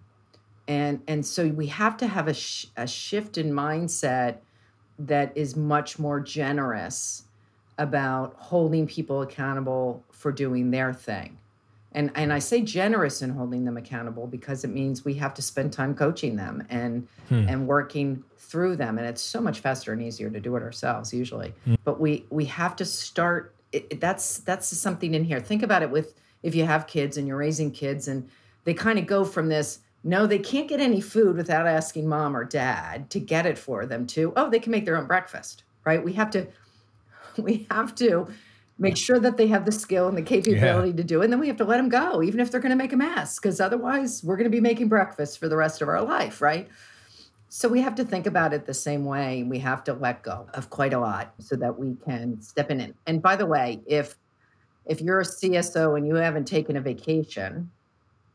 And, 0.68 1.02
and 1.08 1.26
so 1.26 1.48
we 1.48 1.66
have 1.66 1.96
to 1.96 2.06
have 2.06 2.28
a, 2.28 2.34
sh- 2.34 2.66
a 2.76 2.86
shift 2.86 3.38
in 3.38 3.50
mindset 3.50 4.36
that 5.00 5.36
is 5.36 5.56
much 5.56 5.98
more 5.98 6.20
generous 6.20 7.24
about 7.76 8.36
holding 8.38 8.86
people 8.86 9.22
accountable 9.22 10.04
for 10.12 10.30
doing 10.30 10.70
their 10.70 10.94
thing. 10.94 11.39
And, 11.92 12.12
and 12.14 12.32
I 12.32 12.38
say 12.38 12.62
generous 12.62 13.20
in 13.20 13.30
holding 13.30 13.64
them 13.64 13.76
accountable 13.76 14.28
because 14.28 14.62
it 14.62 14.68
means 14.68 15.04
we 15.04 15.14
have 15.14 15.34
to 15.34 15.42
spend 15.42 15.72
time 15.72 15.94
coaching 15.94 16.36
them 16.36 16.64
and 16.70 17.08
hmm. 17.28 17.48
and 17.48 17.66
working 17.66 18.22
through 18.50 18.74
them 18.74 18.98
and 18.98 19.06
it's 19.06 19.22
so 19.22 19.40
much 19.40 19.60
faster 19.60 19.92
and 19.92 20.02
easier 20.02 20.28
to 20.28 20.40
do 20.40 20.56
it 20.56 20.62
ourselves 20.62 21.14
usually 21.14 21.54
mm. 21.68 21.78
but 21.84 22.00
we 22.00 22.24
we 22.30 22.44
have 22.44 22.74
to 22.74 22.84
start 22.84 23.54
it, 23.70 24.00
that's 24.00 24.38
that's 24.38 24.66
something 24.66 25.14
in 25.14 25.22
here 25.22 25.38
think 25.38 25.62
about 25.62 25.84
it 25.84 25.90
with 25.90 26.14
if 26.42 26.52
you 26.52 26.64
have 26.64 26.88
kids 26.88 27.16
and 27.16 27.28
you're 27.28 27.36
raising 27.36 27.70
kids 27.70 28.08
and 28.08 28.28
they 28.64 28.74
kind 28.74 28.98
of 28.98 29.06
go 29.06 29.24
from 29.24 29.48
this 29.48 29.78
no 30.02 30.26
they 30.26 30.38
can't 30.38 30.66
get 30.66 30.80
any 30.80 31.00
food 31.00 31.36
without 31.36 31.64
asking 31.64 32.08
mom 32.08 32.36
or 32.36 32.44
dad 32.44 33.08
to 33.08 33.20
get 33.20 33.46
it 33.46 33.56
for 33.56 33.86
them 33.86 34.04
to 34.04 34.32
oh 34.34 34.50
they 34.50 34.58
can 34.58 34.72
make 34.72 34.84
their 34.84 34.96
own 34.96 35.06
breakfast 35.06 35.62
right 35.84 36.04
we 36.04 36.12
have 36.12 36.30
to 36.30 36.44
we 37.38 37.68
have 37.70 37.94
to 37.94 38.26
make 38.80 38.96
sure 38.96 39.20
that 39.20 39.36
they 39.36 39.46
have 39.46 39.64
the 39.64 39.72
skill 39.72 40.08
and 40.08 40.18
the 40.18 40.22
capability 40.22 40.90
yeah. 40.90 40.96
to 40.96 41.04
do 41.04 41.20
it 41.20 41.24
and 41.24 41.32
then 41.32 41.38
we 41.38 41.46
have 41.46 41.56
to 41.56 41.64
let 41.64 41.76
them 41.76 41.88
go 41.88 42.22
even 42.22 42.40
if 42.40 42.50
they're 42.50 42.60
going 42.60 42.70
to 42.70 42.76
make 42.76 42.92
a 42.92 42.96
mess 42.96 43.38
because 43.38 43.60
otherwise 43.60 44.24
we're 44.24 44.36
going 44.36 44.50
to 44.50 44.50
be 44.50 44.60
making 44.60 44.88
breakfast 44.88 45.38
for 45.38 45.48
the 45.48 45.56
rest 45.56 45.80
of 45.82 45.88
our 45.88 46.02
life 46.02 46.40
right 46.40 46.68
so 47.52 47.68
we 47.68 47.80
have 47.80 47.96
to 47.96 48.04
think 48.04 48.26
about 48.26 48.52
it 48.54 48.64
the 48.64 48.72
same 48.72 49.04
way. 49.04 49.42
We 49.42 49.58
have 49.58 49.82
to 49.84 49.92
let 49.92 50.22
go 50.22 50.46
of 50.54 50.70
quite 50.70 50.92
a 50.92 51.00
lot 51.00 51.34
so 51.40 51.56
that 51.56 51.76
we 51.76 51.96
can 52.04 52.40
step 52.40 52.70
in. 52.70 52.94
And 53.08 53.20
by 53.20 53.34
the 53.34 53.44
way, 53.44 53.80
if 53.86 54.16
if 54.86 55.00
you're 55.00 55.20
a 55.20 55.24
CSO 55.24 55.98
and 55.98 56.06
you 56.06 56.14
haven't 56.14 56.46
taken 56.46 56.76
a 56.76 56.80
vacation 56.80 57.68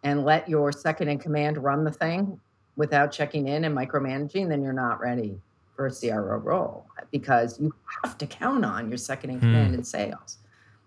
and 0.03 0.25
let 0.25 0.49
your 0.49 0.73
second 0.73 1.07
in 1.07 1.17
command 1.17 1.57
run 1.57 1.85
the 1.85 1.91
thing 1.91 2.41
without 2.75 3.13
checking 3.13 3.47
in 3.47 3.63
and 3.63 3.75
micromanaging, 3.75 4.49
then 4.49 4.61
you're 4.61 4.73
not 4.73 4.99
ready 4.99 5.39
for 5.75 5.87
a 5.87 5.91
CRO 5.91 6.37
role 6.37 6.85
because 7.11 7.59
you 7.59 7.73
have 8.03 8.17
to 8.17 8.25
count 8.27 8.65
on 8.65 8.89
your 8.89 8.97
second 8.97 9.31
in 9.31 9.39
command 9.39 9.69
hmm. 9.69 9.75
in 9.75 9.83
sales. 9.83 10.37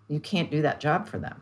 You 0.07 0.19
can't 0.19 0.49
do 0.49 0.61
that 0.63 0.79
job 0.79 1.07
for 1.07 1.19
them. 1.19 1.41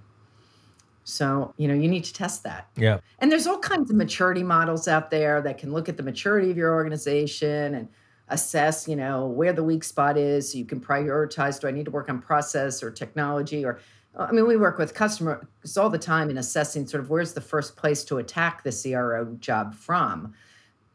So, 1.03 1.53
you 1.55 1.69
know, 1.69 1.73
you 1.73 1.87
need 1.87 2.03
to 2.03 2.13
test 2.13 2.43
that. 2.43 2.67
Yeah. 2.75 2.99
And 3.19 3.31
there's 3.31 3.47
all 3.47 3.59
kinds 3.59 3.89
of 3.89 3.95
maturity 3.95 4.43
models 4.43 4.89
out 4.89 5.09
there 5.09 5.41
that 5.41 5.57
can 5.57 5.71
look 5.71 5.87
at 5.87 5.95
the 5.95 6.03
maturity 6.03 6.51
of 6.51 6.57
your 6.57 6.73
organization 6.73 7.75
and 7.75 7.87
assess, 8.27 8.89
you 8.89 8.97
know, 8.97 9.25
where 9.25 9.53
the 9.53 9.63
weak 9.63 9.85
spot 9.85 10.17
is 10.17 10.51
so 10.51 10.57
you 10.57 10.65
can 10.65 10.81
prioritize 10.81 11.61
do 11.61 11.67
I 11.69 11.71
need 11.71 11.85
to 11.85 11.91
work 11.91 12.09
on 12.09 12.21
process 12.21 12.83
or 12.83 12.91
technology 12.91 13.63
or 13.63 13.79
I 14.17 14.31
mean, 14.31 14.47
we 14.47 14.57
work 14.57 14.79
with 14.79 14.93
customers 14.93 15.77
all 15.77 15.89
the 15.89 15.99
time 15.99 16.29
in 16.29 16.39
assessing 16.39 16.87
sort 16.87 17.03
of 17.03 17.09
where's 17.09 17.33
the 17.33 17.41
first 17.41 17.77
place 17.77 18.03
to 18.05 18.17
attack 18.17 18.63
the 18.63 18.71
CRO 18.71 19.37
job 19.39 19.75
from. 19.75 20.33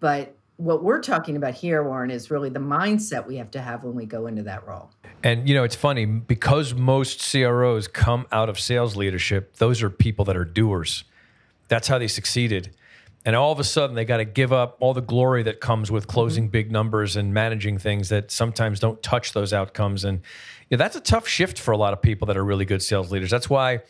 But 0.00 0.36
what 0.62 0.84
we're 0.84 1.00
talking 1.00 1.36
about 1.36 1.54
here, 1.54 1.82
Warren, 1.82 2.10
is 2.10 2.30
really 2.30 2.48
the 2.48 2.60
mindset 2.60 3.26
we 3.26 3.36
have 3.36 3.50
to 3.50 3.60
have 3.60 3.82
when 3.82 3.94
we 3.94 4.06
go 4.06 4.28
into 4.28 4.44
that 4.44 4.66
role. 4.66 4.90
And 5.24 5.48
you 5.48 5.54
know, 5.54 5.64
it's 5.64 5.74
funny 5.74 6.06
because 6.06 6.72
most 6.72 7.28
CROs 7.30 7.88
come 7.88 8.26
out 8.30 8.48
of 8.48 8.60
sales 8.60 8.96
leadership, 8.96 9.56
those 9.56 9.82
are 9.82 9.90
people 9.90 10.24
that 10.26 10.36
are 10.36 10.44
doers. 10.44 11.02
That's 11.66 11.88
how 11.88 11.98
they 11.98 12.06
succeeded. 12.06 12.74
And 13.24 13.34
all 13.34 13.52
of 13.52 13.58
a 13.58 13.64
sudden 13.64 13.96
they 13.96 14.04
got 14.04 14.18
to 14.18 14.24
give 14.24 14.52
up 14.52 14.76
all 14.80 14.94
the 14.94 15.02
glory 15.02 15.42
that 15.44 15.60
comes 15.60 15.90
with 15.90 16.04
mm-hmm. 16.04 16.12
closing 16.12 16.48
big 16.48 16.70
numbers 16.70 17.16
and 17.16 17.34
managing 17.34 17.78
things 17.78 18.08
that 18.10 18.30
sometimes 18.30 18.78
don't 18.78 19.02
touch 19.02 19.32
those 19.32 19.52
outcomes 19.52 20.04
and 20.04 20.20
yeah, 20.70 20.78
that's 20.78 20.96
a 20.96 21.00
tough 21.00 21.28
shift 21.28 21.58
for 21.58 21.72
a 21.72 21.76
lot 21.76 21.92
of 21.92 22.00
people 22.00 22.26
that 22.26 22.36
are 22.36 22.44
really 22.44 22.64
good 22.64 22.82
sales 22.82 23.10
leaders. 23.10 23.30
That's 23.30 23.50
why 23.50 23.80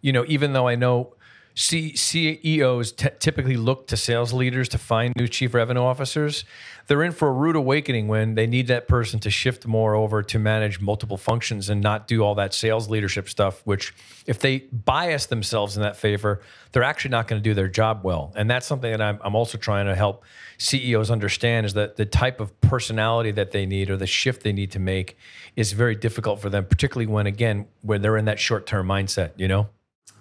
you 0.00 0.12
know, 0.12 0.24
even 0.26 0.52
though 0.52 0.68
I 0.68 0.76
know 0.76 1.14
C- 1.54 1.94
CEOs 1.94 2.92
t- 2.92 3.08
typically 3.18 3.56
look 3.56 3.86
to 3.88 3.96
sales 3.96 4.32
leaders 4.32 4.68
to 4.70 4.78
find 4.78 5.14
new 5.16 5.28
chief 5.28 5.54
revenue 5.54 5.82
officers. 5.82 6.44
They're 6.86 7.02
in 7.02 7.12
for 7.12 7.28
a 7.28 7.32
rude 7.32 7.56
awakening 7.56 8.08
when 8.08 8.34
they 8.34 8.46
need 8.46 8.66
that 8.68 8.88
person 8.88 9.20
to 9.20 9.30
shift 9.30 9.66
more 9.66 9.94
over 9.94 10.22
to 10.22 10.38
manage 10.38 10.80
multiple 10.80 11.16
functions 11.16 11.68
and 11.68 11.80
not 11.80 12.08
do 12.08 12.22
all 12.22 12.34
that 12.36 12.54
sales 12.54 12.88
leadership 12.88 13.28
stuff. 13.28 13.60
Which, 13.64 13.94
if 14.26 14.38
they 14.38 14.58
bias 14.72 15.26
themselves 15.26 15.76
in 15.76 15.82
that 15.82 15.96
favor, 15.96 16.40
they're 16.72 16.82
actually 16.82 17.10
not 17.10 17.28
going 17.28 17.40
to 17.40 17.48
do 17.48 17.54
their 17.54 17.68
job 17.68 18.00
well. 18.02 18.32
And 18.34 18.50
that's 18.50 18.66
something 18.66 18.90
that 18.90 19.00
I'm, 19.00 19.18
I'm 19.22 19.34
also 19.34 19.58
trying 19.58 19.86
to 19.86 19.94
help 19.94 20.24
CEOs 20.58 21.10
understand 21.10 21.66
is 21.66 21.74
that 21.74 21.96
the 21.96 22.06
type 22.06 22.40
of 22.40 22.58
personality 22.60 23.30
that 23.32 23.52
they 23.52 23.66
need 23.66 23.90
or 23.90 23.96
the 23.96 24.06
shift 24.06 24.42
they 24.42 24.52
need 24.52 24.70
to 24.72 24.78
make 24.78 25.16
is 25.56 25.72
very 25.72 25.94
difficult 25.94 26.40
for 26.40 26.48
them, 26.48 26.64
particularly 26.64 27.06
when, 27.06 27.26
again, 27.26 27.66
when 27.82 28.00
they're 28.00 28.16
in 28.16 28.24
that 28.24 28.38
short 28.38 28.66
term 28.66 28.86
mindset, 28.86 29.32
you 29.36 29.48
know? 29.48 29.68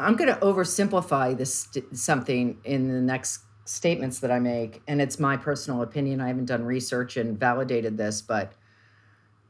I'm 0.02 0.16
going 0.16 0.34
to 0.34 0.40
oversimplify 0.40 1.38
this 1.38 1.70
something 1.94 2.58
in 2.66 2.88
the 2.88 3.02
next 3.02 3.42
statements 3.66 4.20
that 4.20 4.32
I 4.32 4.40
make, 4.40 4.82
and 4.88 5.02
it's 5.02 5.20
my 5.20 5.38
personal 5.38 5.84
opinion. 5.84 6.20
I 6.20 6.28
haven't 6.28 6.46
done 6.46 6.66
research 6.66 7.18
and 7.18 7.40
validated 7.40 7.98
this, 7.98 8.22
but 8.22 8.54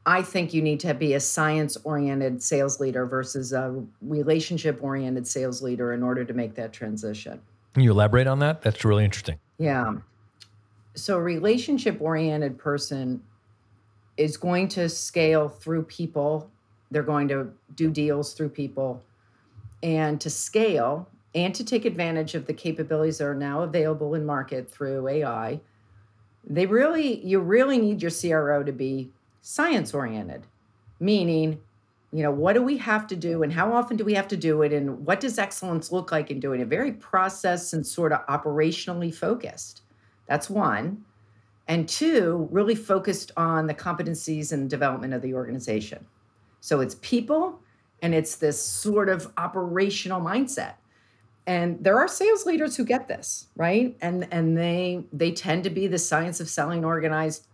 I 0.04 0.22
think 0.22 0.52
you 0.52 0.62
need 0.62 0.80
to 0.80 0.94
be 0.94 1.14
a 1.14 1.20
science 1.20 1.78
oriented 1.84 2.42
sales 2.42 2.80
leader 2.80 3.06
versus 3.06 3.52
a 3.52 3.82
relationship 4.02 4.78
oriented 4.82 5.26
sales 5.26 5.62
leader 5.62 5.92
in 5.92 6.02
order 6.02 6.24
to 6.24 6.34
make 6.34 6.54
that 6.56 6.72
transition. 6.72 7.40
Can 7.74 7.82
you 7.82 7.92
elaborate 7.92 8.26
on 8.26 8.38
that? 8.40 8.62
That's 8.62 8.84
really 8.84 9.04
interesting. 9.04 9.38
Yeah. 9.58 9.94
So, 10.94 11.16
a 11.16 11.22
relationship 11.22 12.00
oriented 12.00 12.58
person 12.58 13.22
is 14.18 14.36
going 14.36 14.68
to 14.68 14.90
scale 14.90 15.48
through 15.48 15.84
people, 15.84 16.50
they're 16.90 17.02
going 17.02 17.28
to 17.28 17.50
do 17.74 17.90
deals 17.90 18.34
through 18.34 18.50
people 18.50 19.02
and 19.82 20.20
to 20.20 20.30
scale 20.30 21.08
and 21.34 21.54
to 21.54 21.64
take 21.64 21.84
advantage 21.84 22.34
of 22.34 22.46
the 22.46 22.52
capabilities 22.52 23.18
that 23.18 23.26
are 23.26 23.34
now 23.34 23.62
available 23.62 24.14
in 24.14 24.24
market 24.24 24.70
through 24.70 25.08
AI, 25.08 25.60
they 26.44 26.66
really 26.66 27.24
you 27.24 27.40
really 27.40 27.78
need 27.78 28.02
your 28.02 28.10
CRO 28.10 28.62
to 28.62 28.72
be 28.72 29.10
science 29.40 29.94
oriented, 29.94 30.46
meaning, 31.00 31.60
you 32.12 32.22
know, 32.22 32.30
what 32.30 32.52
do 32.52 32.62
we 32.62 32.76
have 32.76 33.06
to 33.06 33.16
do 33.16 33.42
and 33.42 33.52
how 33.52 33.72
often 33.72 33.96
do 33.96 34.04
we 34.04 34.14
have 34.14 34.28
to 34.28 34.36
do 34.36 34.62
it 34.62 34.72
and 34.72 35.06
what 35.06 35.20
does 35.20 35.38
excellence 35.38 35.90
look 35.90 36.12
like 36.12 36.30
in 36.30 36.40
doing 36.40 36.60
it? 36.60 36.68
Very 36.68 36.92
process 36.92 37.72
and 37.72 37.86
sort 37.86 38.12
of 38.12 38.26
operationally 38.26 39.14
focused. 39.14 39.82
That's 40.26 40.50
one. 40.50 41.04
And 41.68 41.88
two, 41.88 42.48
really 42.50 42.74
focused 42.74 43.30
on 43.36 43.66
the 43.66 43.74
competencies 43.74 44.52
and 44.52 44.68
development 44.68 45.14
of 45.14 45.22
the 45.22 45.34
organization. 45.34 46.04
So 46.60 46.80
it's 46.80 46.96
people 46.96 47.60
and 48.02 48.14
it's 48.14 48.34
this 48.34 48.60
sort 48.60 49.08
of 49.08 49.32
operational 49.38 50.20
mindset. 50.20 50.74
And 51.46 51.82
there 51.82 51.98
are 51.98 52.08
sales 52.08 52.44
leaders 52.44 52.76
who 52.76 52.84
get 52.84 53.08
this 53.08 53.46
right? 53.56 53.96
And 54.02 54.28
and 54.30 54.58
they 54.58 55.04
they 55.12 55.30
tend 55.30 55.64
to 55.64 55.70
be 55.70 55.86
the 55.86 55.98
science 55.98 56.40
of 56.40 56.48
selling 56.48 56.84
organized 56.84 57.46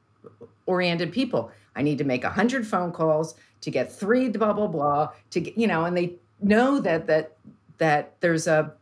oriented 0.67 1.13
people. 1.13 1.53
I 1.77 1.83
need 1.83 1.99
to 1.99 2.05
make 2.05 2.25
100 2.25 2.67
phone 2.67 2.91
calls 2.93 3.35
to 3.61 3.71
get 3.71 3.93
three 3.93 4.29
blah 4.29 4.53
blah 4.53 4.67
blah 4.67 5.11
to 5.31 5.41
get 5.41 5.57
you 5.57 5.67
know 5.67 5.85
and 5.85 5.97
they 5.97 6.15
know 6.41 6.81
that 6.81 7.07
that 7.07 7.37
that 7.79 8.15
there's 8.21 8.47
a 8.47 8.73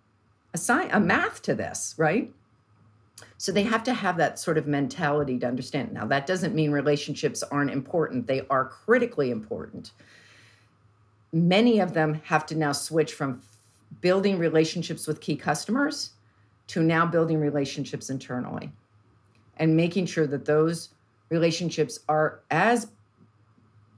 a 0.55 0.89
a 0.93 1.01
math 1.01 1.43
to 1.43 1.55
this 1.55 1.95
right? 1.99 2.33
So 3.39 3.53
they 3.53 3.65
have 3.65 3.85
to 3.85 3.93
have 3.93 4.17
that 4.17 4.39
sort 4.39 4.57
of 4.57 4.67
mentality 4.67 5.39
to 5.39 5.47
understand. 5.47 5.93
Now 5.93 6.07
that 6.07 6.27
doesn't 6.27 6.55
mean 6.55 6.73
relationships 6.73 7.45
aren't 7.45 7.71
important. 7.71 8.27
They 8.27 8.43
are 8.51 8.65
critically 8.65 9.31
important 9.31 9.93
many 11.33 11.81
of 11.81 11.95
them 11.95 12.21
have 12.25 12.47
to 12.47 12.55
now 12.55 12.73
switch 12.73 13.13
from 13.13 13.41
building 14.01 14.39
relationships 14.39 15.07
with 15.07 15.21
key 15.21 15.37
customers 15.37 16.11
to 16.69 16.83
now 16.83 17.07
building 17.07 17.41
relationships 17.41 18.11
internally 18.11 18.71
and 19.59 19.77
making 19.77 20.07
sure 20.07 20.27
that 20.27 20.45
those 20.45 20.91
relationships 21.29 22.01
are 22.09 22.41
as 22.51 22.89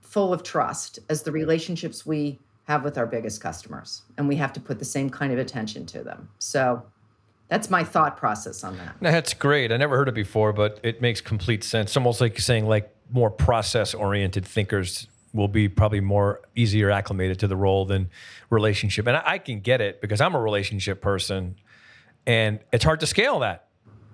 full 0.00 0.32
of 0.32 0.42
trust 0.42 0.98
as 1.08 1.22
the 1.22 1.32
relationships 1.32 2.06
we 2.06 2.38
have 2.64 2.84
with 2.84 2.98
our 2.98 3.06
biggest 3.06 3.40
customers. 3.40 4.02
And 4.16 4.28
we 4.28 4.36
have 4.36 4.52
to 4.54 4.60
put 4.60 4.78
the 4.78 4.84
same 4.84 5.10
kind 5.10 5.32
of 5.32 5.38
attention 5.38 5.86
to 5.86 6.02
them. 6.02 6.28
So 6.38 6.82
that's 7.48 7.70
my 7.70 7.82
thought 7.82 8.16
process 8.16 8.62
on 8.62 8.76
that. 8.78 8.96
That's 9.00 9.34
great. 9.34 9.72
I 9.72 9.76
never 9.78 9.96
heard 9.96 10.08
it 10.08 10.14
before 10.14 10.52
but 10.52 10.78
it 10.82 11.00
makes 11.00 11.20
complete 11.20 11.64
sense. 11.64 11.96
Almost 11.96 12.20
like 12.20 12.38
saying 12.38 12.66
like 12.66 12.94
more 13.10 13.30
process 13.30 13.94
oriented 13.94 14.44
thinkers 14.44 15.06
will 15.32 15.48
be 15.48 15.68
probably 15.68 16.00
more 16.00 16.40
easier 16.54 16.90
acclimated 16.90 17.38
to 17.40 17.46
the 17.46 17.56
role 17.56 17.84
than 17.84 18.10
relationship. 18.50 19.06
And 19.06 19.16
I, 19.16 19.22
I, 19.24 19.38
can 19.38 19.60
get 19.60 19.80
it 19.80 20.00
because 20.00 20.20
I'm 20.20 20.34
a 20.34 20.40
relationship 20.40 21.00
person 21.00 21.56
and 22.26 22.60
it's 22.72 22.84
hard 22.84 23.00
to 23.00 23.06
scale 23.06 23.40
that. 23.40 23.68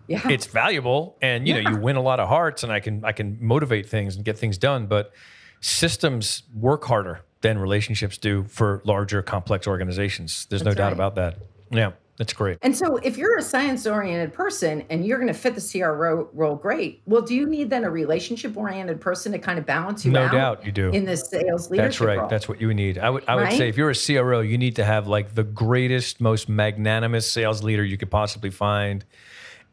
Yeah. 0.06 0.28
It's 0.28 0.46
valuable 0.46 1.16
and 1.22 1.48
you 1.48 1.54
yeah. 1.54 1.62
know, 1.62 1.70
you 1.70 1.76
win 1.78 1.96
a 1.96 2.02
lot 2.02 2.20
of 2.20 2.28
hearts 2.28 2.62
and 2.62 2.72
I 2.72 2.80
can 2.80 3.04
I 3.04 3.12
can 3.12 3.38
motivate 3.40 3.88
things 3.88 4.16
and 4.16 4.24
get 4.24 4.38
things 4.38 4.58
done, 4.58 4.86
but 4.86 5.12
systems 5.60 6.42
work 6.54 6.84
harder 6.84 7.22
than 7.40 7.58
relationships 7.58 8.18
do 8.18 8.44
for 8.44 8.82
larger 8.84 9.22
complex 9.22 9.66
organizations. 9.66 10.46
There's 10.50 10.62
That's 10.62 10.76
no 10.76 10.82
doubt 10.82 10.92
about 10.92 11.14
that. 11.14 11.38
Yeah. 11.70 11.92
That's 12.16 12.32
great. 12.32 12.58
And 12.62 12.76
so, 12.76 12.96
if 12.98 13.16
you're 13.16 13.38
a 13.38 13.42
science 13.42 13.86
oriented 13.86 14.32
person 14.32 14.84
and 14.88 15.04
you're 15.04 15.18
going 15.18 15.32
to 15.32 15.38
fit 15.38 15.56
the 15.56 15.60
CRO 15.60 16.28
role 16.32 16.54
great, 16.54 17.02
well, 17.06 17.22
do 17.22 17.34
you 17.34 17.46
need 17.46 17.70
then 17.70 17.82
a 17.82 17.90
relationship 17.90 18.56
oriented 18.56 19.00
person 19.00 19.32
to 19.32 19.38
kind 19.38 19.58
of 19.58 19.66
balance 19.66 20.04
you 20.04 20.12
no 20.12 20.22
out? 20.22 20.32
No 20.32 20.38
doubt 20.38 20.66
you 20.66 20.70
do. 20.70 20.90
In 20.90 21.04
this 21.04 21.28
sales 21.28 21.70
leadership 21.70 21.90
That's 21.90 22.00
right. 22.00 22.18
Role? 22.18 22.28
That's 22.28 22.48
what 22.48 22.60
you 22.60 22.72
need. 22.72 22.98
I 22.98 23.10
would, 23.10 23.24
I 23.26 23.34
would 23.34 23.42
right? 23.42 23.58
say 23.58 23.68
if 23.68 23.76
you're 23.76 23.90
a 23.90 23.94
CRO, 23.94 24.40
you 24.40 24.58
need 24.58 24.76
to 24.76 24.84
have 24.84 25.08
like 25.08 25.34
the 25.34 25.42
greatest, 25.42 26.20
most 26.20 26.48
magnanimous 26.48 27.30
sales 27.30 27.64
leader 27.64 27.84
you 27.84 27.96
could 27.96 28.12
possibly 28.12 28.50
find. 28.50 29.04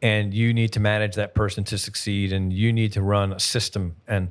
And 0.00 0.34
you 0.34 0.52
need 0.52 0.72
to 0.72 0.80
manage 0.80 1.14
that 1.14 1.36
person 1.36 1.62
to 1.64 1.78
succeed. 1.78 2.32
And 2.32 2.52
you 2.52 2.72
need 2.72 2.92
to 2.94 3.02
run 3.02 3.32
a 3.32 3.38
system. 3.38 3.94
And 4.08 4.30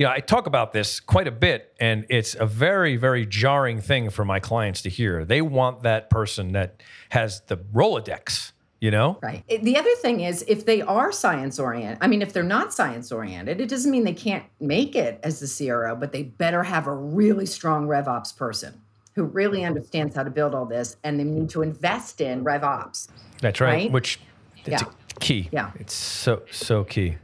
you 0.00 0.06
know, 0.06 0.12
I 0.12 0.20
talk 0.20 0.46
about 0.46 0.72
this 0.72 0.98
quite 0.98 1.28
a 1.28 1.30
bit, 1.30 1.74
and 1.78 2.06
it's 2.08 2.34
a 2.34 2.46
very, 2.46 2.96
very 2.96 3.26
jarring 3.26 3.82
thing 3.82 4.08
for 4.08 4.24
my 4.24 4.40
clients 4.40 4.80
to 4.82 4.88
hear. 4.88 5.26
They 5.26 5.42
want 5.42 5.82
that 5.82 6.08
person 6.08 6.52
that 6.52 6.82
has 7.10 7.42
the 7.48 7.58
Rolodex, 7.58 8.52
you 8.80 8.90
know? 8.90 9.18
Right. 9.22 9.44
The 9.46 9.76
other 9.76 9.94
thing 9.96 10.20
is, 10.20 10.42
if 10.48 10.64
they 10.64 10.80
are 10.80 11.12
science 11.12 11.58
oriented, 11.58 11.98
I 12.00 12.06
mean, 12.06 12.22
if 12.22 12.32
they're 12.32 12.42
not 12.42 12.72
science 12.72 13.12
oriented, 13.12 13.60
it 13.60 13.68
doesn't 13.68 13.90
mean 13.90 14.04
they 14.04 14.14
can't 14.14 14.44
make 14.58 14.96
it 14.96 15.20
as 15.22 15.38
the 15.38 15.68
CRO, 15.68 15.94
but 15.94 16.12
they 16.12 16.22
better 16.22 16.62
have 16.62 16.86
a 16.86 16.94
really 16.94 17.44
strong 17.44 17.86
RevOps 17.86 18.34
person 18.34 18.80
who 19.14 19.24
really 19.24 19.58
mm-hmm. 19.58 19.66
understands 19.66 20.16
how 20.16 20.22
to 20.22 20.30
build 20.30 20.54
all 20.54 20.64
this, 20.64 20.96
and 21.04 21.20
they 21.20 21.24
need 21.24 21.50
to 21.50 21.60
invest 21.60 22.22
in 22.22 22.42
RevOps. 22.42 23.08
That's 23.42 23.60
right. 23.60 23.70
right? 23.70 23.92
Which 23.92 24.18
it's 24.64 24.80
yeah. 24.80 24.88
key. 25.18 25.50
Yeah. 25.52 25.72
It's 25.74 25.92
so 25.92 26.40
so 26.50 26.84
key, 26.84 27.18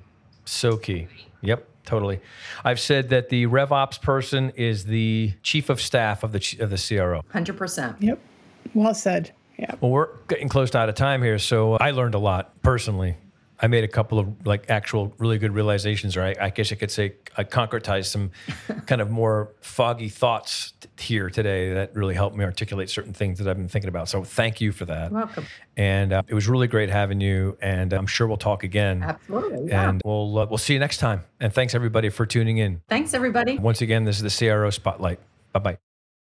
so 0.44 0.76
key. 0.76 1.08
Yep. 1.40 1.66
Totally. 1.86 2.20
I've 2.64 2.80
said 2.80 3.08
that 3.10 3.30
the 3.30 3.46
RevOps 3.46 4.02
person 4.02 4.50
is 4.56 4.84
the 4.84 5.32
chief 5.42 5.70
of 5.70 5.80
staff 5.80 6.22
of 6.22 6.32
the 6.32 6.56
of 6.60 6.70
the 6.70 6.76
CRO. 6.76 7.22
100%. 7.32 7.96
Yep. 8.00 8.18
Well 8.74 8.94
said. 8.94 9.32
Yeah. 9.58 9.74
Well, 9.80 9.90
we're 9.90 10.08
getting 10.28 10.48
close 10.48 10.70
to 10.70 10.78
out 10.78 10.88
of 10.90 10.96
time 10.96 11.22
here, 11.22 11.38
so 11.38 11.74
I 11.74 11.92
learned 11.92 12.14
a 12.14 12.18
lot 12.18 12.60
personally 12.62 13.16
I 13.60 13.68
made 13.68 13.84
a 13.84 13.88
couple 13.88 14.18
of 14.18 14.46
like 14.46 14.68
actual 14.68 15.14
really 15.18 15.38
good 15.38 15.52
realizations, 15.52 16.16
or 16.16 16.22
I, 16.22 16.34
I 16.40 16.50
guess 16.50 16.72
I 16.72 16.74
could 16.74 16.90
say 16.90 17.14
I 17.36 17.44
concretized 17.44 18.06
some 18.06 18.30
kind 18.86 19.00
of 19.00 19.10
more 19.10 19.54
foggy 19.60 20.08
thoughts 20.08 20.72
t- 20.80 20.88
here 20.98 21.30
today 21.30 21.72
that 21.74 21.94
really 21.94 22.14
helped 22.14 22.36
me 22.36 22.44
articulate 22.44 22.90
certain 22.90 23.12
things 23.12 23.38
that 23.38 23.48
I've 23.48 23.56
been 23.56 23.68
thinking 23.68 23.88
about. 23.88 24.08
So 24.08 24.24
thank 24.24 24.60
you 24.60 24.72
for 24.72 24.84
that. 24.86 25.10
Welcome. 25.10 25.46
And 25.76 26.12
uh, 26.12 26.22
it 26.28 26.34
was 26.34 26.48
really 26.48 26.66
great 26.66 26.90
having 26.90 27.20
you, 27.20 27.56
and 27.62 27.92
I'm 27.92 28.06
sure 28.06 28.26
we'll 28.26 28.36
talk 28.36 28.62
again. 28.62 29.02
Absolutely. 29.02 29.68
Yeah. 29.68 29.88
And 29.88 30.02
we'll 30.04 30.38
uh, 30.38 30.46
we'll 30.46 30.58
see 30.58 30.74
you 30.74 30.78
next 30.80 30.98
time. 30.98 31.24
And 31.40 31.52
thanks 31.52 31.74
everybody 31.74 32.10
for 32.10 32.26
tuning 32.26 32.58
in. 32.58 32.82
Thanks 32.88 33.14
everybody. 33.14 33.58
Once 33.58 33.80
again, 33.80 34.04
this 34.04 34.20
is 34.20 34.38
the 34.38 34.46
CRO 34.46 34.70
Spotlight. 34.70 35.20
Bye 35.52 35.60
bye. 35.60 35.78